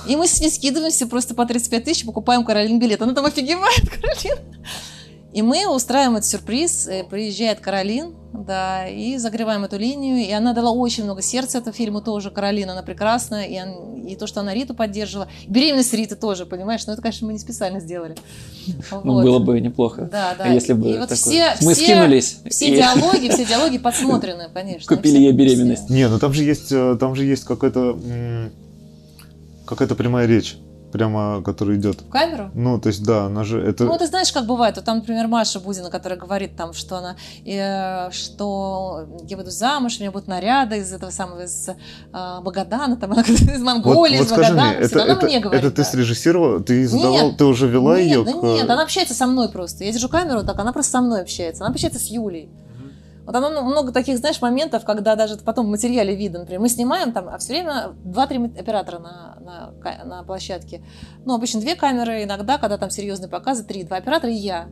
[0.08, 3.02] И мы с ней скидываемся просто по 35 тысяч, покупаем Каролин билет.
[3.02, 4.38] Она там офигевает, Каролин.
[5.32, 10.52] И мы устраиваем этот сюрприз, э, приезжает Каролин, да, и загреваем эту линию, и она
[10.52, 14.40] дала очень много сердца этому фильму тоже, Каролина, она прекрасная, и, он, и то, что
[14.40, 18.16] она Риту поддерживала, беременность Риты тоже, понимаешь, но это, конечно, мы не специально сделали.
[18.90, 19.24] Ну, вот.
[19.24, 20.46] было бы неплохо, да, да.
[20.46, 22.38] если бы и вот все, мы все, скинулись.
[22.48, 22.76] Все и...
[22.76, 24.96] диалоги, все диалоги подсмотрены, конечно.
[24.96, 25.90] Купили ей беременность.
[25.90, 27.98] Не, ну там же есть, э, там же есть какая-то
[29.64, 30.56] какая-то прямая речь
[30.92, 32.00] прямо, который идет.
[32.00, 32.50] В камеру?
[32.54, 33.84] Ну, то есть, да, она же это.
[33.84, 34.76] Ну, ты знаешь, как бывает.
[34.76, 39.96] Вот там, например, Маша Бузина, которая говорит там, что она, э, что я буду замуж,
[39.98, 41.74] у меня будут наряды из этого самого из э,
[42.42, 44.68] Багадана, там из Монголии, вот, из вот Багадана.
[44.68, 45.64] Мне, это, она это, мне говорит.
[45.64, 45.88] Это ты да.
[45.88, 48.24] срежиссировала, ты задавал, нет, ты уже вела нет, ее?
[48.24, 48.42] Да к...
[48.42, 49.84] нет, она общается со мной просто.
[49.84, 51.64] Я держу камеру, так она просто со мной общается.
[51.64, 52.48] Она общается с Юлей.
[53.24, 57.12] Вот оно много таких, знаешь, моментов, когда даже потом в материале видно, например, мы снимаем
[57.12, 60.84] там, а все время 2-3 оператора на, на, на площадке.
[61.24, 64.68] Ну, обычно две камеры, иногда, когда там серьезные показы, три, два оператора и я.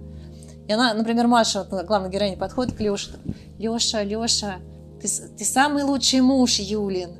[0.66, 3.18] И она, например, Маша, главная героиня, подходит к Леше.
[3.58, 4.56] Леша, Леша,
[5.00, 7.10] ты, ты самый лучший муж, Юлин.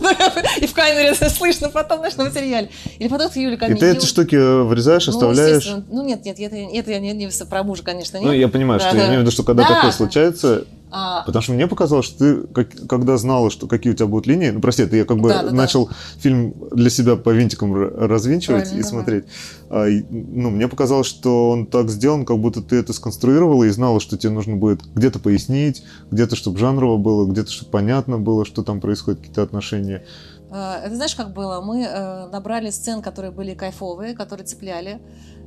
[0.60, 2.70] И в камере это слышно потом, знаешь, на материале.
[2.98, 5.70] Или потом к Юле И ты эти штуки вырезаешь, ну, оставляешь?
[5.90, 8.26] Ну, нет, нет, это, я не, не про мужа, конечно, нет.
[8.26, 10.64] Ну, я понимаю, что я имею в виду, что когда такое случается,
[10.94, 11.22] а...
[11.24, 14.50] Потому что мне показалось, что ты, как, когда знала, что какие у тебя будут линии,
[14.50, 15.94] ну прости, это я как бы да, да, начал да.
[16.18, 19.24] фильм для себя по винтикам развинчивать Правильно, и смотреть.
[19.70, 23.70] А, и, ну, мне показалось, что он так сделан, как будто ты это сконструировала и
[23.70, 28.44] знала, что тебе нужно будет где-то пояснить, где-то, чтобы жанрово было, где-то, чтобы понятно было,
[28.44, 30.04] что там происходит, какие-то отношения.
[30.50, 31.62] А, это знаешь, как было?
[31.62, 35.00] Мы э, набрали сцен, которые были кайфовые, которые цепляли.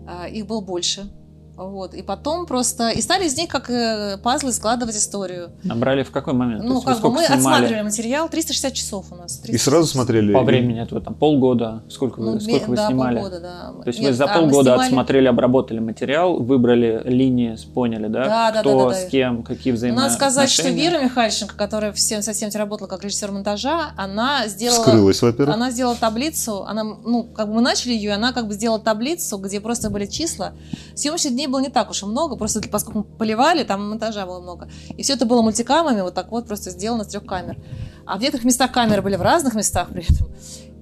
[0.08, 1.12] А, их было больше
[1.56, 1.94] вот.
[1.94, 2.90] И потом просто...
[2.90, 5.52] И стали из них как э, пазлы складывать историю.
[5.64, 6.64] Набрали в какой момент?
[6.64, 7.38] Ну, как бы мы снимали?
[7.38, 9.42] отсматривали материал, 360 часов у нас.
[9.46, 10.34] И сразу смотрели?
[10.34, 11.84] По времени это там полгода?
[11.90, 13.20] Сколько вы, ну, сколько вы да, снимали?
[13.20, 13.84] полгода, да.
[13.84, 14.86] То есть Нет, вы за да, полгода снимали...
[14.86, 18.26] отсмотрели, обработали материал, выбрали линии, поняли, да?
[18.26, 20.10] Да, да, Кто, да, да, с кем, какие взаимоотношения?
[20.10, 24.82] Надо сказать, что Вера Михальченко, которая всем, со всем работала как режиссер монтажа, она сделала...
[24.82, 25.56] Скрылась, во-первых.
[25.56, 29.38] Она сделала таблицу, она, ну, как бы мы начали ее, она как бы сделала таблицу,
[29.38, 30.54] где просто были числа.
[30.96, 34.40] Съемочных дней было не так уж и много, просто поскольку мы поливали, там монтажа было
[34.40, 34.70] много.
[34.98, 37.58] И все это было мультикамами, вот так вот просто сделано с трех камер.
[38.06, 40.28] А в некоторых местах камеры были в разных местах при этом.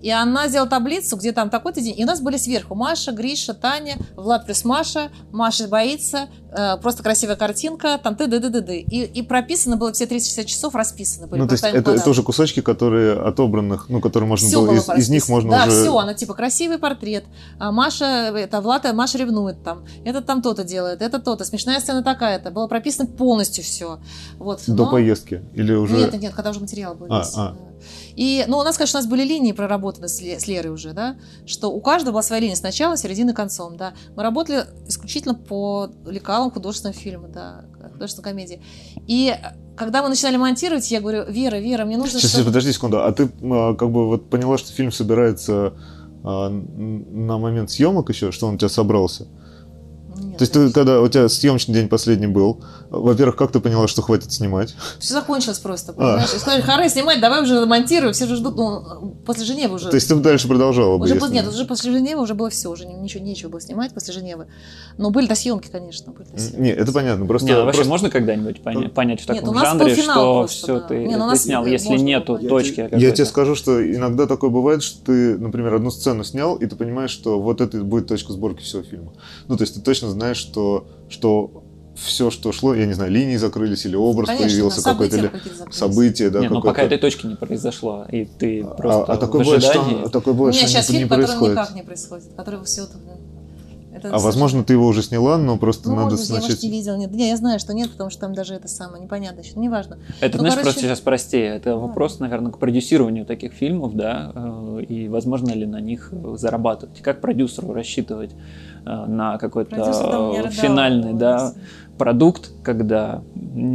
[0.03, 1.97] И она сделала таблицу, где там такой-то день.
[1.97, 7.03] И у нас были сверху Маша, Гриша, Таня, Влад плюс Маша, Маша боится, э, просто
[7.03, 10.75] красивая картинка, там ты ды ды ды ды И, и прописано было все 360 часов,
[10.75, 11.39] расписано были.
[11.39, 14.89] Ну, то есть это, это уже кусочки, которые отобранных, ну, которые можно все было, из,
[14.89, 15.77] из них можно да, уже...
[15.77, 17.23] Да, все, она типа красивый портрет,
[17.57, 22.03] а Маша, это Влад, Маша ревнует там, это там то-то делает, это то-то, смешная сцена
[22.03, 23.99] такая-то, было прописано полностью все.
[24.37, 25.41] Вот, До поездки?
[25.53, 25.95] Или уже...
[25.95, 27.07] Нет, нет, когда уже материал был.
[27.09, 27.55] А, а.
[28.15, 31.17] И, ну, у нас, конечно, у нас были линии проработаны с, с Лерой уже, да,
[31.45, 33.93] что у каждого была своя линия с начала, середины, концом, да.
[34.15, 38.61] Мы работали исключительно по лекалам художественного фильма, да, художественной комедии.
[39.07, 39.35] И
[39.75, 42.19] когда мы начинали монтировать, я говорю, Вера, Вера, мне нужно...
[42.19, 42.47] Сейчас, чтобы...
[42.47, 45.73] подожди секунду, а ты а, как бы вот поняла, что фильм собирается
[46.23, 49.27] а, на момент съемок еще, что он у тебя собрался?
[50.33, 53.87] Нет, То есть ты, когда у тебя съемочный день последний был, во-первых, как ты поняла,
[53.87, 54.73] что хватит снимать?
[54.99, 55.95] Все закончилось просто, а.
[55.95, 56.29] понимаешь?
[56.33, 56.39] А.
[56.39, 59.89] Сказали, харе, снимать, давай уже монтируй, все же ждут, ну, после Женевы уже.
[59.89, 61.05] То есть ты дальше продолжала бы?
[61.05, 61.33] Уже, если...
[61.33, 64.47] Нет, уже после Женевы уже было все, уже ничего, нечего было снимать после Женевы.
[64.97, 66.11] Но были-то съемки, конечно.
[66.11, 66.59] Были съемки.
[66.59, 67.47] Нет, это понятно, просто...
[67.47, 70.87] Нет, ну, вообще можно когда-нибудь понять, понять в таком нет, жанре, что просто, все да.
[70.87, 74.81] ты, нет, ты снял, если нету я точки Я тебе скажу, что иногда такое бывает,
[74.81, 78.61] что ты, например, одну сцену снял, и ты понимаешь, что вот это будет точка сборки
[78.61, 79.13] всего фильма.
[79.47, 81.63] Ну, то есть ты точно знаешь, что, что
[81.95, 85.31] все, что шло, я не знаю, линии закрылись или образ Конечно, появился, какое-то или
[85.71, 89.17] событие, да, Нет, но пока этой точки не произошло, и ты а, просто а, а
[89.17, 91.39] такое бывает, что, такое бывает, У меня что сейчас не, фильм, не происходит.
[91.39, 92.87] который никак не происходит, который все
[93.93, 96.43] это а возможно, ты его уже сняла, но просто ну, надо может, начать...
[96.43, 96.97] Я, может, не видел.
[96.97, 99.53] Нет, не, я знаю, что нет, потому что там даже это самое непонятно еще.
[99.55, 99.99] Ну, неважно.
[100.19, 100.63] Это, ну, знаешь, короче...
[100.63, 101.55] просто сейчас простее.
[101.55, 107.01] Это вопрос, наверное, к продюсированию таких фильмов, да, э, и возможно ли на них зарабатывать.
[107.01, 108.31] Как продюсеру рассчитывать
[108.85, 111.53] э, на какой-то финальный, да,
[111.97, 113.23] продукт, когда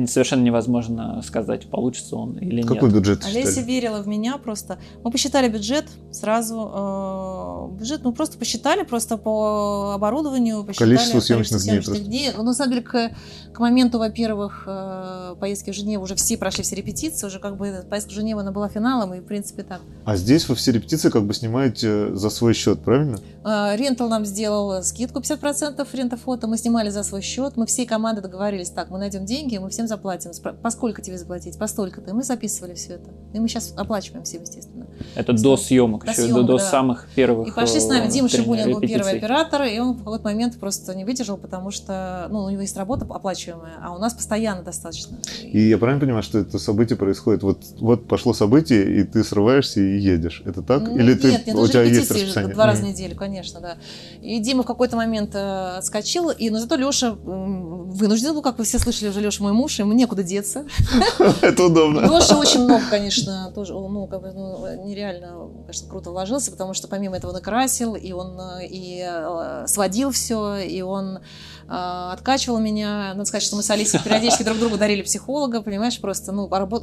[0.07, 2.83] совершенно невозможно сказать, получится он или Какой нет.
[2.83, 4.79] Какой бюджет Олеся верила в меня просто.
[5.05, 7.69] Мы посчитали бюджет сразу.
[7.73, 10.65] Э, бюджет мы просто посчитали просто по оборудованию.
[10.65, 12.29] Посчитали количество съемочных, съемочных дней.
[12.29, 12.33] дней.
[12.37, 13.11] Ну, на самом деле, к,
[13.53, 17.27] к моменту, во-первых, э, поездки в Женеву уже все прошли все репетиции.
[17.27, 19.81] Уже как бы поездка в Женеву, она была финалом, и в принципе так.
[20.05, 23.19] А здесь вы все репетиции как бы снимаете за свой счет, правильно?
[23.45, 26.47] Э, Рентал нам сделал скидку 50% рентофото.
[26.47, 27.57] Мы снимали за свой счет.
[27.57, 30.31] Мы всей командой договорились, так, мы найдем деньги, мы всем заплатим.
[30.63, 31.59] Поскольку тебе заплатить?
[31.59, 32.11] Постолько-то.
[32.11, 33.11] И мы записывали все это.
[33.35, 34.87] И мы сейчас оплачиваем всем, естественно.
[35.17, 36.65] Это до съемок, до, еще, съемок, до, до да.
[36.65, 38.07] самых первых И пошли с нами.
[38.07, 41.73] Э, Дима Шибунин был первый оператор, и он в какой-то момент просто не выдержал, потому
[41.73, 45.19] что ну, у него есть работа оплачиваемая, а у нас постоянно достаточно.
[45.43, 47.43] И я правильно понимаю, что это событие происходит?
[47.43, 50.43] Вот, вот пошло событие, и ты срываешься и едешь.
[50.45, 50.83] Это так?
[50.83, 52.55] Ну, Или нет, ты, нет, у тебя есть расписание?
[52.55, 53.77] Два раза в неделю, конечно, да.
[54.23, 58.65] И Дима в какой-то момент э, отскочил, и, но зато Леша вынужден был, как вы
[58.69, 60.67] все слышали уже, Леша мой муж, ему некуда деться.
[61.41, 62.01] Это удобно.
[62.01, 66.87] Леша очень много, конечно, тоже, ну, как бы, ну, нереально, конечно, круто вложился, потому что
[66.87, 71.21] помимо этого накрасил, и он и э, сводил все, и он э,
[71.69, 73.13] откачивал меня.
[73.15, 76.83] Надо сказать, что мы с Алисой периодически друг другу дарили психолога, понимаешь, просто, ну, работ...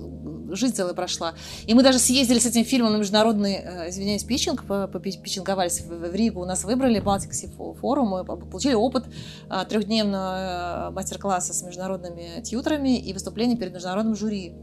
[0.52, 1.34] жизнь целая прошла.
[1.66, 6.42] И мы даже съездили с этим фильмом на международный, э, извиняюсь, питчинг, попитчинговались в, Ригу,
[6.42, 9.06] у нас выбрали Балтикси форум, мы получили опыт
[9.70, 14.54] трехдневного мастер-класса с международными тьютерами и выступления перед международным жюри.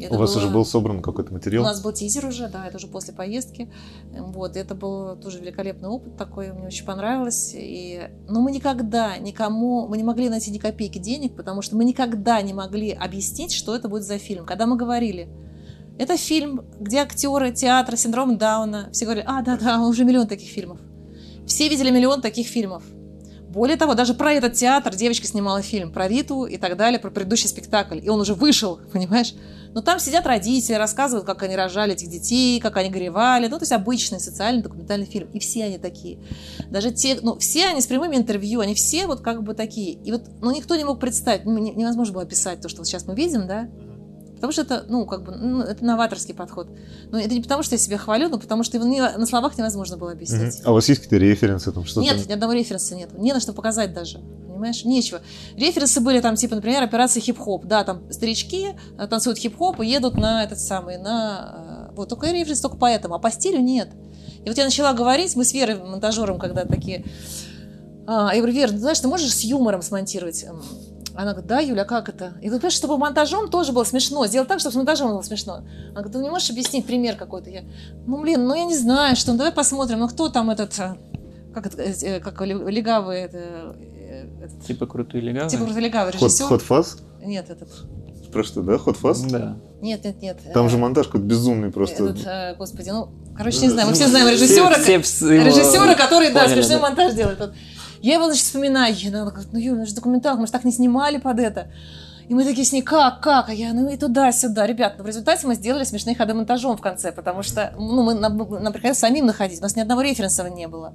[0.00, 0.42] Это У вас было...
[0.42, 1.62] уже был собран какой-то материал?
[1.62, 3.70] У нас был тизер уже, да, это уже после поездки.
[4.12, 7.52] Вот, это был тоже великолепный опыт такой, мне очень понравилось.
[7.54, 8.08] И...
[8.28, 12.40] Но мы никогда никому, мы не могли найти ни копейки денег, потому что мы никогда
[12.42, 14.46] не могли объяснить, что это будет за фильм.
[14.46, 15.28] Когда мы говорили,
[15.98, 20.78] это фильм, где актеры театра, синдром Дауна, все говорили, а, да-да, уже миллион таких фильмов.
[21.46, 22.82] Все видели миллион таких фильмов.
[23.50, 27.10] Более того, даже про этот театр девочка снимала фильм, про Риту и так далее, про
[27.10, 27.98] предыдущий спектакль.
[28.00, 29.34] И он уже вышел, понимаешь?
[29.74, 33.46] Но там сидят родители, рассказывают, как они рожали этих детей, как они горевали.
[33.46, 35.28] Ну, то есть обычный социальный документальный фильм.
[35.32, 36.18] И все они такие.
[36.70, 39.92] Даже те, ну, все они с прямыми интервью, они все вот как бы такие.
[39.92, 43.06] И вот, ну, никто не мог представить, ну, невозможно было описать то, что вот сейчас
[43.06, 43.68] мы видим, да,
[44.40, 46.66] Потому что это, ну, как бы, ну, это новаторский подход.
[47.10, 49.58] Но это не потому, что я себя хвалю, но потому что его не, на словах
[49.58, 50.60] невозможно было объяснить.
[50.60, 50.62] Угу.
[50.64, 51.70] А у вас есть какие-то референсы?
[51.70, 53.10] Там, что нет, ни одного референса нет.
[53.18, 54.18] Не на что показать даже.
[54.60, 54.84] Понимаешь?
[54.84, 55.22] Нечего.
[55.56, 57.64] Референсы были там, типа, например, операция хип-хоп.
[57.64, 61.88] Да, там старички э, танцуют хип-хоп и едут на этот самый, на...
[61.88, 63.88] Э, вот, только референс только поэтому, а по стилю нет.
[64.44, 67.06] И вот я начала говорить, мы с Верой, монтажером, когда такие...
[68.06, 70.62] А, я говорю, Вера, знаешь, ты можешь с юмором смонтировать эм,
[71.14, 72.34] она говорит, да, Юля, как это?
[72.42, 74.26] И говорит, чтобы монтажом тоже было смешно.
[74.26, 75.64] Сделать так, чтобы с монтажом было смешно.
[75.90, 77.48] Она говорит, ты не можешь объяснить пример какой-то?
[77.48, 77.62] Я,
[78.06, 80.96] ну, блин, ну я не знаю, что, ну, давай посмотрим, ну кто там этот, э,
[81.52, 83.76] как это, как легавый, это,
[84.10, 85.50] этот, Типа крутой легавый?
[85.50, 86.46] Типа крутой легавый режиссер.
[86.46, 86.98] Ход, фаз?
[87.22, 87.68] Нет, этот.
[88.32, 88.78] Про что, да?
[88.78, 89.22] Ход фаз?
[89.22, 89.56] Да.
[89.80, 90.38] Нет, нет, нет.
[90.52, 92.04] Там же монтаж какой-то безумный просто.
[92.04, 96.48] Этот, господи, ну, короче, не знаю, мы все знаем режиссера, все, все режиссера, который, да,
[96.48, 96.82] смешной да.
[96.82, 97.52] монтаж делает.
[98.02, 100.72] Я его, значит, вспоминаю, она говорит, ну, Юля, ну же документалка, мы же так не
[100.72, 101.70] снимали под это.
[102.30, 103.48] И мы такие с ней, как, как?
[103.48, 104.64] А я, ну и туда-сюда.
[104.64, 108.14] Ребят, ну в результате мы сделали смешные ходы монтажом в конце, потому что ну, мы,
[108.14, 110.94] нам, нам приходилось самим находить, у нас ни одного референса не было.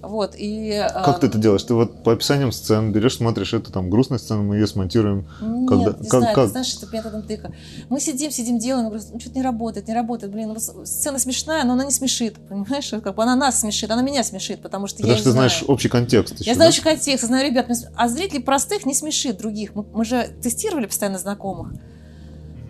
[0.00, 1.62] Вот, и, как ты это делаешь?
[1.64, 5.28] Ты вот по описаниям сцен берешь, смотришь, это там грустная сцена, мы ее смонтируем.
[5.40, 6.44] Нет, когда, не как, знаю, как?
[6.44, 7.52] ты знаешь, это методом тыка.
[7.88, 11.72] Мы сидим, сидим, делаем, говорю, ну что-то не работает, не работает, блин, сцена смешная, но
[11.72, 12.90] она не смешит, понимаешь?
[13.02, 15.64] Как бы она нас смешит, она меня смешит, потому что потому я что ты знаешь
[15.66, 19.38] общий контекст еще, Я знаю общий контекст, я знаю ребят, а зрителей простых не смешит
[19.38, 19.74] других.
[19.74, 21.72] Мы, мы же тестировали постоянно знакомых.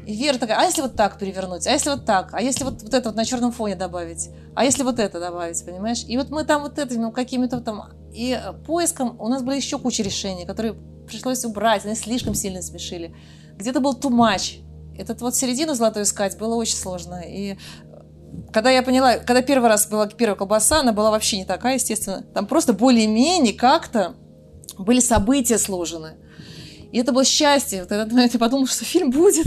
[0.09, 2.81] И Вера такая, а если вот так перевернуть, а если вот так, а если вот,
[2.81, 6.03] вот это вот на черном фоне добавить, а если вот это добавить, понимаешь?
[6.09, 9.79] И вот мы там вот этими ну, какими-то там, и поиском у нас были еще
[9.79, 13.15] куча решений, которые пришлось убрать, они слишком сильно смешили.
[13.59, 14.63] Где-то был much.
[14.97, 17.23] Этот вот середину золотую искать было очень сложно.
[17.27, 17.59] И
[18.51, 22.23] когда я поняла, когда первый раз была первая колбаса, она была вообще не такая, естественно.
[22.33, 24.15] Там просто более-менее как-то
[24.79, 26.15] были события сложены.
[26.93, 27.85] И это было счастье.
[27.85, 29.45] Вот я подумала, что фильм будет.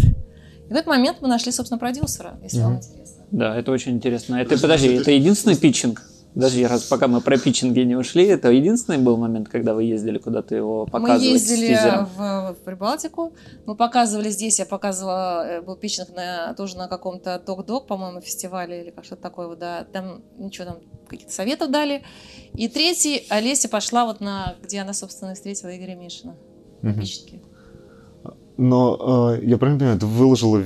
[0.71, 2.63] И в этот момент мы нашли, собственно, продюсера, если mm-hmm.
[2.63, 3.25] вам интересно.
[3.31, 4.35] Да, это очень интересно.
[4.37, 6.01] Это, подожди, это единственный питчинг?
[6.33, 10.17] Подожди, раз пока мы про питчинги не ушли, это единственный был момент, когда вы ездили
[10.17, 11.23] куда-то его показывать?
[11.23, 11.77] Мы ездили
[12.15, 13.33] в, в Прибалтику,
[13.65, 18.83] мы показывали здесь, я показывала, э, был питчинг на, тоже на каком-то Док-Док, по-моему, фестивале
[18.83, 20.77] или как что-то такое, вот, да, там ничего, там
[21.09, 22.03] какие-то советов дали.
[22.53, 26.37] И третий, Олеся пошла вот на, где она, собственно, встретила Игоря Мишина,
[26.81, 26.93] угу.
[26.93, 27.41] питчинге.
[28.61, 30.63] Но э, я правильно понимаю, ты выложила,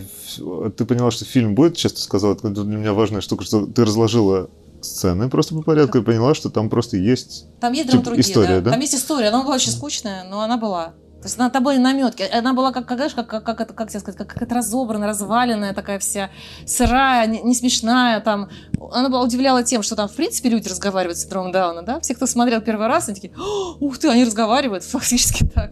[0.75, 4.49] ты поняла, что фильм будет, честно сказала, это для меня важная штука, что ты разложила
[4.81, 8.61] сцены просто по порядку и поняла, что там просто есть, там есть типа, история, да?
[8.61, 8.71] да?
[8.71, 10.87] Там есть история, она была очень скучная, но она была.
[11.21, 12.21] То есть она, там были наметки.
[12.21, 15.97] Она была, как, как, как, как, как, как тебе сказать, как, как разобранная, разваленная такая
[15.97, 16.29] вся,
[16.67, 18.19] сырая, не, не смешная.
[18.19, 18.49] Там.
[18.91, 21.99] Она была, удивляла тем, что там, в принципе, люди разговаривают с синдромом Дауна, да?
[22.01, 23.33] Все, кто смотрел первый раз, они такие,
[23.79, 25.71] ух ты, они разговаривают, фактически так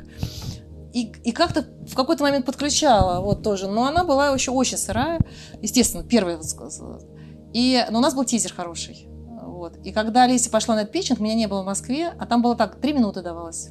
[0.94, 3.68] и, и как-то в какой-то момент подключала, вот тоже.
[3.68, 5.20] Но она была еще очень сырая,
[5.62, 6.40] естественно, первая.
[7.54, 9.08] И, но у нас был тизер хороший.
[9.42, 9.78] Вот.
[9.84, 12.56] И когда Леся пошла на этот питчинг, меня не было в Москве, а там было
[12.56, 13.70] так, три минуты давалось.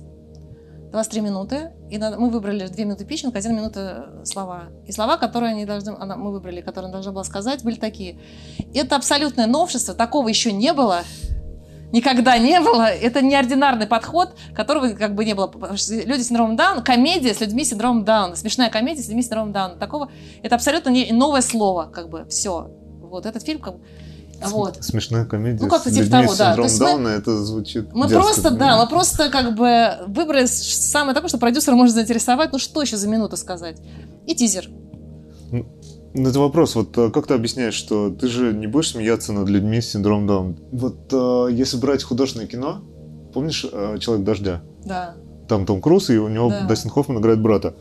[0.91, 4.65] 23 минуты, и мы выбрали 2 минуты питчинг, 1 минута слова.
[4.87, 8.21] И слова, которые они должны, она, мы выбрали, которые она должна была сказать, были такие.
[8.75, 11.03] Это абсолютное новшество, такого еще не было
[11.93, 12.87] никогда не было.
[12.87, 15.53] Это неординарный подход, которого как бы не было.
[15.71, 19.27] Люди с синдромом Дауна, комедия с людьми с синдромом Дауна, смешная комедия с людьми с
[19.27, 19.77] синдромом Дауна.
[19.77, 20.11] Такого,
[20.43, 22.71] это абсолютно не, новое слово, как бы, все.
[23.01, 23.81] Вот этот фильм как бы,
[24.43, 24.83] Вот.
[24.83, 25.63] Смешная комедия.
[25.63, 26.57] Ну, как-то типа того, да.
[26.57, 30.47] То есть Дауна, мы, это звучит Мы дерзко, просто, да, мы просто как бы выбрали
[30.47, 32.53] самое такое, что продюсера может заинтересовать.
[32.53, 33.77] Ну, что еще за минуту сказать?
[34.27, 34.69] И тизер.
[36.15, 36.75] Ну, это вопрос.
[36.75, 40.27] Вот а, как ты объясняешь, что ты же не будешь смеяться над людьми с синдромом
[40.27, 40.57] Даун?
[40.71, 42.83] Вот а, если брать художественное кино,
[43.33, 44.63] помнишь а, «Человек дождя»?
[44.85, 45.15] Да.
[45.49, 46.67] Там Том Круз, и у него да.
[46.67, 47.75] Дастин Хоффман играет брата.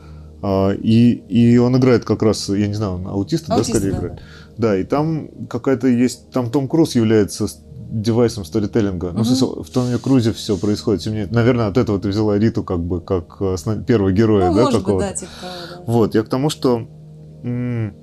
[0.43, 3.97] И, и он играет как раз, я не знаю, он аутиста, Аутист, да, скорее да.
[3.99, 4.19] играет.
[4.57, 7.45] Да, и там какая-то есть, там Том Круз является
[7.91, 9.09] девайсом сторителлинга.
[9.09, 9.13] Uh-huh.
[9.17, 11.05] Ну, в, смысле, в Томе Крузе все происходит.
[11.05, 13.37] Мне, наверное, от этого ты взяла Риту как бы как
[13.85, 14.97] первого героя, ну, да, может такого.
[14.97, 15.83] Быть, да, типа, да.
[15.85, 16.87] Вот, я к тому, что
[17.43, 18.00] м- а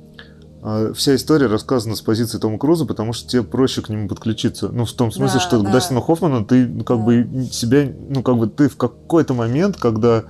[0.95, 4.69] вся история рассказана с позиции Тома Круза, потому что тебе проще к нему подключиться.
[4.69, 5.69] Ну, в том смысле, да, что да.
[5.69, 7.05] к Дастину Хоффману ты как да.
[7.05, 10.25] бы себя, ну, как бы ты в какой-то момент, когда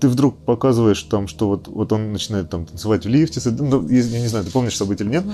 [0.00, 4.20] ты вдруг показываешь там, что вот, вот он начинает там танцевать в лифте, ну, я
[4.20, 5.24] не знаю, ты помнишь события или нет,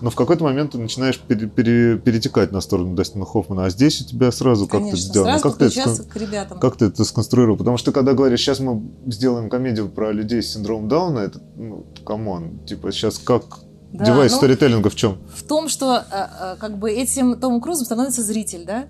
[0.00, 4.00] но в какой-то момент ты начинаешь пере, пере, перетекать на сторону Дастина Хоффмана, а здесь
[4.00, 5.38] у тебя сразу как-то сделано.
[5.38, 6.58] Сразу как ты, это, к ребятам.
[6.58, 7.56] как ты это сконструировал?
[7.56, 11.86] Потому что когда говоришь, сейчас мы сделаем комедию про людей с синдромом Дауна, это, ну,
[12.04, 13.63] come on, типа сейчас как
[13.94, 15.18] да, Девайс ну, сторителлинга в чем?
[15.36, 18.82] В том, что а, а, как бы этим Томом Крузом становится зритель, да?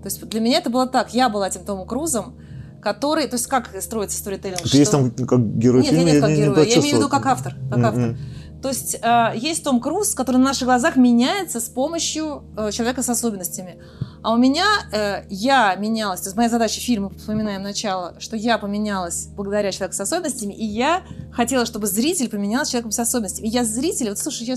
[0.00, 1.12] То есть для меня это было так.
[1.12, 2.34] Я была этим Томом Крузом,
[2.80, 3.28] который...
[3.28, 4.62] То есть как строится сторителлинг?
[4.62, 4.78] Ты что...
[4.78, 6.04] есть там как герой нет, фильма?
[6.04, 6.66] Нет, нет, как герой.
[6.66, 7.56] Я имею в виду как автор.
[7.68, 7.84] Как mm-hmm.
[7.84, 8.16] автор.
[8.62, 13.02] То есть э, есть Том Круз, который на наших глазах меняется с помощью э, человека
[13.02, 13.78] с особенностями.
[14.22, 18.58] А у меня, э, я менялась, то есть моя задача фильма, вспоминаем начало, что я
[18.58, 21.02] поменялась благодаря человеку с особенностями, и я
[21.32, 23.46] хотела, чтобы зритель поменялся человеком с особенностями.
[23.46, 24.56] И я зритель, вот слушай, я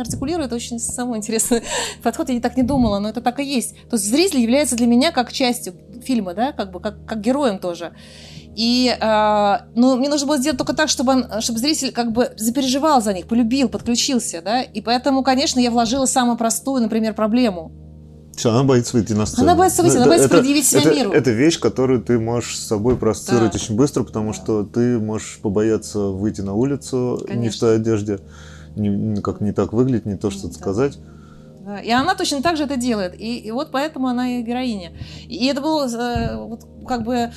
[0.00, 1.62] артикулирую, это очень самый интересный
[2.02, 3.74] подход, я так не думала, но это так и есть.
[3.88, 7.58] То есть зритель является для меня как частью фильма, да, как бы как, как героем
[7.58, 7.92] тоже.
[8.54, 12.32] И, э, ну, мне нужно было сделать только так, чтобы, он, чтобы зритель как бы
[12.36, 14.62] запереживал за них, полюбил, подключился, да.
[14.62, 17.72] И поэтому, конечно, я вложила самую простую, например, проблему.
[18.36, 19.42] Все, она боится выйти на сцену.
[19.42, 21.12] Она боится выйти, ну, она боится это, предъявить себя это, миру.
[21.12, 23.58] Это вещь, которую ты можешь с собой проассоциировать да.
[23.58, 24.34] очень быстро, потому да.
[24.34, 27.42] что ты можешь побояться выйти на улицу Конечно.
[27.42, 28.20] не в той одежде,
[28.74, 30.54] не, как не так выглядеть, не то что-то да.
[30.54, 30.98] сказать.
[31.64, 31.78] Да.
[31.78, 33.18] И она точно так же это делает.
[33.18, 34.92] И, и вот поэтому она и героиня.
[35.28, 37.30] И это было э, вот, как бы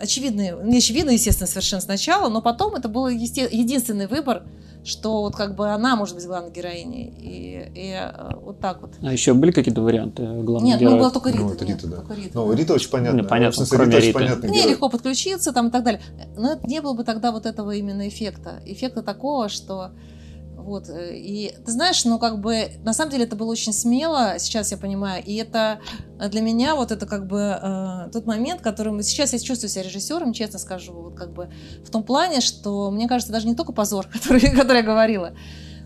[0.00, 4.42] очевидный, не очевидно, естественно, совершенно сначала, но потом это был есте- единственный выбор,
[4.82, 7.14] что вот как бы она может быть главной героиней.
[7.18, 8.94] И, и э, вот так вот.
[9.02, 10.94] А еще были какие-то варианты главных Нет, героев?
[10.96, 11.42] ну была только Рита.
[11.42, 11.96] Ну, это Рита, нет, да.
[11.98, 13.22] Только Рита, ну, Рита очень понятно.
[13.22, 14.18] Ну, понятно, смысле, кроме Рита.
[14.18, 14.48] Риты.
[14.48, 16.00] Мне легко подключиться там и так далее.
[16.36, 18.60] Но это не было бы тогда вот этого именно эффекта.
[18.64, 19.90] Эффекта такого, что
[20.62, 20.88] вот.
[20.88, 24.70] Э, и ты знаешь, ну как бы на самом деле это было очень смело, сейчас
[24.70, 25.22] я понимаю.
[25.24, 25.80] И это
[26.18, 29.82] э, для меня вот это как бы э, тот момент, который сейчас я чувствую себя
[29.82, 31.50] режиссером, честно скажу, вот как бы
[31.84, 35.32] в том плане, что мне кажется даже не только позор, который, который я говорила.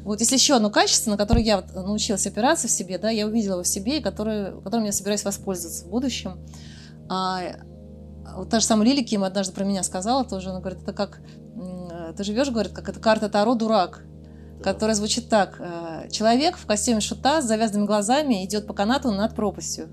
[0.03, 3.27] Вот если еще одно качество, на которое я вот научилась опираться в себе, да, я
[3.27, 6.41] увидела его в себе, и которое, которым я собираюсь воспользоваться в будущем.
[7.09, 7.41] А,
[8.37, 11.22] вот та же самая Лили Ким однажды про меня сказала тоже, она говорит, это как,
[12.18, 14.03] ты живешь, говорит, как это карта Таро дурак
[14.64, 15.56] которая звучит так.
[15.58, 19.90] «Э, человек в костюме шута с завязанными глазами идет по канату над пропастью.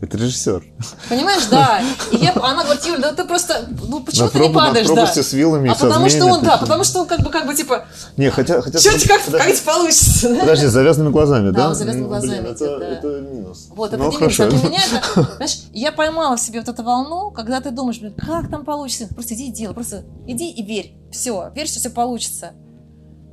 [0.00, 0.64] Это режиссер.
[1.08, 1.80] Понимаешь, да.
[2.10, 5.06] И я, она говорит, Юля, да ты просто, ну почему на ты не падаешь, да?
[5.06, 7.86] с вилами А потому что он, да, потому что он как бы, как бы типа,
[8.16, 10.36] не, хотя, хотя, что как, как это получится?
[10.40, 11.68] Подожди, с завязанными глазами, да?
[11.68, 12.40] Да, с завязанными глазами.
[12.40, 12.86] Блин, это, да.
[12.86, 13.68] это минус.
[13.70, 14.40] Вот, это ну, не минус.
[14.40, 17.98] А для меня это, знаешь, я поймала в себе вот эту волну, когда ты думаешь,
[17.98, 19.06] блин, как там получится?
[19.14, 20.96] Просто иди и делай, просто иди и верь.
[21.12, 22.52] Все, верь, что все получится.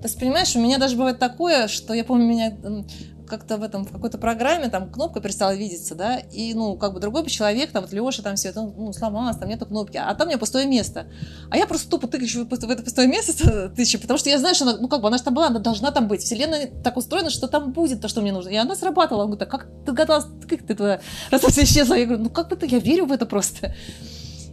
[0.02, 2.58] То есть, понимаешь, у меня даже бывает такое, что я помню, меня
[3.32, 7.00] как-то в этом, в какой-то программе, там, кнопка перестала видеться, да, и, ну, как бы
[7.00, 10.28] другой человек, там, вот Леша, там, все это, ну, сломалось, там нету кнопки, а там
[10.28, 11.08] у меня пустое место.
[11.50, 14.66] А я просто тупо тыкаю в это пустое место, тысячи, потому что я знаю, что
[14.66, 16.22] она, ну, как бы, она же там была, она должна там быть.
[16.22, 18.50] Вселенная так устроена, что там будет то, что мне нужно.
[18.50, 19.24] И она срабатывала.
[19.24, 21.00] Он говорит, как ты догадалась, как ты этого,
[21.30, 21.94] раз все исчезла?
[21.94, 23.74] Я говорю, ну, как бы ты, я верю в это просто.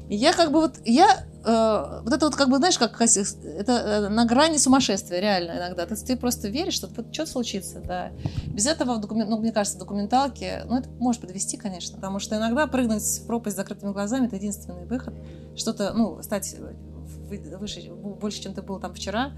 [0.09, 3.73] И я как бы вот, я Э, вот это вот как бы, знаешь, как это
[3.73, 5.87] э, на грани сумасшествия, реально иногда.
[5.87, 8.13] То есть ты просто веришь, что вот что случится, да.
[8.49, 12.37] Без этого, в документ, ну, мне кажется, документалки, ну, это может подвести, конечно, потому что
[12.37, 15.15] иногда прыгнуть в пропасть с закрытыми глазами– это единственный выход.
[15.57, 16.55] Что-то, ну, стать
[17.31, 19.33] выше, больше, чем ты был там вчера.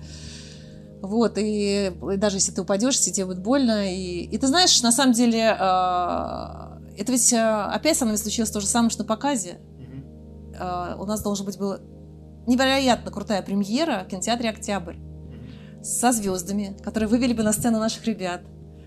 [1.02, 3.88] Вот, и, и даже если ты упадешь, тебе будет больно.
[3.88, 5.54] И, и ты знаешь, на самом деле, э,
[6.98, 9.60] это ведь опять со мной случилось то же самое, что на показе.
[10.98, 11.78] у нас должен быть был
[12.50, 14.96] невероятно крутая премьера в кинотеатре «Октябрь»
[15.82, 18.42] со звездами, которые вывели бы на сцену наших ребят.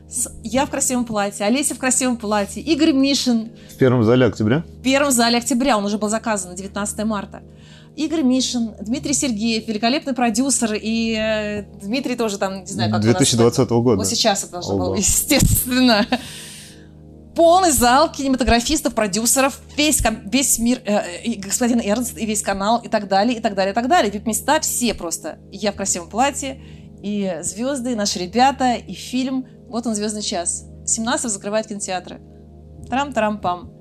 [0.07, 0.29] С...
[0.43, 3.51] Я в красивом платье, Олеся в красивом платье, Игорь Мишин.
[3.73, 4.59] В первом зале октября?
[4.59, 7.41] В первом зале октября, он уже был заказан на 19 марта.
[7.95, 13.69] Игорь Мишин, Дмитрий Сергеев, великолепный продюсер, и э, Дмитрий тоже там, не знаю, как 2020
[13.69, 13.97] года.
[13.97, 16.05] Вот сейчас это должно было, естественно.
[17.35, 23.07] Полный зал кинематографистов, продюсеров, весь, весь мир, э, господин Эрнст, и весь канал, и так
[23.07, 24.11] далее, и так далее, и так далее.
[24.11, 25.39] Ведь места все просто.
[25.51, 26.61] И я в красивом платье,
[27.01, 29.47] и звезды, и наши ребята, и фильм.
[29.67, 30.65] Вот он, «Звездный час».
[30.85, 32.21] 17 закрывает кинотеатры.
[32.89, 33.71] Трам-тарам-пам.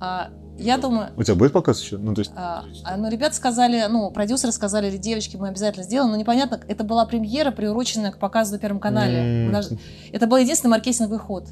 [0.00, 1.12] А, я думаю...
[1.16, 1.98] У тебя будет показ еще?
[1.98, 2.32] Ну, то есть...
[2.34, 6.82] А, а, ну, ребята сказали, ну, продюсеры сказали, девочки, мы обязательно сделаем, но непонятно, это
[6.82, 9.48] была премьера, приуроченная к показу на Первом канале.
[9.48, 9.78] Mm.
[10.12, 11.48] Это был единственный маркетинговый ход.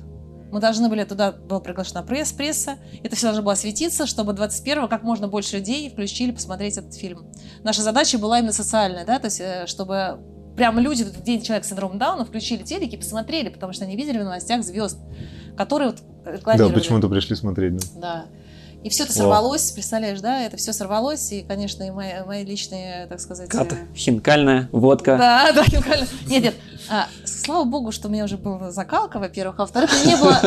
[0.53, 4.89] Мы должны были, туда была приглашена пресс, пресса, это все должно было осветиться, чтобы 21-го
[4.89, 7.27] как можно больше людей включили посмотреть этот фильм.
[7.65, 10.19] Наша задача была именно социальная, да, то есть э, чтобы
[10.57, 13.97] прям люди в день человек с синдромом Дауна включили телеки и посмотрели, потому что они
[13.97, 14.99] видели в новостях звезд,
[15.57, 16.73] которые вот рекламировали.
[16.73, 17.77] Да, почему-то пришли смотреть.
[17.95, 18.01] Да.
[18.01, 18.27] да.
[18.83, 19.75] И все это сорвалось, О.
[19.75, 23.49] представляешь, да, это все сорвалось, и, конечно, и мои, мои личные, так сказать...
[23.49, 25.17] Ката, э, хинкальная, водка.
[25.19, 26.07] Да, да, хинкальная.
[26.29, 26.55] Нет, нет,
[26.89, 30.23] а, слава богу, что у меня уже была закалка, во-первых, а во-вторых, у меня не
[30.23, 30.41] было,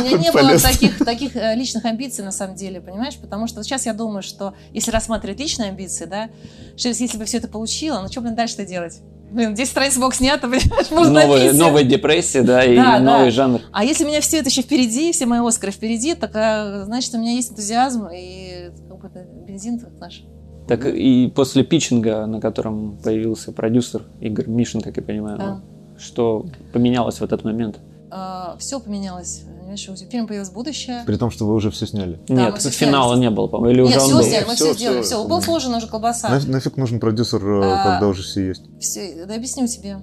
[0.00, 3.62] у меня не было таких, таких э, личных амбиций, на самом деле, понимаешь, потому что
[3.62, 6.28] сейчас я думаю, что если рассматривать личные амбиции, да,
[6.76, 9.00] что если бы все это получила, ну что, блин, дальше-то делать?
[9.30, 13.30] Блин, 10 страниц бок снято, понимаешь, можно новая, новая депрессия, да, и да, новый да.
[13.30, 13.60] жанр.
[13.72, 17.12] А если у меня все это еще впереди, все мои Оскары впереди, так а, значит,
[17.14, 20.22] у меня есть энтузиазм и какой-то бензин наш.
[20.66, 25.60] Так и после питчинга, на котором появился продюсер Игорь Мишин, как я понимаю, да.
[25.98, 27.78] что поменялось в этот момент?
[28.10, 29.44] А, все поменялось.
[29.58, 31.02] Понимаешь, у фильма появилось будущее.
[31.06, 32.20] При том, что вы уже все сняли.
[32.28, 33.28] Да, Нет, все финала сняли.
[33.28, 33.74] не было, по-моему.
[33.74, 35.02] Или Нет, уже все сделали, мы все, все сделали.
[35.02, 35.28] Все, все.
[35.28, 36.28] был сложен уже колбаса.
[36.28, 38.62] На, нафиг нужен продюсер, э, а, когда уже все есть?
[38.80, 39.98] Все, да объясню тебе.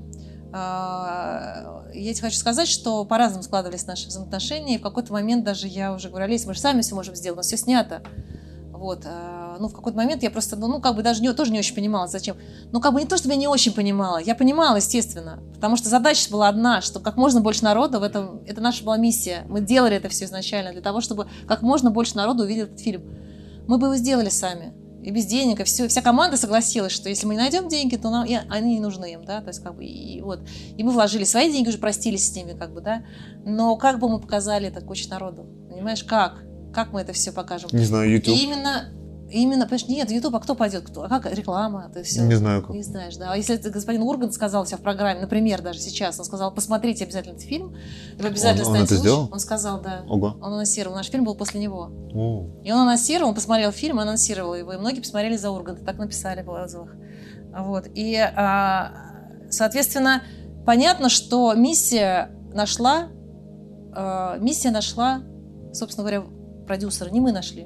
[0.52, 5.68] А, я тебе хочу сказать, что по-разному складывались наши взаимоотношения, и в какой-то момент даже
[5.68, 8.04] я уже говорю, Олесь, мы же сами все можем сделать, у нас все снято.
[8.72, 9.04] Вот.
[9.06, 11.74] А, ну, в какой-то момент я просто, ну, как бы даже не, тоже не очень
[11.74, 12.36] понимала, зачем.
[12.74, 14.18] Ну, как бы не то, чтобы я не очень понимала.
[14.18, 15.40] Я понимала, естественно.
[15.56, 18.42] Потому что задача была одна, что как можно больше народа в этом...
[18.46, 19.46] Это наша была миссия.
[19.48, 23.04] Мы делали это все изначально для того, чтобы как можно больше народу увидел этот фильм.
[23.66, 24.74] Мы бы его сделали сами.
[25.02, 25.88] И без денег, и все.
[25.88, 29.14] Вся команда согласилась, что если мы не найдем деньги, то нам, и они не нужны
[29.14, 30.42] им, да, то есть как бы, и, вот.
[30.76, 33.04] И мы вложили свои деньги, уже простились с ними, как бы, да.
[33.46, 35.46] Но как бы мы показали это куче народу?
[35.70, 36.44] Понимаешь, как?
[36.74, 37.70] Как мы это все покажем?
[37.72, 38.36] Не знаю, YouTube.
[38.36, 38.90] И именно
[39.34, 40.84] Именно, понимаешь, нет, YouTube, а кто пойдет?
[40.84, 41.04] Кто?
[41.04, 41.90] А как реклама?
[41.92, 42.76] Ты все не знаю как.
[42.76, 43.32] Не знаешь, да.
[43.32, 47.04] А если это господин Ургант сказал себя в программе, например, даже сейчас, он сказал, посмотрите
[47.04, 47.76] обязательно этот фильм,
[48.20, 49.30] вы обязательно он, он это сделал?
[49.32, 50.04] Он сказал, да.
[50.08, 50.38] Ого.
[50.40, 50.96] Он анонсировал.
[50.96, 51.90] Наш фильм был после него.
[52.14, 52.46] О.
[52.64, 56.44] И он анонсировал, он посмотрел фильм, анонсировал его, и многие посмотрели за Урганта, так написали
[56.44, 56.92] в отзывах.
[57.58, 57.88] Вот.
[57.96, 58.92] И, а,
[59.50, 60.22] соответственно,
[60.64, 63.08] понятно, что миссия нашла,
[63.96, 65.24] а, миссия нашла,
[65.74, 66.24] собственно говоря,
[66.68, 67.66] продюсера, не мы нашли.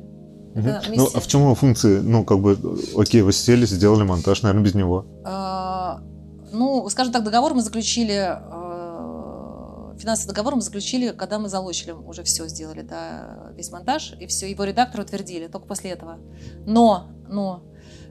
[0.57, 0.95] Угу.
[0.95, 1.99] Ну, а в чем его функции?
[1.99, 2.57] Ну, как бы,
[2.97, 5.05] окей, вы сели, сделали монтаж, наверное, без него.
[5.23, 6.01] А,
[6.51, 12.23] ну, скажем так, договор мы заключили, а, финансовый договор мы заключили, когда мы залочили, уже
[12.23, 16.17] все сделали, да, весь монтаж, и все, его редактор утвердили, только после этого.
[16.65, 17.63] Но, но,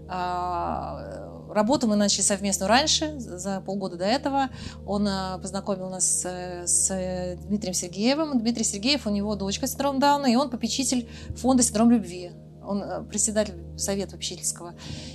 [0.08, 4.50] Работу мы начали совместно раньше, за полгода до этого.
[4.84, 8.38] Он а, познакомил нас с Дмитрием Сергеевым.
[8.38, 12.32] Дмитрий Сергеев, у него дочка с синдромом Дауна, и он попечитель фонда «Синдром любви».
[12.62, 14.74] Он а, председатель совета попечительского.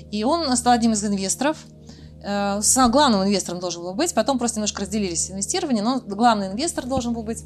[0.09, 1.57] И он стал одним из инвесторов.
[2.23, 4.13] Э, Самым главным инвестором должен был быть.
[4.13, 7.43] Потом просто немножко разделились инвестирование, но главный инвестор должен был быть.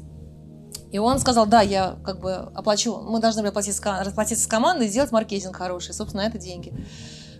[0.90, 4.90] И он сказал, да, я как бы оплачу, мы должны были расплатиться с командой и
[4.90, 6.72] сделать маркетинг хороший, собственно, это деньги.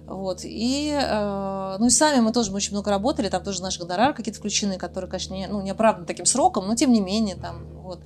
[0.07, 0.41] Вот.
[0.45, 4.15] И, э, ну и сами мы тоже мы очень много работали, там тоже наши гонорары
[4.15, 7.67] какие-то включены, которые, конечно, не, ну, не оправданы таким сроком, но тем не менее, там,
[7.83, 8.01] вот.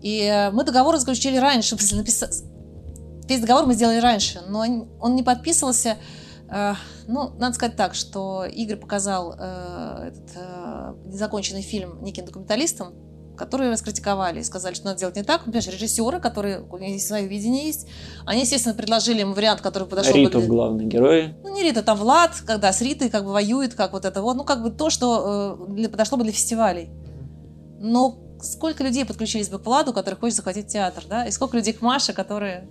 [0.00, 2.42] И мы договор заключили раньше, написать,
[3.28, 4.64] весь договор мы сделали раньше, но
[5.00, 5.98] он не подписывался,
[6.48, 6.74] э,
[7.06, 12.94] ну, надо сказать так, что Игорь показал э, этот э, незаконченный фильм неким документалистам,
[13.36, 15.46] которые раскритиковали и сказали, что надо делать не так.
[15.46, 17.86] Например, режиссеры, которые у них свое видение есть,
[18.26, 20.46] они, естественно, предложили ему вариант, который подошел Риту бы...
[20.46, 21.34] главный герой.
[21.42, 24.36] Ну, не Рита, там Влад, когда с Ритой как бы воюет, как вот это вот.
[24.36, 26.90] Ну, как бы то, что э, подошло бы для фестивалей.
[27.80, 31.26] Но сколько людей подключились бы к Владу, который хочет захватить театр, да?
[31.26, 32.68] И сколько людей к Маше, которые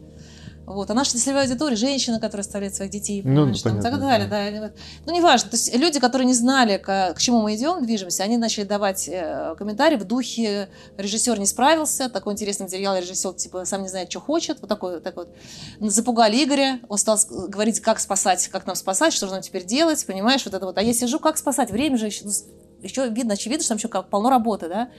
[0.66, 0.90] вот.
[0.90, 4.28] А наша целевая аудитория– женщина, которая оставляет своих детей, ну, ну там, так далее.
[4.28, 4.72] Да.
[5.06, 5.50] Ну, неважно.
[5.50, 9.10] То есть люди, которые не знали, к, к чему мы идем, движемся, они начали давать
[9.10, 14.10] э, комментарии в духе «режиссер не справился», такой интересный материал, режиссер типа сам не знает,
[14.10, 15.30] что хочет, вот такой, так вот.
[15.82, 20.06] Запугали Игоря, он стал говорить, как спасать, как нам спасать, что же нам теперь делать,
[20.06, 20.78] понимаешь, вот это вот.
[20.78, 21.72] А я сижу, как спасать?
[21.72, 22.32] Время же еще, ну,
[22.84, 24.90] еще видно, очевидно, что там еще полно работы, да.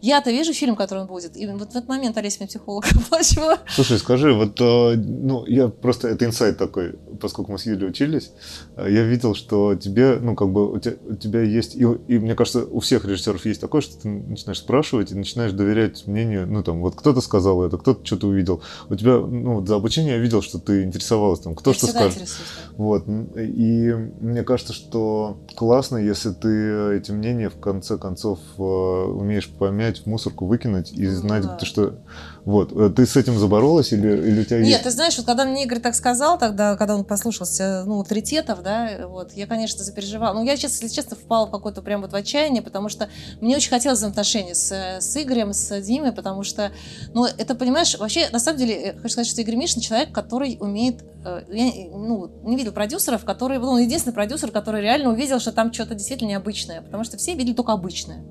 [0.00, 3.58] Я-то вижу фильм, который он будет, и вот в этот момент Олеся мне психолог оплачивала.
[3.68, 8.32] Слушай, скажи, вот, э, ну, я просто, это инсайт такой, поскольку мы с Юлей учились,
[8.76, 12.18] э, я видел, что тебе, ну, как бы, у тебя, у тебя есть, и, и
[12.18, 16.46] мне кажется, у всех режиссеров есть такое, что ты начинаешь спрашивать и начинаешь доверять мнению,
[16.46, 18.62] ну, там, вот кто-то сказал это, кто-то что-то увидел.
[18.88, 21.86] У тебя, ну, вот за обучение я видел, что ты интересовалась, там, кто я что
[21.86, 22.28] скажет.
[22.76, 23.04] Вот,
[23.36, 29.48] и мне кажется, что классно, если ты эти мнения в конце концов э, умеешь
[29.84, 31.58] помять, в мусорку выкинуть и ну знать, да.
[31.64, 31.98] что
[32.44, 32.72] вот.
[32.72, 34.82] Э, ты с этим заборолась или, или у тебя Нет, есть...
[34.82, 39.06] ты знаешь, вот когда мне Игорь так сказал, тогда, когда он послушался, ну, авторитетов, да,
[39.06, 40.34] вот, я, конечно, запереживала.
[40.34, 43.08] Ну, я, честно, если честно, впала в какое-то прям вот в отчаяние, потому что
[43.40, 46.70] мне очень хотелось взаимоотношений с, с Игорем, с Димой, потому что,
[47.14, 51.02] ну, это, понимаешь, вообще, на самом деле, хочу сказать, что Игорь Мишин человек, который умеет...
[51.24, 53.58] Э, я, ну, не видел продюсеров, которые...
[53.58, 57.34] Ну, он единственный продюсер, который реально увидел, что там что-то действительно необычное, потому что все
[57.34, 58.22] видели только обычное.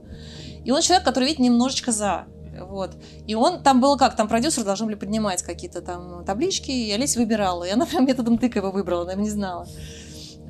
[0.65, 2.25] И он человек, который видит немножечко за.
[2.59, 2.91] Вот.
[3.27, 7.19] И он, там было как, там продюсеры должны были поднимать какие-то там таблички, и Олеся
[7.19, 7.63] выбирала.
[7.63, 9.67] И она прям методом тыка его выбрала, она не знала.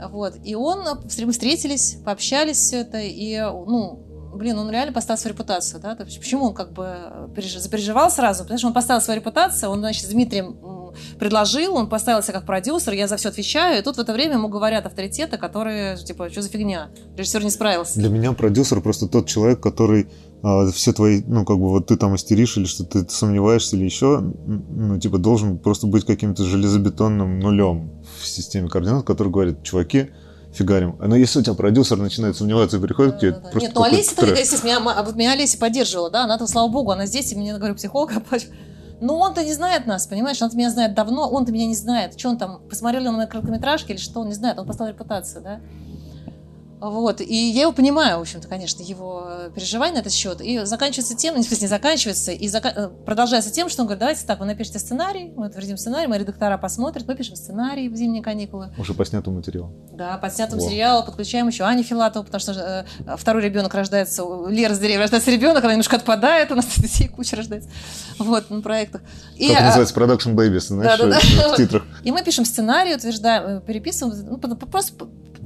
[0.10, 0.36] Вот.
[0.44, 5.82] И он, мы встретились, пообщались все это, и, ну, блин, он реально поставил свою репутацию,
[5.82, 6.96] да, почему он как бы
[7.36, 10.58] запереживал сразу, потому что он поставил свою репутацию, он, значит, с Дмитрием
[11.20, 14.36] предложил, он поставил себя как продюсер, я за все отвечаю, и тут в это время
[14.36, 18.00] ему говорят авторитеты, которые, типа, что за фигня, режиссер не справился.
[18.00, 20.08] Для меня продюсер просто тот человек, который
[20.42, 23.86] а, все твои, ну, как бы, вот ты там истеришь или что ты сомневаешься или
[23.86, 27.92] еще, ну, типа, должен просто быть каким-то железобетонным нулем
[28.22, 30.10] в системе координат, который говорит, чуваки,
[30.54, 30.96] фигарим.
[31.00, 33.32] Но если у тебя продюсер начинает сомневаться и приходит да, к тебе...
[33.32, 33.60] Да, да.
[33.60, 37.32] Нет, ну Олеся, естественно, меня, вот меня Олеся поддерживала, да, она-то, слава богу, она здесь,
[37.32, 38.12] и мне, говорю, психолог,
[39.02, 40.42] но он-то не знает нас, понимаешь?
[40.42, 42.18] Он-то меня знает давно, он-то меня не знает.
[42.18, 44.58] Что он там, посмотрел ли он на короткометражки или что, он не знает.
[44.58, 45.60] Он поставил репутацию, да?
[46.84, 47.22] Вот.
[47.22, 50.42] И я его понимаю, в общем-то, конечно, его переживания на этот счет.
[50.42, 52.74] И заканчивается тем, не, не заканчивается, и зака...
[52.76, 56.20] Э, продолжается тем, что он говорит, давайте так, вы напишите сценарий, мы утвердим сценарий, мои
[56.20, 58.74] редактора посмотрят, мы пишем сценарий в зимние каникулы.
[58.78, 59.72] Уже по снятому материалу.
[59.94, 61.04] Да, по снятому Во.
[61.04, 65.64] подключаем еще Аню Филатову, потому что э, второй ребенок рождается, Лера с деревьев рождается ребенок,
[65.64, 67.70] она немножко отпадает, у нас детей куча рождается.
[68.20, 69.04] Вот, на проектах.
[69.38, 69.64] И, как а...
[69.68, 71.54] называется, Production Babies, знаешь, да, да, да.
[71.54, 71.84] в титрах.
[72.04, 74.94] И мы пишем сценарий, утверждаем, э, переписываем, ну, просто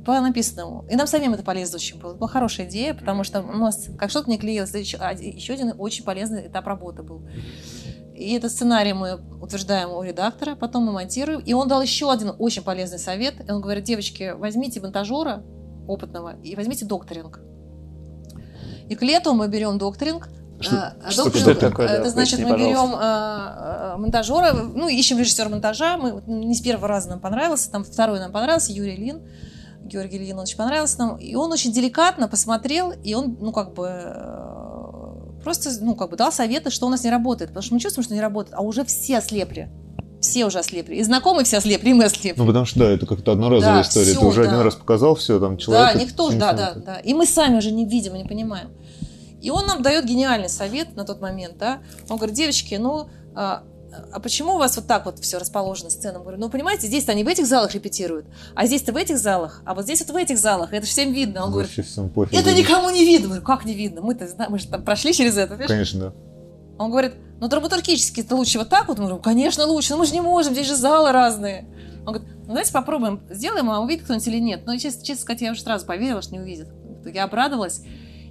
[0.08, 0.86] по написанному.
[0.90, 2.12] И нам самим это полезно очень было.
[2.12, 4.74] Это была хорошая идея, потому что у нас как что-то не клеилось.
[4.74, 7.28] Еще, еще один очень полезный этап работы был.
[8.16, 11.42] И этот сценарий мы утверждаем у редактора, потом мы монтируем.
[11.42, 13.36] И он дал еще один очень полезный совет.
[13.46, 15.44] И он говорит, девочки, возьмите монтажера
[15.90, 17.42] опытного и возьмите докторинг.
[18.88, 20.30] И к лету мы берем докторинг,
[20.62, 21.88] что, а, что докторинг, это такое?
[21.88, 25.98] Это да, значит, мы берем а, а, монтажера, ну, ищем режиссера монтажа.
[25.98, 29.22] Мы не с первого раза нам понравился, там второй нам понравился, Юрий Лин.
[29.88, 31.18] Георгий Ильин очень понравился нам.
[31.18, 36.18] И он очень деликатно посмотрел, и он, ну, как бы, э, просто, ну, как бы
[36.18, 37.52] дал советы, что у нас не работает.
[37.52, 39.70] Потому что мы чувствуем, что не работает, а уже все ослепли.
[40.22, 40.96] Все уже ослепли.
[40.96, 42.40] И знакомые все ослепли, и мы ослепли.
[42.40, 44.12] Ну, потому что, да, это как-то одноразовая да, история.
[44.12, 44.50] Все, Ты уже да.
[44.50, 45.94] один раз показал все, там, человек...
[45.94, 46.96] Да, никто да, да, да.
[46.98, 48.72] И мы сами уже не видим, не понимаем.
[49.42, 51.80] И он нам дает гениальный совет на тот момент, да.
[52.10, 53.08] Он говорит, девочки, ну,
[54.11, 56.24] а, почему у вас вот так вот все расположено сценам?
[56.24, 58.26] Говорю, ну, понимаете, здесь-то они в этих залах репетируют,
[58.56, 61.45] а здесь-то в этих залах, а вот здесь вот в этих залах, это всем видно.
[61.45, 63.28] Он Вообще говорит, всем пофиг, это никому не видно.
[63.28, 64.02] Говорю, как не видно?
[64.02, 65.56] Мы-то знаем, мы же там прошли через это.
[65.56, 65.68] Видишь?
[65.68, 66.14] Конечно, да.
[66.78, 68.98] Он говорит, ну, драматургически это лучше вот так вот?
[68.98, 71.68] Мы говорим, конечно, лучше, но мы же не можем, здесь же залы разные.
[72.06, 74.61] Он говорит, ну, давайте попробуем, сделаем, а увидит кто-нибудь или нет.
[74.65, 76.68] Ну, честно, честно сказать, я уже сразу поверила, что не увидит.
[77.06, 77.82] Я обрадовалась.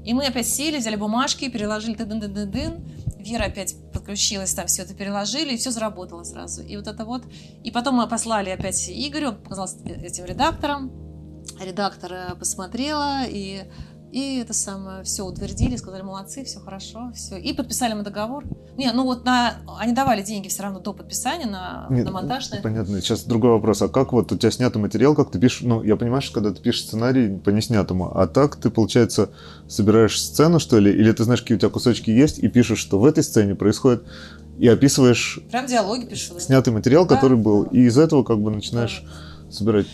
[0.07, 2.85] И мы опять сели, взяли бумажки, переложили дын дын дын дын
[3.19, 6.63] Вера опять подключилась, там все это переложили, и все заработало сразу.
[6.63, 7.25] И вот это вот.
[7.65, 10.93] И потом мы послали опять Игорю, он показался этим редактором.
[11.61, 13.65] Редактор посмотрела, и
[14.13, 17.37] и это самое, все утвердили, сказали, молодцы, все хорошо, все.
[17.37, 18.45] И подписали мы договор.
[18.77, 22.51] Не, ну вот на, они давали деньги все равно до подписания на, Нет, на монтаж.
[22.51, 23.01] На понятно.
[23.01, 23.83] Сейчас другой вопрос.
[23.83, 26.53] А как вот у тебя снятый материал, как ты пишешь, ну, я понимаю, что когда
[26.53, 29.31] ты пишешь сценарий по неснятому, а так ты, получается,
[29.69, 32.99] собираешь сцену, что ли, или ты знаешь, какие у тебя кусочки есть, и пишешь, что
[32.99, 34.05] в этой сцене происходит,
[34.59, 35.41] и описываешь...
[35.51, 36.39] Прям диалоги пишу.
[36.39, 37.17] Снятый материал, да?
[37.17, 39.53] который был, и из этого как бы начинаешь да.
[39.53, 39.87] собирать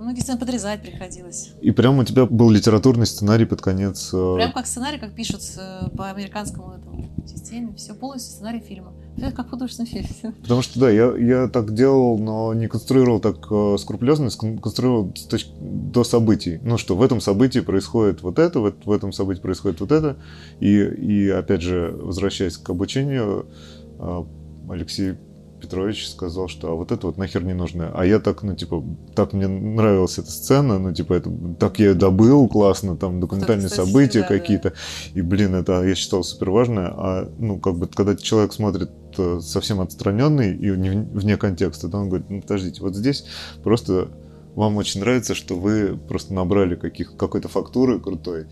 [0.00, 1.50] многие сцены подрезать приходилось.
[1.60, 4.10] И прям у тебя был литературный сценарий под конец.
[4.12, 7.74] Э, прям как сценарий, как пишут э, по американскому этому системе.
[7.76, 8.92] Все полностью сценарий фильма.
[9.16, 10.32] Это как художественный фильм.
[10.42, 15.24] Потому что да, я, я так делал, но не конструировал так э, скрупулезно, конструировал с
[15.24, 16.60] точки, до событий.
[16.62, 20.16] Ну что, в этом событии происходит вот это, в, в этом событии происходит вот это.
[20.60, 23.46] И, и опять же, возвращаясь к обучению,
[23.98, 24.24] э,
[24.70, 25.14] Алексей
[25.60, 27.90] Петрович сказал, что а вот это вот нахер не нужно.
[27.94, 31.94] А я так, ну, типа, так мне нравилась эта сцена, ну, типа, это, так я
[31.94, 34.70] добыл классно, там, документальные кстати, события да, какие-то.
[34.70, 35.20] Да.
[35.20, 36.88] И, блин, это я считал супер важное.
[36.88, 42.08] А, ну, как бы, когда человек смотрит э, совсем отстраненный и вне контекста, то он
[42.08, 43.24] говорит, ну, подождите, вот здесь
[43.62, 44.08] просто
[44.54, 48.46] вам очень нравится, что вы просто набрали каких, какой-то фактуры крутой,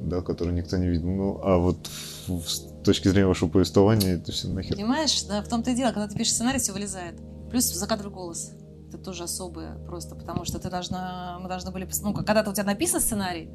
[0.00, 1.08] да, которую никто не видел.
[1.08, 1.88] Ну, а вот
[2.28, 4.76] с точки зрения вашего повествования это все нахер.
[4.76, 7.14] Понимаешь, да, в том-то и дело, когда ты пишешь сценарий, все вылезает.
[7.50, 8.52] Плюс закадровый голос.
[8.88, 12.64] Это тоже особое просто, потому что ты должна, мы должны были, ну, когда-то у тебя
[12.64, 13.48] написан сценарий,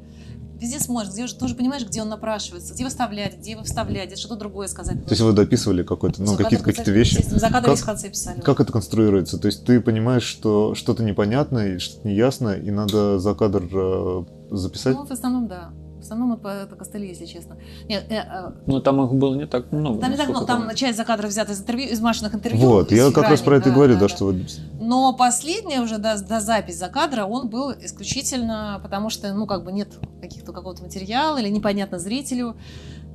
[0.58, 4.36] везде смотришь, где уже тоже понимаешь, где он напрашивается, где выставлять, где вставлять, где что-то
[4.36, 5.04] другое сказать.
[5.04, 7.22] То есть вы дописывали какой-то, ну, какие-то какие вещи?
[7.22, 8.40] Закадровые как, в конце писали.
[8.40, 9.38] Как это конструируется?
[9.38, 14.24] То есть ты понимаешь, что что-то непонятно и что-то неясно, и надо за кадр э,
[14.50, 14.94] записать?
[14.94, 15.70] Ну, в основном, да.
[16.06, 17.56] В основном это, это костыли, если честно.
[17.88, 20.00] Нет, э, э, ну, там их было не так много.
[20.00, 20.46] Там не так много.
[20.46, 22.64] Там часть закадров взята из интервью, из Машиных интервью.
[22.64, 24.32] Вот, я как раз про это и говорю, да, да, что...
[24.78, 29.72] Но последняя уже, да, до запись закадра, он был исключительно потому, что, ну, как бы
[29.72, 29.88] нет
[30.20, 32.54] каких-то какого-то материала или непонятно зрителю.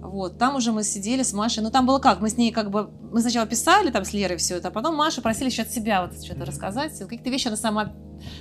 [0.02, 1.64] Вот, там уже мы сидели с Машей.
[1.64, 2.22] Ну, там было как?
[2.22, 2.90] Мы с ней как бы...
[3.11, 6.02] Мы сначала писали там с Лерой все это, а потом Маша просили еще от себя
[6.02, 6.98] вот что-то рассказать.
[6.98, 7.94] Какие-то вещи она сама...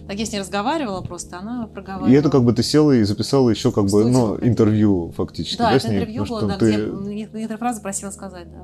[0.07, 2.11] Так я с ней разговаривала просто, она проговаривала.
[2.11, 5.71] И это как бы ты села и записала еще как бы, ну, интервью фактически, да,
[5.71, 6.73] да это интервью было, да, ты...
[6.73, 8.63] где некоторые фразы просила сказать, да.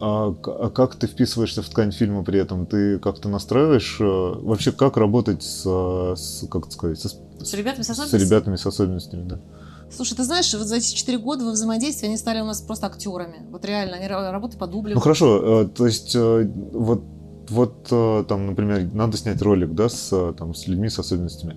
[0.00, 2.66] А, а как ты вписываешься в ткань фильма при этом?
[2.66, 3.96] Ты как-то настраиваешь?
[4.00, 8.20] Э, вообще, как работать с, с как сказать, со, с ребятами с особенностями?
[8.20, 9.40] С ребятами с особенностями, да.
[9.90, 12.86] Слушай, ты знаешь, вот за эти четыре года во взаимодействии они стали у нас просто
[12.86, 13.46] актерами.
[13.50, 14.94] Вот реально, они работают по дублям.
[14.96, 17.02] Ну хорошо, э, то есть э, вот
[17.48, 21.56] вот э, там, например, надо снять ролик, да, с, там, с людьми с особенностями.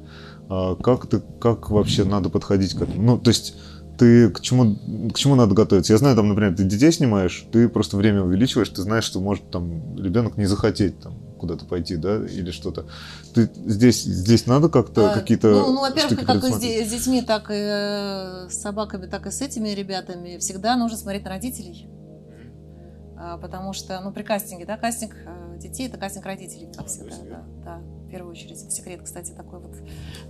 [0.49, 3.01] А как ты, как вообще надо подходить к этому?
[3.01, 3.55] Ну, то есть
[3.97, 4.77] ты к чему,
[5.13, 5.93] к чему надо готовиться?
[5.93, 9.51] Я знаю, там, например, ты детей снимаешь, ты просто время увеличиваешь, ты знаешь, что может
[9.51, 12.85] там ребенок не захотеть там куда-то пойти, да, или что-то.
[13.33, 17.21] Ты здесь, здесь надо как-то а, какие-то Ну, ну во-первых, как и с, с детьми,
[17.23, 21.89] так и э, с собаками, так и с этими ребятами, всегда нужно смотреть на родителей.
[23.17, 27.15] А, потому что, ну, при кастинге, да, кастинг э, детей– это кастинг родителей, как всегда,
[27.27, 28.71] да, да первую очередь.
[28.71, 29.71] секрет, кстати, такой вот.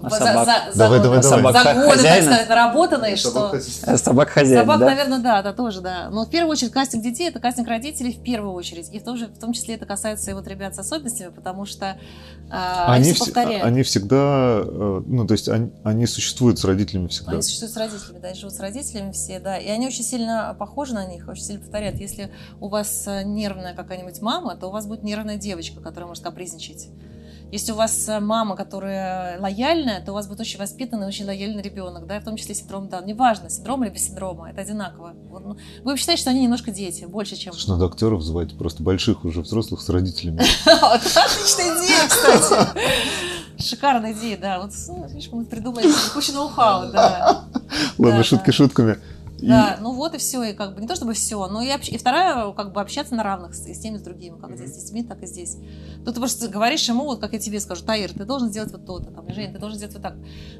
[0.01, 0.45] А за, собак?
[0.45, 1.53] За, за, давай, за, давай, давай.
[1.53, 2.15] за годы, хозяина?
[2.15, 3.59] так сказать, наработанный, что...
[3.97, 4.85] Собак хозяин, Собак, да?
[4.85, 6.09] наверное, да, да, тоже, да.
[6.09, 8.89] Но в первую очередь кастинг детей– это кастинг родителей в первую очередь.
[8.93, 11.65] И в том, же, в том числе это касается и вот ребят с особенностями, потому
[11.65, 11.97] что
[12.49, 13.63] а, они, все повторяют.
[13.63, 17.33] Они всегда, э, ну, то есть они, они существуют с родителями всегда.
[17.33, 19.57] Они существуют с родителями, да, и живут с родителями все, да.
[19.57, 21.99] И они очень сильно похожи на них, очень сильно повторяют.
[21.99, 26.23] Если у вас э, нервная какая-нибудь мама, то у вас будет нервная девочка, которая может
[26.23, 26.89] капризничать.
[27.51, 31.61] Если у вас э, мама, которая лояльная, то у вас будет очень воспитанный, очень лояльный
[31.61, 33.05] ребенок, да, в том числе синдром Даун.
[33.05, 35.13] Неважно, синдром или без синдрома, это одинаково.
[35.13, 37.51] Ну, вы считаете, что они немножко дети, больше, чем...
[37.51, 40.39] Слушай, надо актеров звать, просто больших уже взрослых с родителями.
[40.65, 42.69] Отличная идея, кстати.
[43.61, 44.59] Шикарная идея, да.
[44.61, 47.43] Вот, ну, видишь, мы придумали кучу ноу-хау, да.
[47.97, 48.97] Ладно, шутки шутками.
[49.41, 51.89] Да, ну вот и все, и как бы не то чтобы все, но и, общ...
[51.89, 54.83] и вторая, как бы общаться на равных с, с теми, с другими, как здесь с
[54.83, 55.57] детьми, так и здесь.
[56.05, 58.85] Тут ты просто говоришь ему, вот как я тебе скажу, Таир, ты должен сделать вот
[58.85, 60.15] то-то, там, Женя, ты должен сделать вот так.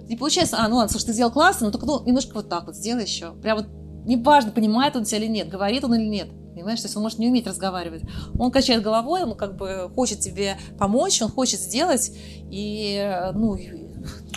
[0.07, 2.65] Не получается, а, ну ладно, слушай, ты сделал классно, но только ну, немножко вот так
[2.65, 3.33] вот сделай еще.
[3.35, 3.67] Прям вот
[4.05, 6.29] неважно, понимает он тебя или нет, говорит он или нет.
[6.53, 8.03] Понимаешь, то есть он может не уметь разговаривать.
[8.37, 12.11] Он качает головой, он как бы хочет тебе помочь, он хочет сделать,
[12.51, 13.55] и, ну,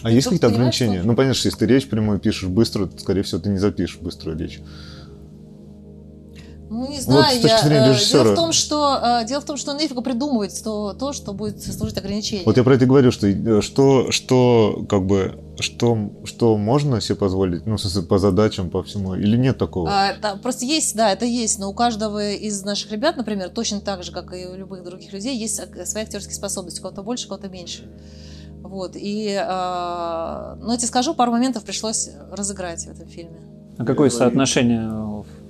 [0.02, 1.02] а есть какие-то ограничения?
[1.02, 3.98] Ну, понятно, что если ты речь прямую пишешь быстро, то, скорее всего, ты не запишешь
[3.98, 4.60] быструю речь.
[6.74, 8.24] Ну, не знаю, вот, я, режиссера.
[8.24, 11.96] Дело в том, что, дело в том, что нефига придумывать то, то, что будет служить
[11.98, 12.46] ограничением.
[12.46, 17.14] Вот я про это говорю, что, э, что, что как бы, что, что можно себе
[17.14, 17.76] позволить, ну,
[18.08, 19.88] по задачам, по всему, или нет такого?
[19.88, 23.80] А, да, просто есть, да, это есть, но у каждого из наших ребят, например, точно
[23.80, 27.26] так же, как и у любых других людей, есть свои актерские способности, у кого-то больше,
[27.26, 27.84] у кого-то меньше.
[28.64, 33.38] Вот, и, э, ну, я тебе скажу, пару моментов пришлось разыграть в этом фильме.
[33.76, 34.80] А какое соотношение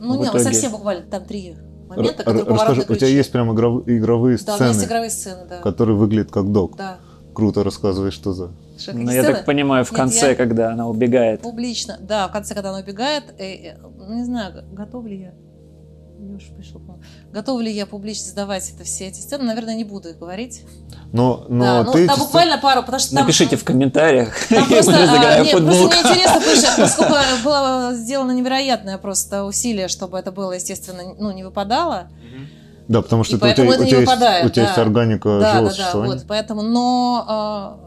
[0.01, 1.57] Ну, нет, совсем буквально, там три
[1.89, 4.59] момента, которые Расскажи, у тебя есть прям игровые, игровые сцены?
[4.59, 5.61] Да, есть игровые сцены, да.
[5.61, 6.77] Которые выглядят как док?
[6.77, 6.99] Да.
[7.35, 8.53] Круто, рассказывай, что за...
[8.93, 10.35] Ну, я так понимаю, в конце, Нет, я...
[10.35, 11.43] когда она убегает.
[11.43, 13.77] Публично, да, в конце, когда она убегает, э, э,
[14.09, 15.35] не знаю, готов ли я.
[16.35, 16.81] Леша пришел,
[17.33, 19.45] Готова ли я публично сдавать это все эти сцены?
[19.45, 20.63] Наверное, не буду их говорить.
[21.13, 24.35] Но, но да, ну, ты там буквально пару, потому что там, Напишите в комментариях.
[24.49, 30.19] Там просто, а, нет, просто мне интересно, потому поскольку было сделано невероятное просто усилие, чтобы
[30.19, 32.09] это было, естественно, ну, не выпадало.
[32.89, 34.69] Да, потому что это у тебя, это у тебя, выпадает, есть, у тебя да.
[34.69, 37.81] есть органика да, живого да, да, вот, поэтому, но а,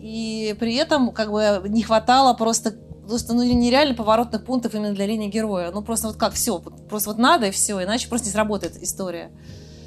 [0.00, 2.74] и при этом как бы не хватало просто
[3.10, 5.72] просто ну, нереально поворотных пунктов именно для линии героя.
[5.72, 9.30] Ну, просто вот как, все, просто вот надо и все, иначе просто не сработает история.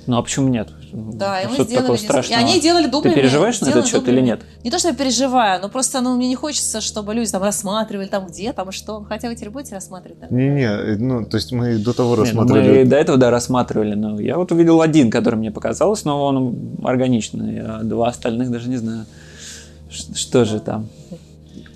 [0.06, 0.68] Ну а почему нет?
[0.92, 2.38] Да, и мы сделали такого страшного?
[2.38, 4.42] И они делали добрый Ты переживаешь на этот счет или нет?
[4.66, 8.08] Не то, что я переживаю, но просто ну, мне не хочется, чтобы люди там рассматривали,
[8.08, 9.06] там где, там что.
[9.08, 10.30] Хотя вы теперь будете рассматривать?
[10.30, 12.80] Не-не, ну, то есть мы до того нет, рассматривали.
[12.80, 16.78] Мы до этого, да, рассматривали, но я вот увидел один, который мне показалось, но он
[16.84, 19.06] органичный, а два остальных даже не знаю,
[19.90, 20.90] что же там.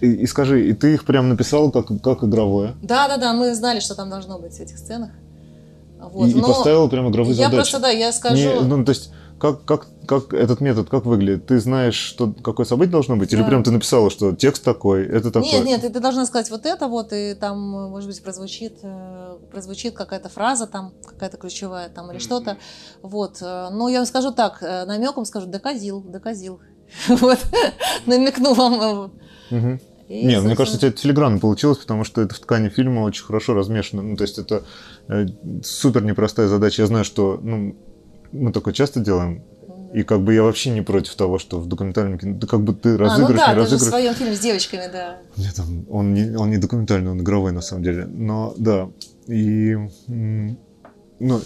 [0.02, 2.76] И, и скажи, и ты их прям написал как, как игровое?
[2.82, 5.12] Да, да, да, мы знали, что там должно быть в этих сценах.
[6.00, 6.28] Вот.
[6.28, 7.54] И, и поставил прям игровые я задачи.
[7.54, 8.36] Я просто, да, я скажу...
[8.36, 11.46] Не, ну, то есть, как, как, как этот метод, как выглядит?
[11.46, 13.30] Ты знаешь, что, какое событие должно быть?
[13.30, 13.38] Да.
[13.38, 15.52] Или прям ты написала, что текст такой, это такой?
[15.52, 19.38] Нет, нет, ты, ты должна сказать вот это вот, и там, может быть, прозвучит, э,
[19.52, 22.58] прозвучит какая-то фраза там, какая-то ключевая там или что-то.
[23.02, 23.42] Вот.
[23.42, 26.60] Э, но я вам скажу так, э, намеком скажу, доказил, доказил.
[27.08, 27.40] Вот.
[28.06, 29.12] Намекну вам.
[29.52, 29.80] Угу.
[30.08, 33.26] И, Нет, мне кажется, у тебя телеграмма получилось, потому что это в ткани фильма очень
[33.26, 34.02] хорошо размешано.
[34.02, 34.64] Ну, то есть это
[35.10, 35.26] э,
[35.64, 36.84] супер непростая задача.
[36.84, 37.76] Я знаю, что ну,
[38.32, 39.44] мы такое часто делаем.
[39.94, 42.74] И как бы я вообще не против того, что в документальном кино, да как бы
[42.74, 43.82] ты разыгрываешь, а, ну да, не разыгрываешь.
[43.82, 45.18] в своем фильме с девочками, да.
[45.38, 48.06] Нет, он, он, не, он не документальный, он игровой на самом деле.
[48.06, 48.90] Но да,
[49.28, 49.78] и
[50.08, 51.42] ну,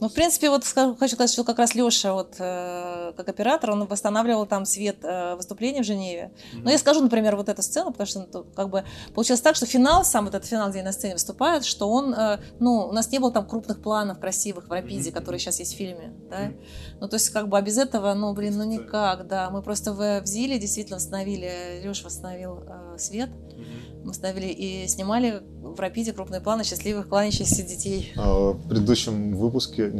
[0.00, 3.72] ну, в принципе, вот скажу, хочу сказать, что как раз Леша, вот, э, как оператор,
[3.72, 6.32] он восстанавливал там свет э, выступления в Женеве.
[6.32, 6.60] Mm-hmm.
[6.64, 9.66] Но я скажу, например, вот эту сцену, потому что ну, как бы получилось так, что
[9.66, 13.12] финал, сам вот этот финал, где на сцене выступает, что он, э, ну, у нас
[13.12, 15.12] не было там крупных планов красивых в Рапиде, mm-hmm.
[15.12, 16.46] которые сейчас есть в фильме, да.
[16.46, 16.96] Mm-hmm.
[17.00, 19.50] Ну, то есть, как бы, а без этого, ну, блин, ну никак, да.
[19.50, 23.28] Мы просто в, в Зиле действительно восстановили, Леша восстановил э, свет.
[24.04, 28.12] Мы ставили и снимали в Рапиде крупные планы счастливых кланящихся детей.
[28.16, 29.92] А в предыдущем выпуске,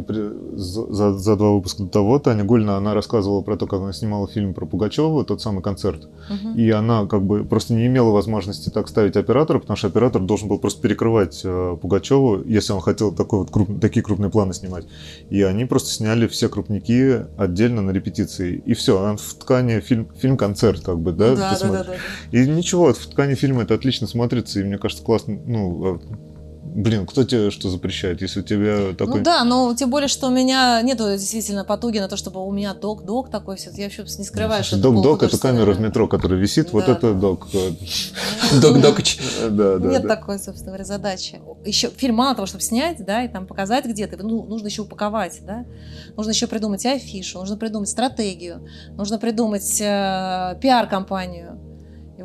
[0.54, 4.26] за, за два выпуска до того, Таня Гульна, она рассказывала про то, как она снимала
[4.26, 6.08] фильм про Пугачева, тот самый концерт.
[6.30, 6.54] Угу.
[6.56, 10.48] И она как бы просто не имела возможности так ставить оператора, потому что оператор должен
[10.48, 14.86] был просто перекрывать э, Пугачеву, если он хотел такой вот круп, такие крупные планы снимать.
[15.28, 18.62] И они просто сняли все крупники отдельно на репетиции.
[18.64, 21.36] И все, в ткани фильм, фильм-концерт как бы, да?
[21.36, 21.94] Да, да, да, да.
[22.32, 26.00] И ничего, в ткани фильма это отлично смотрится, и мне кажется, классно, ну, а,
[26.72, 29.18] Блин, кто тебе что запрещает, если у тебя такой...
[29.18, 32.52] Ну да, но тем более, что у меня нету действительно потуги на то, чтобы у
[32.52, 33.70] меня док-док такой все.
[33.74, 36.72] Я вообще не скрываю, что Док-док— это камера в метро, которая висит, да.
[36.72, 37.48] вот это док.
[38.60, 39.18] Док-докач.
[39.50, 41.40] Да, да, Нет такой, собственно говоря, задачи.
[41.64, 45.40] Еще фильм мало того, чтобы снять, да, и там показать где-то, ну, нужно еще упаковать,
[45.42, 45.64] да.
[46.16, 48.66] Нужно еще придумать афишу, нужно придумать стратегию,
[48.96, 51.58] нужно придумать э, пиар-компанию,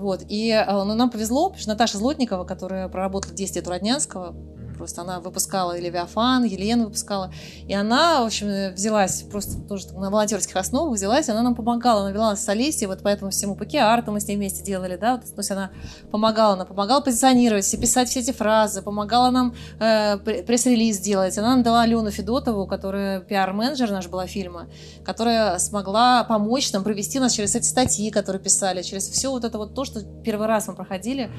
[0.06, 0.24] вот.
[0.28, 4.36] И ну, нам повезло, потому что Наташа Злотникова, которая проработала 10 лет у Роднянского,
[4.78, 7.32] Просто она выпускала и Левиафан, Елена выпускала.
[7.68, 12.12] И она, в общем, взялась просто тоже на волонтерских основах взялась, она нам помогала, она
[12.12, 15.18] вела нас с Олесей, вот поэтому всему ПК Арту мы с ней вместе делали, да,
[15.18, 15.72] то есть она
[16.12, 21.38] помогала, она помогала позиционировать, писать все эти фразы, помогала нам э, пресс-релиз делать.
[21.38, 24.68] Она нам дала Алену Федотову, которая пиар-менеджер наш была фильма,
[25.04, 29.58] которая смогла помочь нам провести нас через эти статьи, которые писали, через все вот это
[29.58, 31.30] вот то, что первый раз мы проходили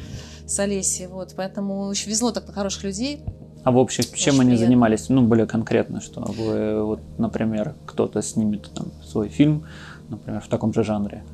[0.46, 3.24] с Олесей, вот, поэтому очень везло так на хороших людей.
[3.66, 5.08] А в общем, чем они занимались?
[5.08, 9.66] Ну, более конкретно, что вы, вот, например, кто-то снимет там свой фильм,
[10.08, 11.24] например, в таком же жанре.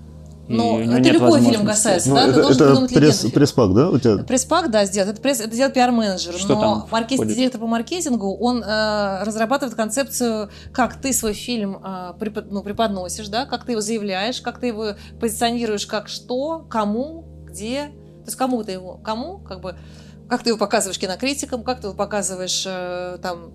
[0.48, 2.28] Ну, это любой фильм касается, ну, да?
[2.28, 4.24] Это, это пресс, пресс-пак, да, у тебя?
[4.24, 5.10] Пресс-пак, да, сделать.
[5.10, 6.32] Это, пресс, это делает пиар-менеджер.
[6.32, 7.36] Что но маркетинг, входит?
[7.36, 13.28] директор по маркетингу, он э, разрабатывает концепцию, как ты свой фильм э, препод, ну, преподносишь,
[13.28, 17.88] да, как ты его заявляешь, как ты его позиционируешь, как что, кому, где.
[18.22, 19.76] То есть кому ты его, кому, как бы
[20.32, 23.52] как ты его показываешь кинокритикам, как ты его показываешь э, там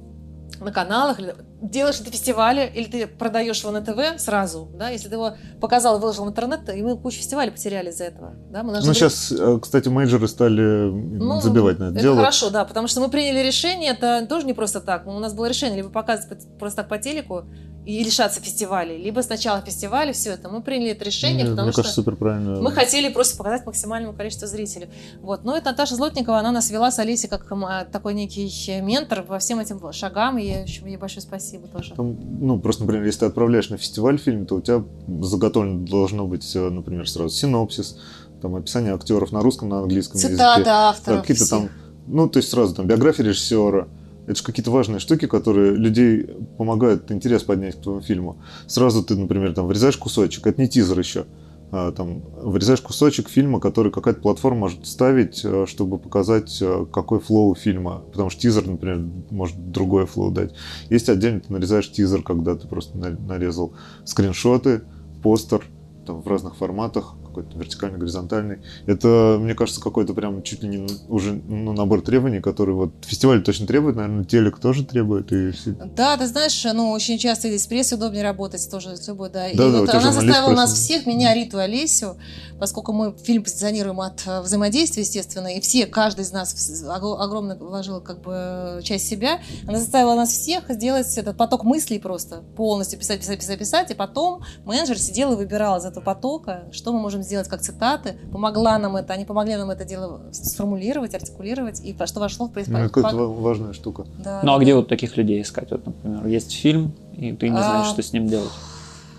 [0.59, 1.17] на каналах,
[1.59, 5.97] делаешь это фестивале, или ты продаешь его на ТВ сразу, да, если ты его показал
[5.97, 8.95] и выложил в интернет, и мы кучу фестивалей потеряли из-за этого, да, мы Ну, быть...
[8.95, 12.17] сейчас, э, кстати, менеджеры стали ну, забивать на это, это дело.
[12.17, 15.47] хорошо, да, потому что мы приняли решение, это тоже не просто так, у нас было
[15.47, 17.45] решение либо показывать просто так по телеку,
[17.87, 20.49] и лишаться фестивалей, либо сначала фестиваля, все это.
[20.49, 22.59] Мы приняли это решение, Нет, потому мне что кажется, супер правильно.
[22.59, 24.89] мы хотели просто показать максимальному количеству зрителей.
[25.21, 25.45] Вот.
[25.45, 27.47] Но это Наташа Злотникова, она нас вела с Алисой как
[27.89, 31.93] такой некий ментор во всем этим шагам, и ей большое спасибо тоже.
[31.95, 34.83] Там, ну, просто, например, если ты отправляешь на фестиваль фильм, то у тебя
[35.21, 37.97] заготовлено должно быть, например, сразу синопсис,
[38.41, 40.69] там описание актеров на русском, на английском Цитаты языке.
[40.69, 41.21] авторов.
[41.21, 41.69] Какие-то там,
[42.05, 43.87] ну, то есть сразу там биография режиссера,
[44.27, 48.37] это же какие-то важные штуки, которые людей помогают интерес поднять к твоему фильму.
[48.67, 51.25] Сразу ты, например, там вырезаешь кусочек, это не тизер еще.
[51.71, 57.19] А, там, вырезаешь кусочек фильма, который какая-то платформа может ставить, э, чтобы показать, э, какой
[57.19, 58.03] flow фильма.
[58.11, 60.53] Потому что тизер, например, может другое flow дать.
[60.89, 63.73] Есть отдельно ты нарезаешь тизер, когда ты просто нарезал
[64.05, 64.83] скриншоты,
[65.23, 65.63] постер,
[66.05, 68.59] там, в разных форматах, какой-то вертикальный, горизонтальный.
[68.85, 73.43] Это, мне кажется, какой-то прям чуть ли не уже ну, набор требований, который вот фестиваль
[73.43, 75.31] точно требует, наверное, телек тоже требует.
[75.31, 75.71] И все.
[75.95, 79.41] Да, ты знаешь, ну, очень часто здесь с прессой удобнее работать, тоже с любой, да.
[79.41, 82.17] да и да, вот она заставила нас всех, меня, Риту, Олесю,
[82.59, 88.01] поскольку мы фильм позиционируем от э, взаимодействия, естественно, и все, каждый из нас огромно вложил
[88.01, 93.19] как бы часть себя, она заставила нас всех сделать этот поток мыслей просто полностью писать,
[93.19, 97.23] писать, писать, писать, и потом менеджер сидел и выбирал из этого потока, что мы можем
[97.27, 102.19] сделать как цитаты, помогла нам это, они помогли нам это дело сформулировать, артикулировать, и что
[102.19, 103.01] вошло в производство.
[103.01, 104.05] Ну, это важная штука.
[104.23, 104.55] Да, ну, а да.
[104.55, 105.71] а где вот таких людей искать?
[105.71, 107.89] Вот, например, есть фильм, и ты не знаешь, а...
[107.89, 108.51] что с ним делать.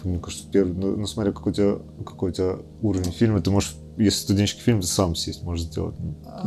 [0.05, 1.75] Мне кажется, первый, ну, ну смотря какой у тебя,
[2.05, 5.97] какой у тебя уровень фильма, ты можешь, если студенческий фильм, ты сам сесть можешь сделать.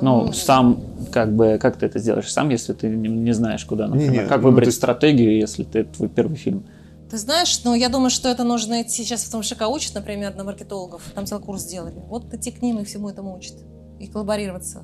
[0.02, 0.82] Ну, сам,
[1.12, 4.18] как бы, как ты это сделаешь сам, если ты не, не знаешь, куда, например, не,
[4.20, 4.76] не, как ну, выбрать ты...
[4.76, 6.64] стратегию, если ты твой первый фильм.
[7.12, 10.34] Ты знаешь, ну, я думаю, что это нужно идти, сейчас в том ШК учат, например,
[10.34, 12.02] на маркетологов, там целый курс сделали.
[12.08, 13.56] Вот идти к ним и всему этому учат,
[14.00, 14.84] и коллаборироваться.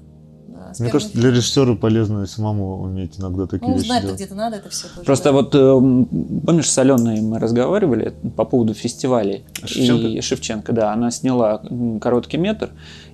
[0.49, 4.17] Да, Мне кажется, для режиссера полезно самому уметь иногда такие ну, вещи знать, делать.
[4.17, 4.87] где-то надо это все.
[4.89, 5.31] Тоже, Просто да.
[5.31, 9.45] вот, э, помнишь, с Аленой мы разговаривали по поводу фестивалей.
[9.63, 10.07] Шевченко?
[10.07, 11.61] И Шевченко, да, она сняла
[12.01, 12.71] короткий метр,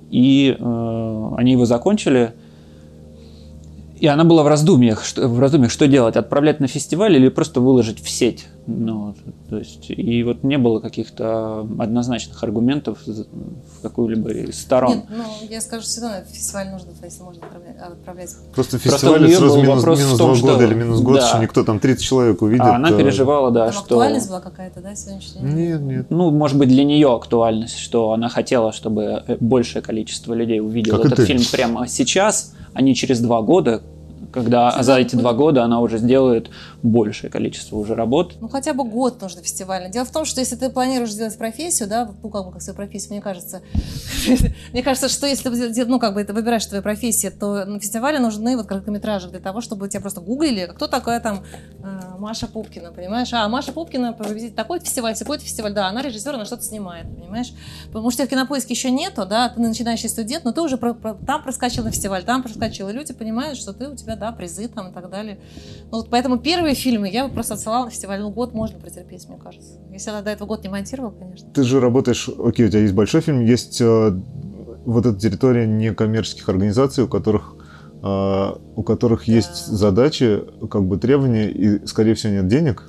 [0.10, 2.34] и э, они его закончили,
[4.00, 7.62] и она была в раздумьях, что, в раздумьях, что делать, отправлять на фестиваль или просто
[7.62, 8.48] выложить в сеть.
[8.66, 9.14] Ну,
[9.50, 14.96] то есть, и вот не было каких-то однозначных аргументов в какую-либо из сторон.
[14.96, 18.36] Нет, ну, я скажу, всегда на фестиваль нужно, если можно отправлять.
[18.56, 20.48] Просто фестиваль Просто сразу минус, минус том, 2 что...
[20.48, 21.28] года или минус год, да.
[21.28, 22.66] что никто там 30 человек увидит.
[22.66, 23.82] А она переживала, да, там что...
[23.82, 25.54] актуальность была какая-то, да, сегодняшний день?
[25.54, 26.06] Нет, нет.
[26.10, 31.12] Ну, может быть, для нее актуальность, что она хотела, чтобы большее количество людей увидело как
[31.14, 33.82] этот фильм прямо сейчас, а не через два года,
[34.34, 36.50] когда за эти два года она уже сделает
[36.82, 38.34] большее количество уже работ.
[38.42, 39.90] Ну, хотя бы год нужно фестивальный.
[39.90, 42.76] Дело в том, что если ты планируешь сделать профессию, да, ну, как бы как свою
[42.76, 43.62] профессию, мне кажется,
[44.74, 48.20] мне кажется, что если ты, ну, как бы ты выбираешь твою профессию, то на фестивале
[48.20, 51.44] нужны вот короткометражи для того, чтобы тебя просто гуглили, кто такая там
[51.84, 53.32] э, Маша Пупкина, понимаешь?
[53.34, 57.54] А, Маша Пупкина проводит такой фестиваль, такой фестиваль, да, она режиссер, она что-то снимает, понимаешь?
[57.88, 61.14] Потому что в кинопоиске еще нету, да, ты начинающий студент, но ты уже про, про,
[61.14, 64.70] там проскочил на фестиваль, там проскочил, и люди понимают, что ты у тебя, да, призы
[64.70, 65.38] там и так далее.
[65.92, 68.22] Ну, вот поэтому первые фильмы я бы просто отсылала на фестиваль.
[68.22, 69.80] Ну, год можно претерпеть, мне кажется.
[69.92, 71.50] Если она до этого год не монтировал, конечно.
[71.54, 74.12] Ты же работаешь, окей, у тебя есть большой фильм, есть э,
[74.86, 77.56] вот эта территория некоммерческих организаций, у которых
[78.06, 79.32] Uh, у которых да.
[79.32, 82.84] есть задачи, как бы требования, и, скорее всего, нет денег.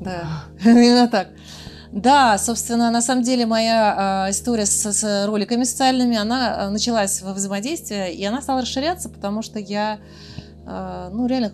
[0.00, 1.28] Да, именно так.
[1.92, 7.22] Да, собственно, на самом деле моя э, история с, с роликами социальными, она э, началась
[7.22, 10.47] во взаимодействии, и она стала расширяться, потому что я, э,
[11.12, 11.52] ну, реально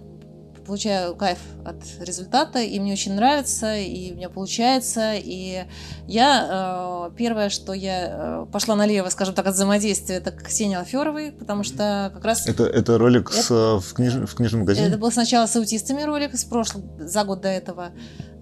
[0.65, 5.65] получаю кайф от результата, и мне очень нравится, и у меня получается, и
[6.07, 10.77] я, э, первое, что я э, пошла налево, скажем так, от взаимодействия, это к Ксении
[10.77, 12.47] Алферовой, потому что как раз...
[12.47, 14.89] Это, это ролик это, с, в, книж, в книжном магазине?
[14.89, 17.91] Это был сначала с аутистами ролик, с прошлого, за год до этого,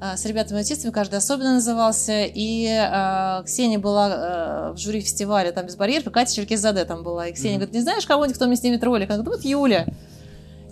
[0.01, 5.77] с ребятами-аутистами, каждый особенно назывался, и э, Ксения была э, в жюри фестиваля, там, без
[5.77, 7.59] барьеров, Катя Черкизаде там была, и Ксения mm-hmm.
[7.59, 9.11] говорит, не знаешь кого-нибудь, кто мне снимет ролик?
[9.11, 9.87] Она говорит, вот Юля.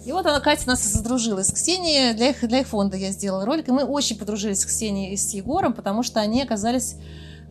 [0.05, 2.15] И вот она, Катя, нас задружилась с Ксенией.
[2.15, 3.69] Для их, для их фонда я сделала ролик.
[3.69, 6.97] И мы очень подружились с Ксенией и с Егором, потому что они оказались,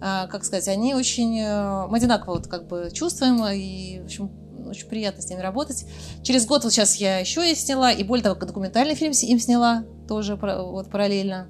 [0.01, 1.39] а, как сказать, они очень...
[1.39, 3.45] Э, мы одинаково вот как бы чувствуем.
[3.45, 4.31] И, в общем,
[4.67, 5.85] очень приятно с ними работать.
[6.23, 7.91] Через год вот сейчас я еще и сняла.
[7.91, 11.47] И более того, документальный фильм им сняла тоже вот параллельно.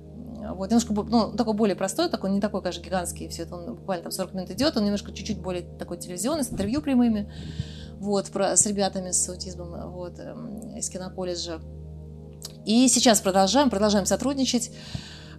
[0.56, 4.04] Вот, немножко, ну, такой более простой, такой, не такой, конечно, гигантский, все это, он буквально
[4.04, 7.30] там 40 минут идет, он немножко чуть-чуть более такой телевизионный, с интервью прямыми
[8.00, 11.60] вот, про, с ребятами с аутизмом вот, эм, из киноколледжа.
[12.66, 14.72] И сейчас продолжаем, продолжаем сотрудничать.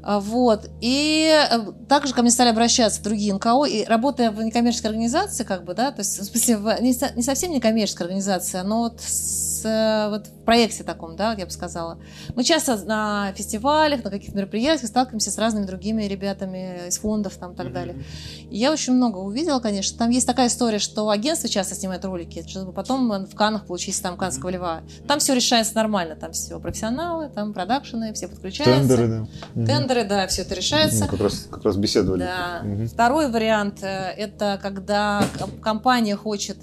[0.02, 0.70] А, вот.
[0.80, 5.64] И э, также ко мне стали обращаться другие НКО, и работая в некоммерческой организации, как
[5.64, 10.08] бы, да, то есть, в смысле, в, не, не совсем некоммерческая организация, но вот с,
[10.10, 11.98] вот в проекте таком, да, я бы сказала.
[12.34, 17.52] Мы часто на фестивалях, на каких-то мероприятиях сталкиваемся с разными другими ребятами из фондов там
[17.52, 17.72] и так mm-hmm.
[17.72, 18.04] далее.
[18.50, 19.98] И я очень много увидела, конечно.
[19.98, 24.16] Там есть такая история, что агентство часто снимает ролики, чтобы потом в Канах получить там
[24.16, 24.80] Канского льва.
[25.06, 28.96] Там все решается нормально, там все профессионалы, там продакшены, все подключаются.
[28.96, 29.66] Тендеры, да.
[29.66, 31.04] Тендеры тендеры, да, все это решается.
[31.04, 32.20] Ну, как, раз, как раз беседовали.
[32.20, 32.62] Да.
[32.64, 32.86] Угу.
[32.86, 35.22] Второй вариант э,– это когда
[35.62, 36.58] компания хочет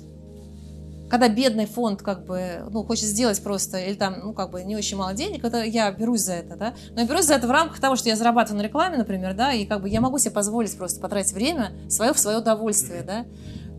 [1.10, 4.76] когда бедный фонд как бы, ну, хочет сделать просто, или там, ну, как бы не
[4.76, 7.52] очень мало денег, это я берусь за это, да, но я берусь за это в
[7.52, 10.32] рамках того, что я зарабатываю на рекламе, например, да, и как бы я могу себе
[10.32, 13.26] позволить просто потратить время свое в свое удовольствие, да,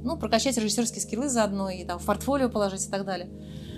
[0.03, 3.29] ну, прокачать режиссерские скиллы заодно и там в портфолио положить и так далее.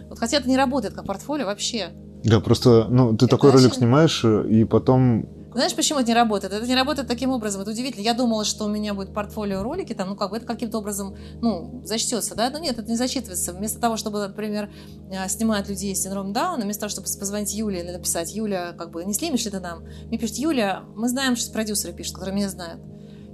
[0.09, 1.89] Вот хотя это не работает как портфолио вообще.
[2.23, 6.53] Да, просто, ну, ты это такой ролик снимаешь, и потом Знаешь, почему это не работает?
[6.53, 7.63] Это не работает таким образом.
[7.63, 8.03] Это удивительно.
[8.03, 11.17] Я думала, что у меня будет портфолио ролики, там, ну, как бы это каким-то образом,
[11.41, 12.51] ну, зачтется, да?
[12.51, 13.53] Но нет, это не зачитывается.
[13.53, 14.73] Вместо того, чтобы, например,
[15.11, 18.91] э, снимать людей с синдромом Дауна, вместо того, чтобы позвонить Юле или написать, Юля, как
[18.91, 19.85] бы, не снимешь ли ты нам?
[20.07, 22.81] Мне пишет, Юля, мы знаем, что продюсеры пишут, которые меня знают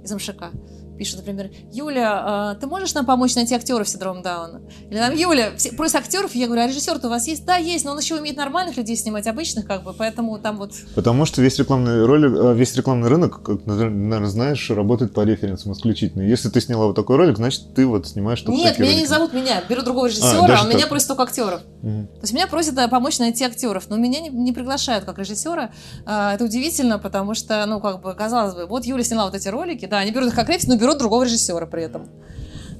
[0.03, 0.51] из МШК
[0.97, 4.61] пишет, например, Юля, а, ты можешь нам помочь найти актеров с синдромом Дауна?
[4.89, 7.45] Или там, Юля, все, просто актеров, я говорю, а режиссер-то у вас есть?
[7.45, 10.73] Да, есть, но он еще умеет нормальных людей снимать, обычных, как бы, поэтому там вот...
[10.95, 15.71] Потому что весь рекламный ролик, а, весь рекламный рынок, как, наверное, знаешь, работает по референсам
[15.73, 16.23] исключительно.
[16.23, 19.01] Если ты сняла вот такой ролик, значит, ты вот снимаешь только Нет, меня ролики.
[19.01, 20.89] не зовут меня, беру другого режиссера, а, а у меня так.
[20.89, 21.61] просят только актеров.
[21.83, 22.07] Угу.
[22.07, 25.71] То есть меня просят да, помочь найти актеров, но меня не, не приглашают как режиссера.
[26.05, 29.47] А, это удивительно, потому что, ну, как бы, казалось бы, вот Юля сняла вот эти
[29.47, 32.09] ролики, да, они берут их как референс, но берут другого режиссера при этом.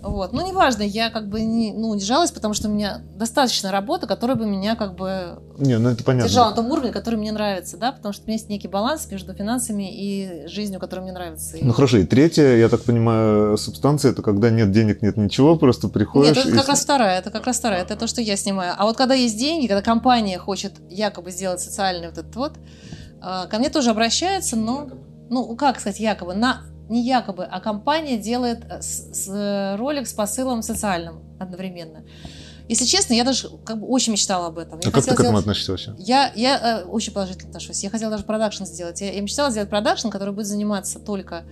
[0.01, 0.31] Вот.
[0.31, 4.07] Ну, неважно, я как бы не, ну, не жалуюсь, потому что у меня достаточно работы,
[4.07, 6.29] которая бы меня как бы не, ну это понятно.
[6.29, 9.09] держала на том уровне, который мне нравится, да, потому что у меня есть некий баланс
[9.09, 11.57] между финансами и жизнью, которая мне нравится.
[11.61, 15.87] Ну, хорошо, и третья, я так понимаю, субстанция, это когда нет денег, нет ничего, просто
[15.87, 16.35] приходишь...
[16.35, 16.57] Нет, это и...
[16.57, 18.75] как раз вторая, это как раз вторая, это то, что я снимаю.
[18.77, 22.53] А вот когда есть деньги, когда компания хочет якобы сделать социальный вот этот вот,
[23.21, 24.87] а, ко мне тоже обращаются, но,
[25.29, 30.07] ну, как сказать, якобы, на не якобы, а компания делает э, с, с, э, ролик
[30.07, 32.03] с посылом социальным одновременно.
[32.69, 34.79] Если честно, я даже как бы очень мечтала об этом.
[34.83, 35.95] А я как ты к этому относишься вообще?
[35.99, 37.83] Я, я э, очень положительно отношусь.
[37.83, 38.99] Я хотела даже продакшн сделать.
[38.99, 41.45] Я, я мечтала сделать продакшн, который будет заниматься только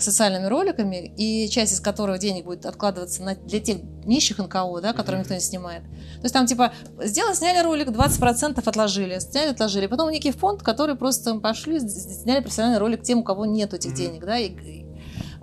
[0.00, 4.92] социальными роликами, и часть из которых денег будет откладываться на, для тех нищих НКО, да,
[4.92, 5.82] которые никто не снимает.
[5.82, 9.86] То есть там типа сделали, сняли ролик, 20% отложили, сняли, отложили.
[9.86, 14.24] Потом некий фонд, который просто пошли, сняли профессиональный ролик тем, у кого нет этих денег,
[14.24, 14.84] да, и,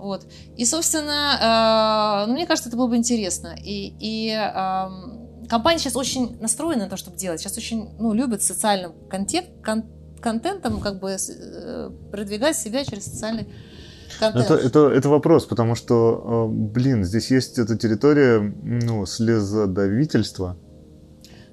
[0.02, 0.26] вот.
[0.56, 3.54] И, собственно, э, ну, мне кажется, это было бы интересно.
[3.62, 7.40] И, и э, компания сейчас очень настроена на то, чтобы делать.
[7.40, 9.84] Сейчас очень ну, любят социальным контент, кон,
[10.20, 13.46] контентом как бы э, продвигать себя через социальный
[14.18, 14.44] контент.
[14.44, 20.56] Это, это, это вопрос, потому что, э, блин, здесь есть эта территория ну, слезодавительства.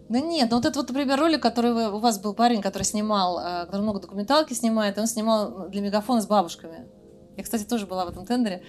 [0.10, 2.84] Да нет, ну вот этот вот, например, ролик, который вы, у вас был парень, который
[2.84, 6.88] снимал, э, который много документалки снимает, он снимал для мегафона с бабушками.
[7.40, 8.62] Я, кстати, тоже была в этом тендере.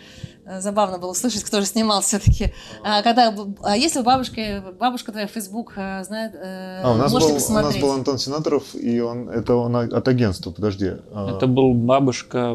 [0.46, 2.54] Э, забавно было услышать, кто же снимал все-таки.
[2.84, 3.34] А, когда,
[3.64, 7.74] а если бабушка, бабушка твоя Facebook э, знает, э, а, у нас можете был, посмотреть.
[7.74, 10.92] У нас был Антон Сенаторов, и он, это он от агентства, подожди.
[11.12, 11.36] А.
[11.36, 12.54] Это был бабушка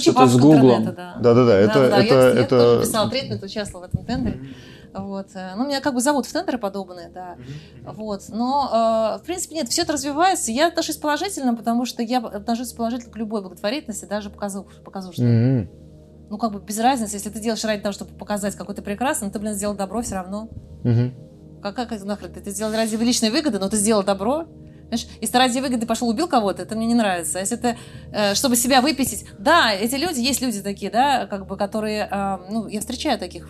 [0.00, 0.84] что-то с Гуглом.
[0.86, 1.58] Да, да, да.
[1.58, 2.38] Это, да, да, это, я, это...
[2.38, 4.40] я тоже писала тритмент, участвовала в этом тендере.
[4.94, 5.28] Вот.
[5.34, 7.36] Э, ну, меня как бы зовут в тендеры подобные, да.
[7.36, 7.92] Mm-hmm.
[7.94, 8.22] Вот.
[8.28, 10.52] Но, э, в принципе, нет, все это развивается.
[10.52, 15.22] Я отношусь положительно, потому что я отношусь положительно к любой благотворительности, даже покажу, покажу что
[15.22, 15.68] mm-hmm.
[16.30, 19.30] Ну, как бы без разницы, если ты делаешь ради того, чтобы показать, какой ты прекрасный,
[19.30, 20.48] ты, блин, сделал добро все равно.
[20.84, 21.60] Mm-hmm.
[21.62, 22.32] Как, как нахрен?
[22.32, 24.46] Ты, ты сделал ради личной выгоды, но ты сделал добро.
[24.88, 27.38] Знаешь, если ради выгоды пошел убил кого-то, это мне не нравится.
[27.38, 27.76] А если ты,
[28.12, 32.38] э, чтобы себя выписить, да, эти люди, есть люди такие, да, как бы, которые, э,
[32.50, 33.48] ну, я встречаю таких,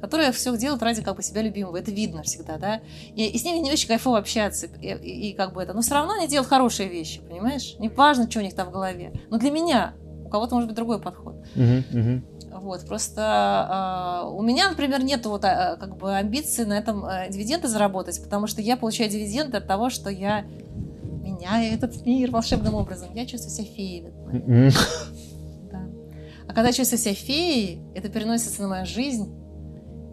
[0.00, 2.80] которые все делают ради как бы себя любимого, это видно всегда, да,
[3.14, 5.82] и, и с ними не очень кайфово общаться, и, и, и как бы это, но
[5.82, 7.74] все равно они делают хорошие вещи, понимаешь?
[7.78, 9.94] Не важно, что у них там в голове, но для меня,
[10.24, 11.34] у кого-то может быть другой подход.
[11.54, 12.31] Uh-huh, uh-huh.
[12.62, 17.28] Вот, просто э, у меня, например, нет вот, э, как бы амбиций на этом э,
[17.28, 22.76] дивиденды заработать, потому что я получаю дивиденды от того, что я меняю этот мир волшебным
[22.76, 23.12] образом.
[23.14, 24.04] Я чувствую себя феей.
[24.04, 24.78] Mm-hmm.
[25.72, 25.80] Да.
[26.46, 29.34] А когда я чувствую себя феей, это переносится на мою жизнь,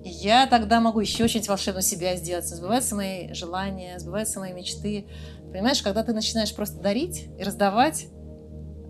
[0.03, 2.47] и я тогда могу еще что-нибудь волшебного себя сделать.
[2.47, 5.05] Сбываются мои желания, сбываются мои мечты.
[5.51, 8.07] Понимаешь, когда ты начинаешь просто дарить и раздавать,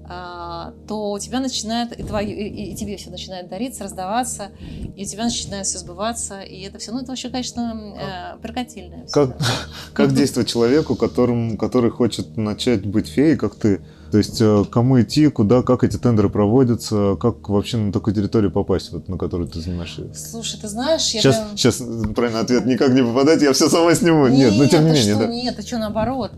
[0.10, 4.50] то у тебя начинает, и, твое, и, и тебе все начинает дариться, раздаваться,
[4.96, 9.06] и у тебя начинает все сбываться, и это все, ну, это вообще, конечно, э, прикатильное.
[9.12, 9.38] Как,
[9.94, 13.82] как действовать человеку, которым, который хочет начать быть феей, как ты?
[14.12, 18.52] То есть э, кому идти, куда, как эти тендеры проводятся, как вообще на такую территорию
[18.52, 20.12] попасть, вот, на которую ты занимаешься?
[20.16, 21.58] Слушай, ты знаешь, я сейчас, прям...
[21.58, 21.84] сейчас
[22.16, 24.28] правильный ответ, никак не попадать, я все сама сниму.
[24.28, 25.28] Нет, нет но тем не менее, что, да.
[25.28, 26.32] Нет, а что наоборот?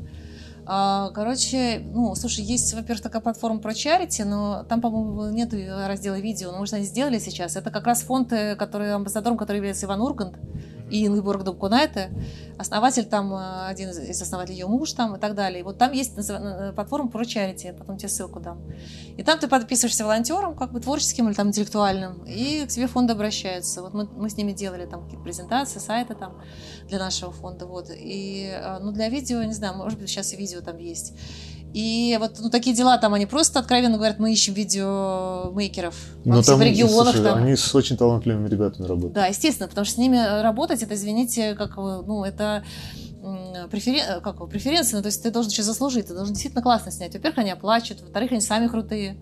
[0.74, 6.18] А, короче, ну, слушай, есть, во-первых, такая платформа про чарити, но там, по-моему, нет раздела
[6.18, 7.58] видео, но, может, они сделали сейчас.
[7.58, 10.38] Это как раз фонд, э, который амбассадором, который является Иван Ургант
[10.92, 12.12] и Ингеборг Дубкунайте,
[12.58, 15.62] основатель там, э, один из основателей ее муж там и так далее.
[15.62, 16.16] И вот там есть
[16.76, 18.62] платформа про чарити, потом тебе ссылку дам.
[19.18, 23.14] И там ты подписываешься волонтером, как бы творческим или там интеллектуальным, и к тебе фонды
[23.14, 23.82] обращаются.
[23.82, 26.42] Вот мы, мы с ними делали там какие-то презентации, сайты там
[26.88, 27.90] для нашего фонда, вот.
[27.90, 31.14] И, э, ну, для видео, не знаю, может быть, сейчас и видео там есть.
[31.74, 36.62] И вот ну, такие дела там, они просто откровенно говорят, мы ищем видеомейкеров всех там,
[36.62, 37.14] регионах.
[37.14, 37.38] Слушай, там.
[37.38, 39.14] Они с очень талантливыми ребятами работают.
[39.14, 42.64] Да, естественно, потому что с ними работать, это, извините, как, ну, это
[43.70, 44.22] преферен...
[44.22, 47.14] как, преференции, ну, то есть ты должен еще заслужить, ты должен действительно классно снять.
[47.14, 49.18] Во-первых, они оплачивают, во-вторых, они сами крутые.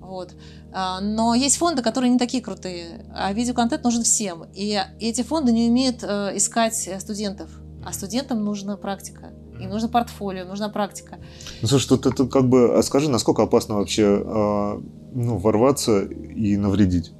[0.00, 0.34] Вот.
[0.72, 4.44] А, но есть фонды, которые не такие крутые, а видеоконтент нужен всем.
[4.54, 7.48] И эти фонды не умеют э, искать студентов,
[7.84, 9.32] а студентам нужна практика.
[9.64, 11.18] Им нужно портфолио, нужна практика.
[11.62, 12.78] Ну, слушай, тут это как бы...
[12.78, 14.80] А скажи, насколько опасно вообще э,
[15.14, 17.12] ну, ворваться и навредить?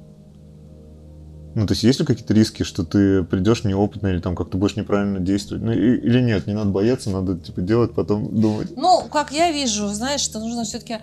[1.55, 4.75] Ну, то есть есть ли какие-то риски, что ты придешь неопытно или там как-то будешь
[4.75, 5.63] неправильно действовать?
[5.63, 8.75] Ну, и, или нет, не надо бояться, надо типа делать, потом думать.
[8.75, 10.97] Ну, как я вижу, знаешь, что нужно все-таки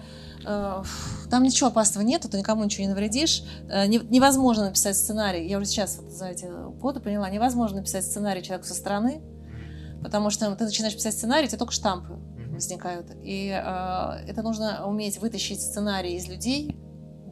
[0.44, 0.82] э,
[1.30, 3.44] там ничего опасного нет, ты никому ничего не навредишь.
[3.70, 5.48] Э, невозможно написать сценарий.
[5.48, 6.46] Я уже сейчас вот за эти
[6.78, 9.22] годы поняла, невозможно написать сценарий человеку со стороны,
[10.02, 12.18] потому что ты начинаешь писать сценарий, у тебя только штампы
[12.50, 13.10] возникают.
[13.22, 16.76] И э, это нужно уметь вытащить сценарий из людей,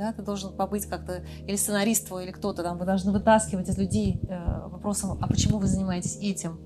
[0.00, 3.76] да, ты должен побыть как-то, или сценарист твой, или кто-то там, вы должны вытаскивать из
[3.76, 6.58] людей э, вопросом, а почему вы занимаетесь этим?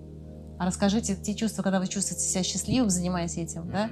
[0.56, 3.90] А расскажите те чувства, когда вы чувствуете себя счастливым, занимаясь этим, да?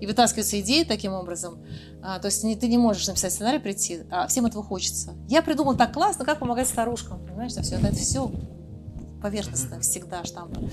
[0.00, 1.64] И вытаскиваются идеи таким образом.
[2.02, 5.14] А, то есть не, ты не можешь написать сценарий прийти, а всем этого хочется.
[5.28, 8.32] Я придумал так классно, как помогать старушкам, понимаешь, все это, это все
[9.22, 10.68] поверхностно всегда штампы.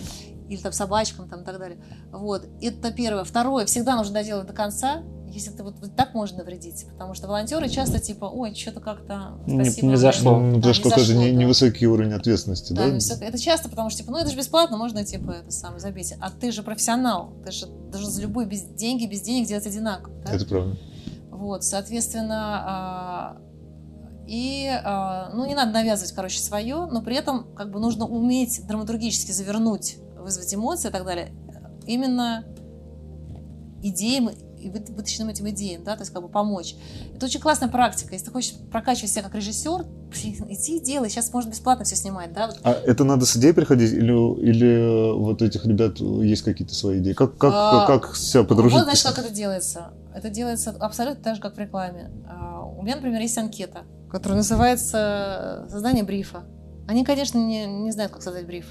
[0.50, 1.80] Или там собачкам там и так далее.
[2.12, 2.48] Вот.
[2.62, 3.24] Это первое.
[3.24, 3.66] Второе.
[3.66, 7.70] Всегда нужно доделать до конца если ты вот, вот так можно навредить, потому что волонтеры
[7.70, 9.88] часто типа, ой, что-то как-то спасибо.
[9.88, 10.40] Не, не зашло.
[10.40, 11.30] Ну, да, сколько же да.
[11.30, 12.84] невысокий уровень ответственности, да?
[12.84, 12.90] да?
[12.90, 13.26] Невысокий.
[13.26, 16.14] Это часто, потому что типа, ну это же бесплатно, можно типа это самое забить.
[16.20, 20.16] А ты же профессионал, ты же должен за любые без деньги, без денег делать одинаково.
[20.26, 20.32] Да?
[20.32, 20.78] Это правда.
[21.32, 23.38] Вот, соответственно, а,
[24.28, 28.66] и, а, ну, не надо навязывать, короче, свое, но при этом как бы нужно уметь
[28.68, 29.98] драматургически завернуть,
[30.30, 31.32] вызвать эмоции и так далее.
[31.86, 32.46] Именно
[33.82, 34.30] идеям
[34.60, 36.76] и вытащенным этим идеям, да, то есть как бы помочь.
[37.16, 38.14] Это очень классная практика.
[38.14, 39.86] Если ты хочешь прокачивать себя как режиссер,
[40.50, 41.10] иди и делай.
[41.10, 42.52] Сейчас можно бесплатно все снимать, да.
[42.64, 44.12] А это надо с идеей приходить или,
[44.42, 47.14] или вот у этих ребят есть какие-то свои идеи?
[47.14, 48.78] Как, как, а, как себя подружить?
[48.78, 49.92] Вот, значит, как это делается.
[50.14, 52.12] Это делается абсолютно так же, как в рекламе.
[52.28, 56.44] А, у меня, например, есть анкета, которая называется «Создание брифа».
[56.88, 58.66] Они, конечно, не, не знают, как создать бриф.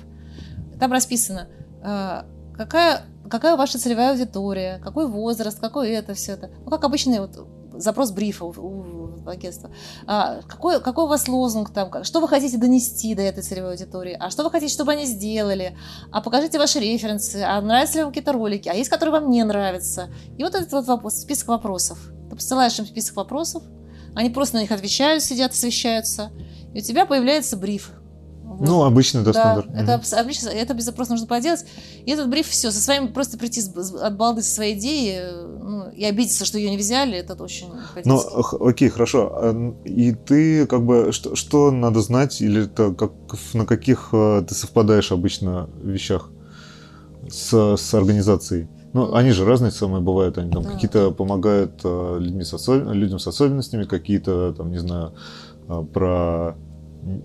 [0.79, 1.49] Там расписано,
[1.83, 2.27] а,
[2.57, 6.51] какая какая ваша целевая аудитория, какой возраст, какой это, все это.
[6.65, 9.71] Ну, как обычный вот запрос брифа у, у агентства.
[10.07, 14.17] А, какой, какой у вас лозунг там, что вы хотите донести до этой целевой аудитории,
[14.19, 15.77] а что вы хотите, чтобы они сделали,
[16.11, 19.45] а покажите ваши референсы, а нравятся ли вам какие-то ролики, а есть, которые вам не
[19.45, 20.09] нравятся.
[20.37, 21.99] И вот этот вот вопрос, список вопросов.
[22.31, 23.63] Ты посылаешь им список вопросов,
[24.15, 26.31] они просто на них отвечают, сидят, освещаются,
[26.75, 27.93] и у тебя появляется бриф.
[28.61, 29.69] Ну, обычно, да, да стандарт.
[29.75, 31.65] Это, mm обычно, это без запроса нужно поделать.
[32.05, 33.63] И этот бриф, все, со своим просто прийти
[34.01, 35.21] от балды со своей идеей
[35.63, 37.69] ну, и обидеться, что ее не взяли, это очень
[38.05, 38.21] Ну,
[38.61, 39.33] окей, хорошо.
[39.35, 43.13] А, и ты, как бы, что, что надо знать, или это как,
[43.55, 46.31] на каких э, ты совпадаешь обычно вещах
[47.29, 48.69] с, с организацией?
[48.95, 50.39] Ну, они же разные самые бывают.
[50.39, 50.71] Они там да.
[50.71, 52.85] какие-то помогают uh, людьми с особ...
[52.87, 55.13] людям с особенностями, какие-то, там, не знаю,
[55.93, 56.57] про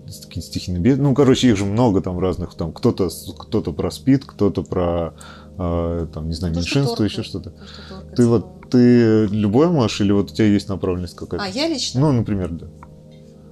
[0.06, 1.02] какие-то стихийные беды.
[1.02, 2.54] Ну, короче, их же много там разных.
[2.54, 5.14] Там кто-то кто про спид, кто-то про
[5.58, 7.52] э, там, не знаю, ну, меньшинство, еще что-то.
[7.76, 11.44] Что ты вот ты любой можешь или вот у тебя есть направленность какая-то?
[11.44, 12.00] А, я лично?
[12.00, 12.66] Ну, например, да.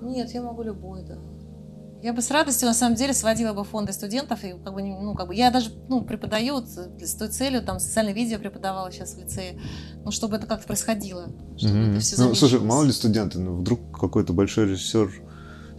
[0.03, 1.19] Нет, я могу любой, да.
[2.03, 4.43] Я бы с радостью, на самом деле, сводила бы фонды студентов.
[4.43, 8.13] И как бы, ну, как бы, я даже ну, преподаю с той целью, там, социальное
[8.13, 9.61] видео преподавала сейчас в лицее,
[10.05, 11.29] ну, чтобы это как-то происходило.
[11.57, 11.91] Чтобы mm-hmm.
[11.91, 15.13] это все ну, слушай, мало ли студенты, ну, вдруг какой-то большой режиссер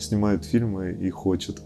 [0.04, 1.62] снимает фильмы и хочет.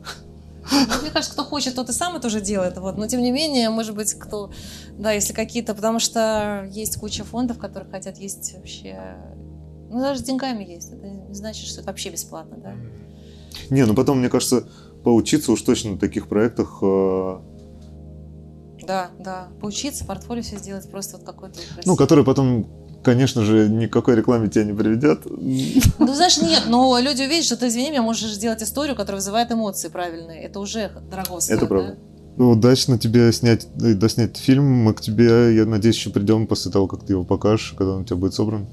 [0.71, 2.77] Ну, мне кажется, кто хочет, тот и сам это уже делает.
[2.77, 2.97] Вот.
[2.97, 4.51] Но тем не менее, может быть, кто,
[4.97, 9.17] да, если какие-то, потому что есть куча фондов, которые хотят есть вообще,
[9.89, 10.91] ну даже с деньгами есть.
[10.91, 12.73] Это не значит, что это вообще бесплатно, да.
[13.69, 14.67] Не, ну потом, мне кажется,
[15.03, 16.79] поучиться уж точно на таких проектах.
[16.81, 17.39] Э...
[18.85, 21.59] Да, да, поучиться, портфолио все сделать, просто вот какой-то.
[21.85, 22.67] Ну, который потом
[23.07, 25.21] конечно же, никакой рекламе тебя не приведет.
[25.25, 29.49] Ну, знаешь, нет, но люди увидят, что ты, извини меня, можешь сделать историю, которая вызывает
[29.49, 30.43] эмоции правильные.
[30.43, 31.91] Это уже дорого стоит, Это правда.
[31.91, 31.97] Да?
[32.35, 34.65] Ну, удачно тебе снять, э, доснять фильм.
[34.65, 38.01] Мы к тебе, я надеюсь, еще придем после того, как ты его покажешь, когда он
[38.01, 38.67] у тебя будет собран.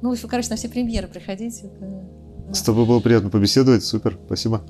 [0.00, 1.70] Ну, вы, короче, на все премьеры приходите.
[2.50, 3.84] С тобой было приятно побеседовать.
[3.84, 4.62] Супер, спасибо.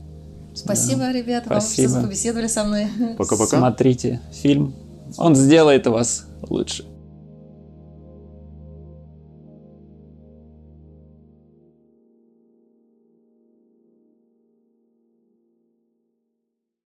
[0.52, 1.12] Спасибо, да.
[1.12, 1.90] ребята, спасибо.
[1.90, 2.88] вам, что побеседовали со мной.
[3.16, 3.56] Пока-пока.
[3.56, 4.74] Смотрите фильм.
[5.16, 6.84] Он сделает вас лучше.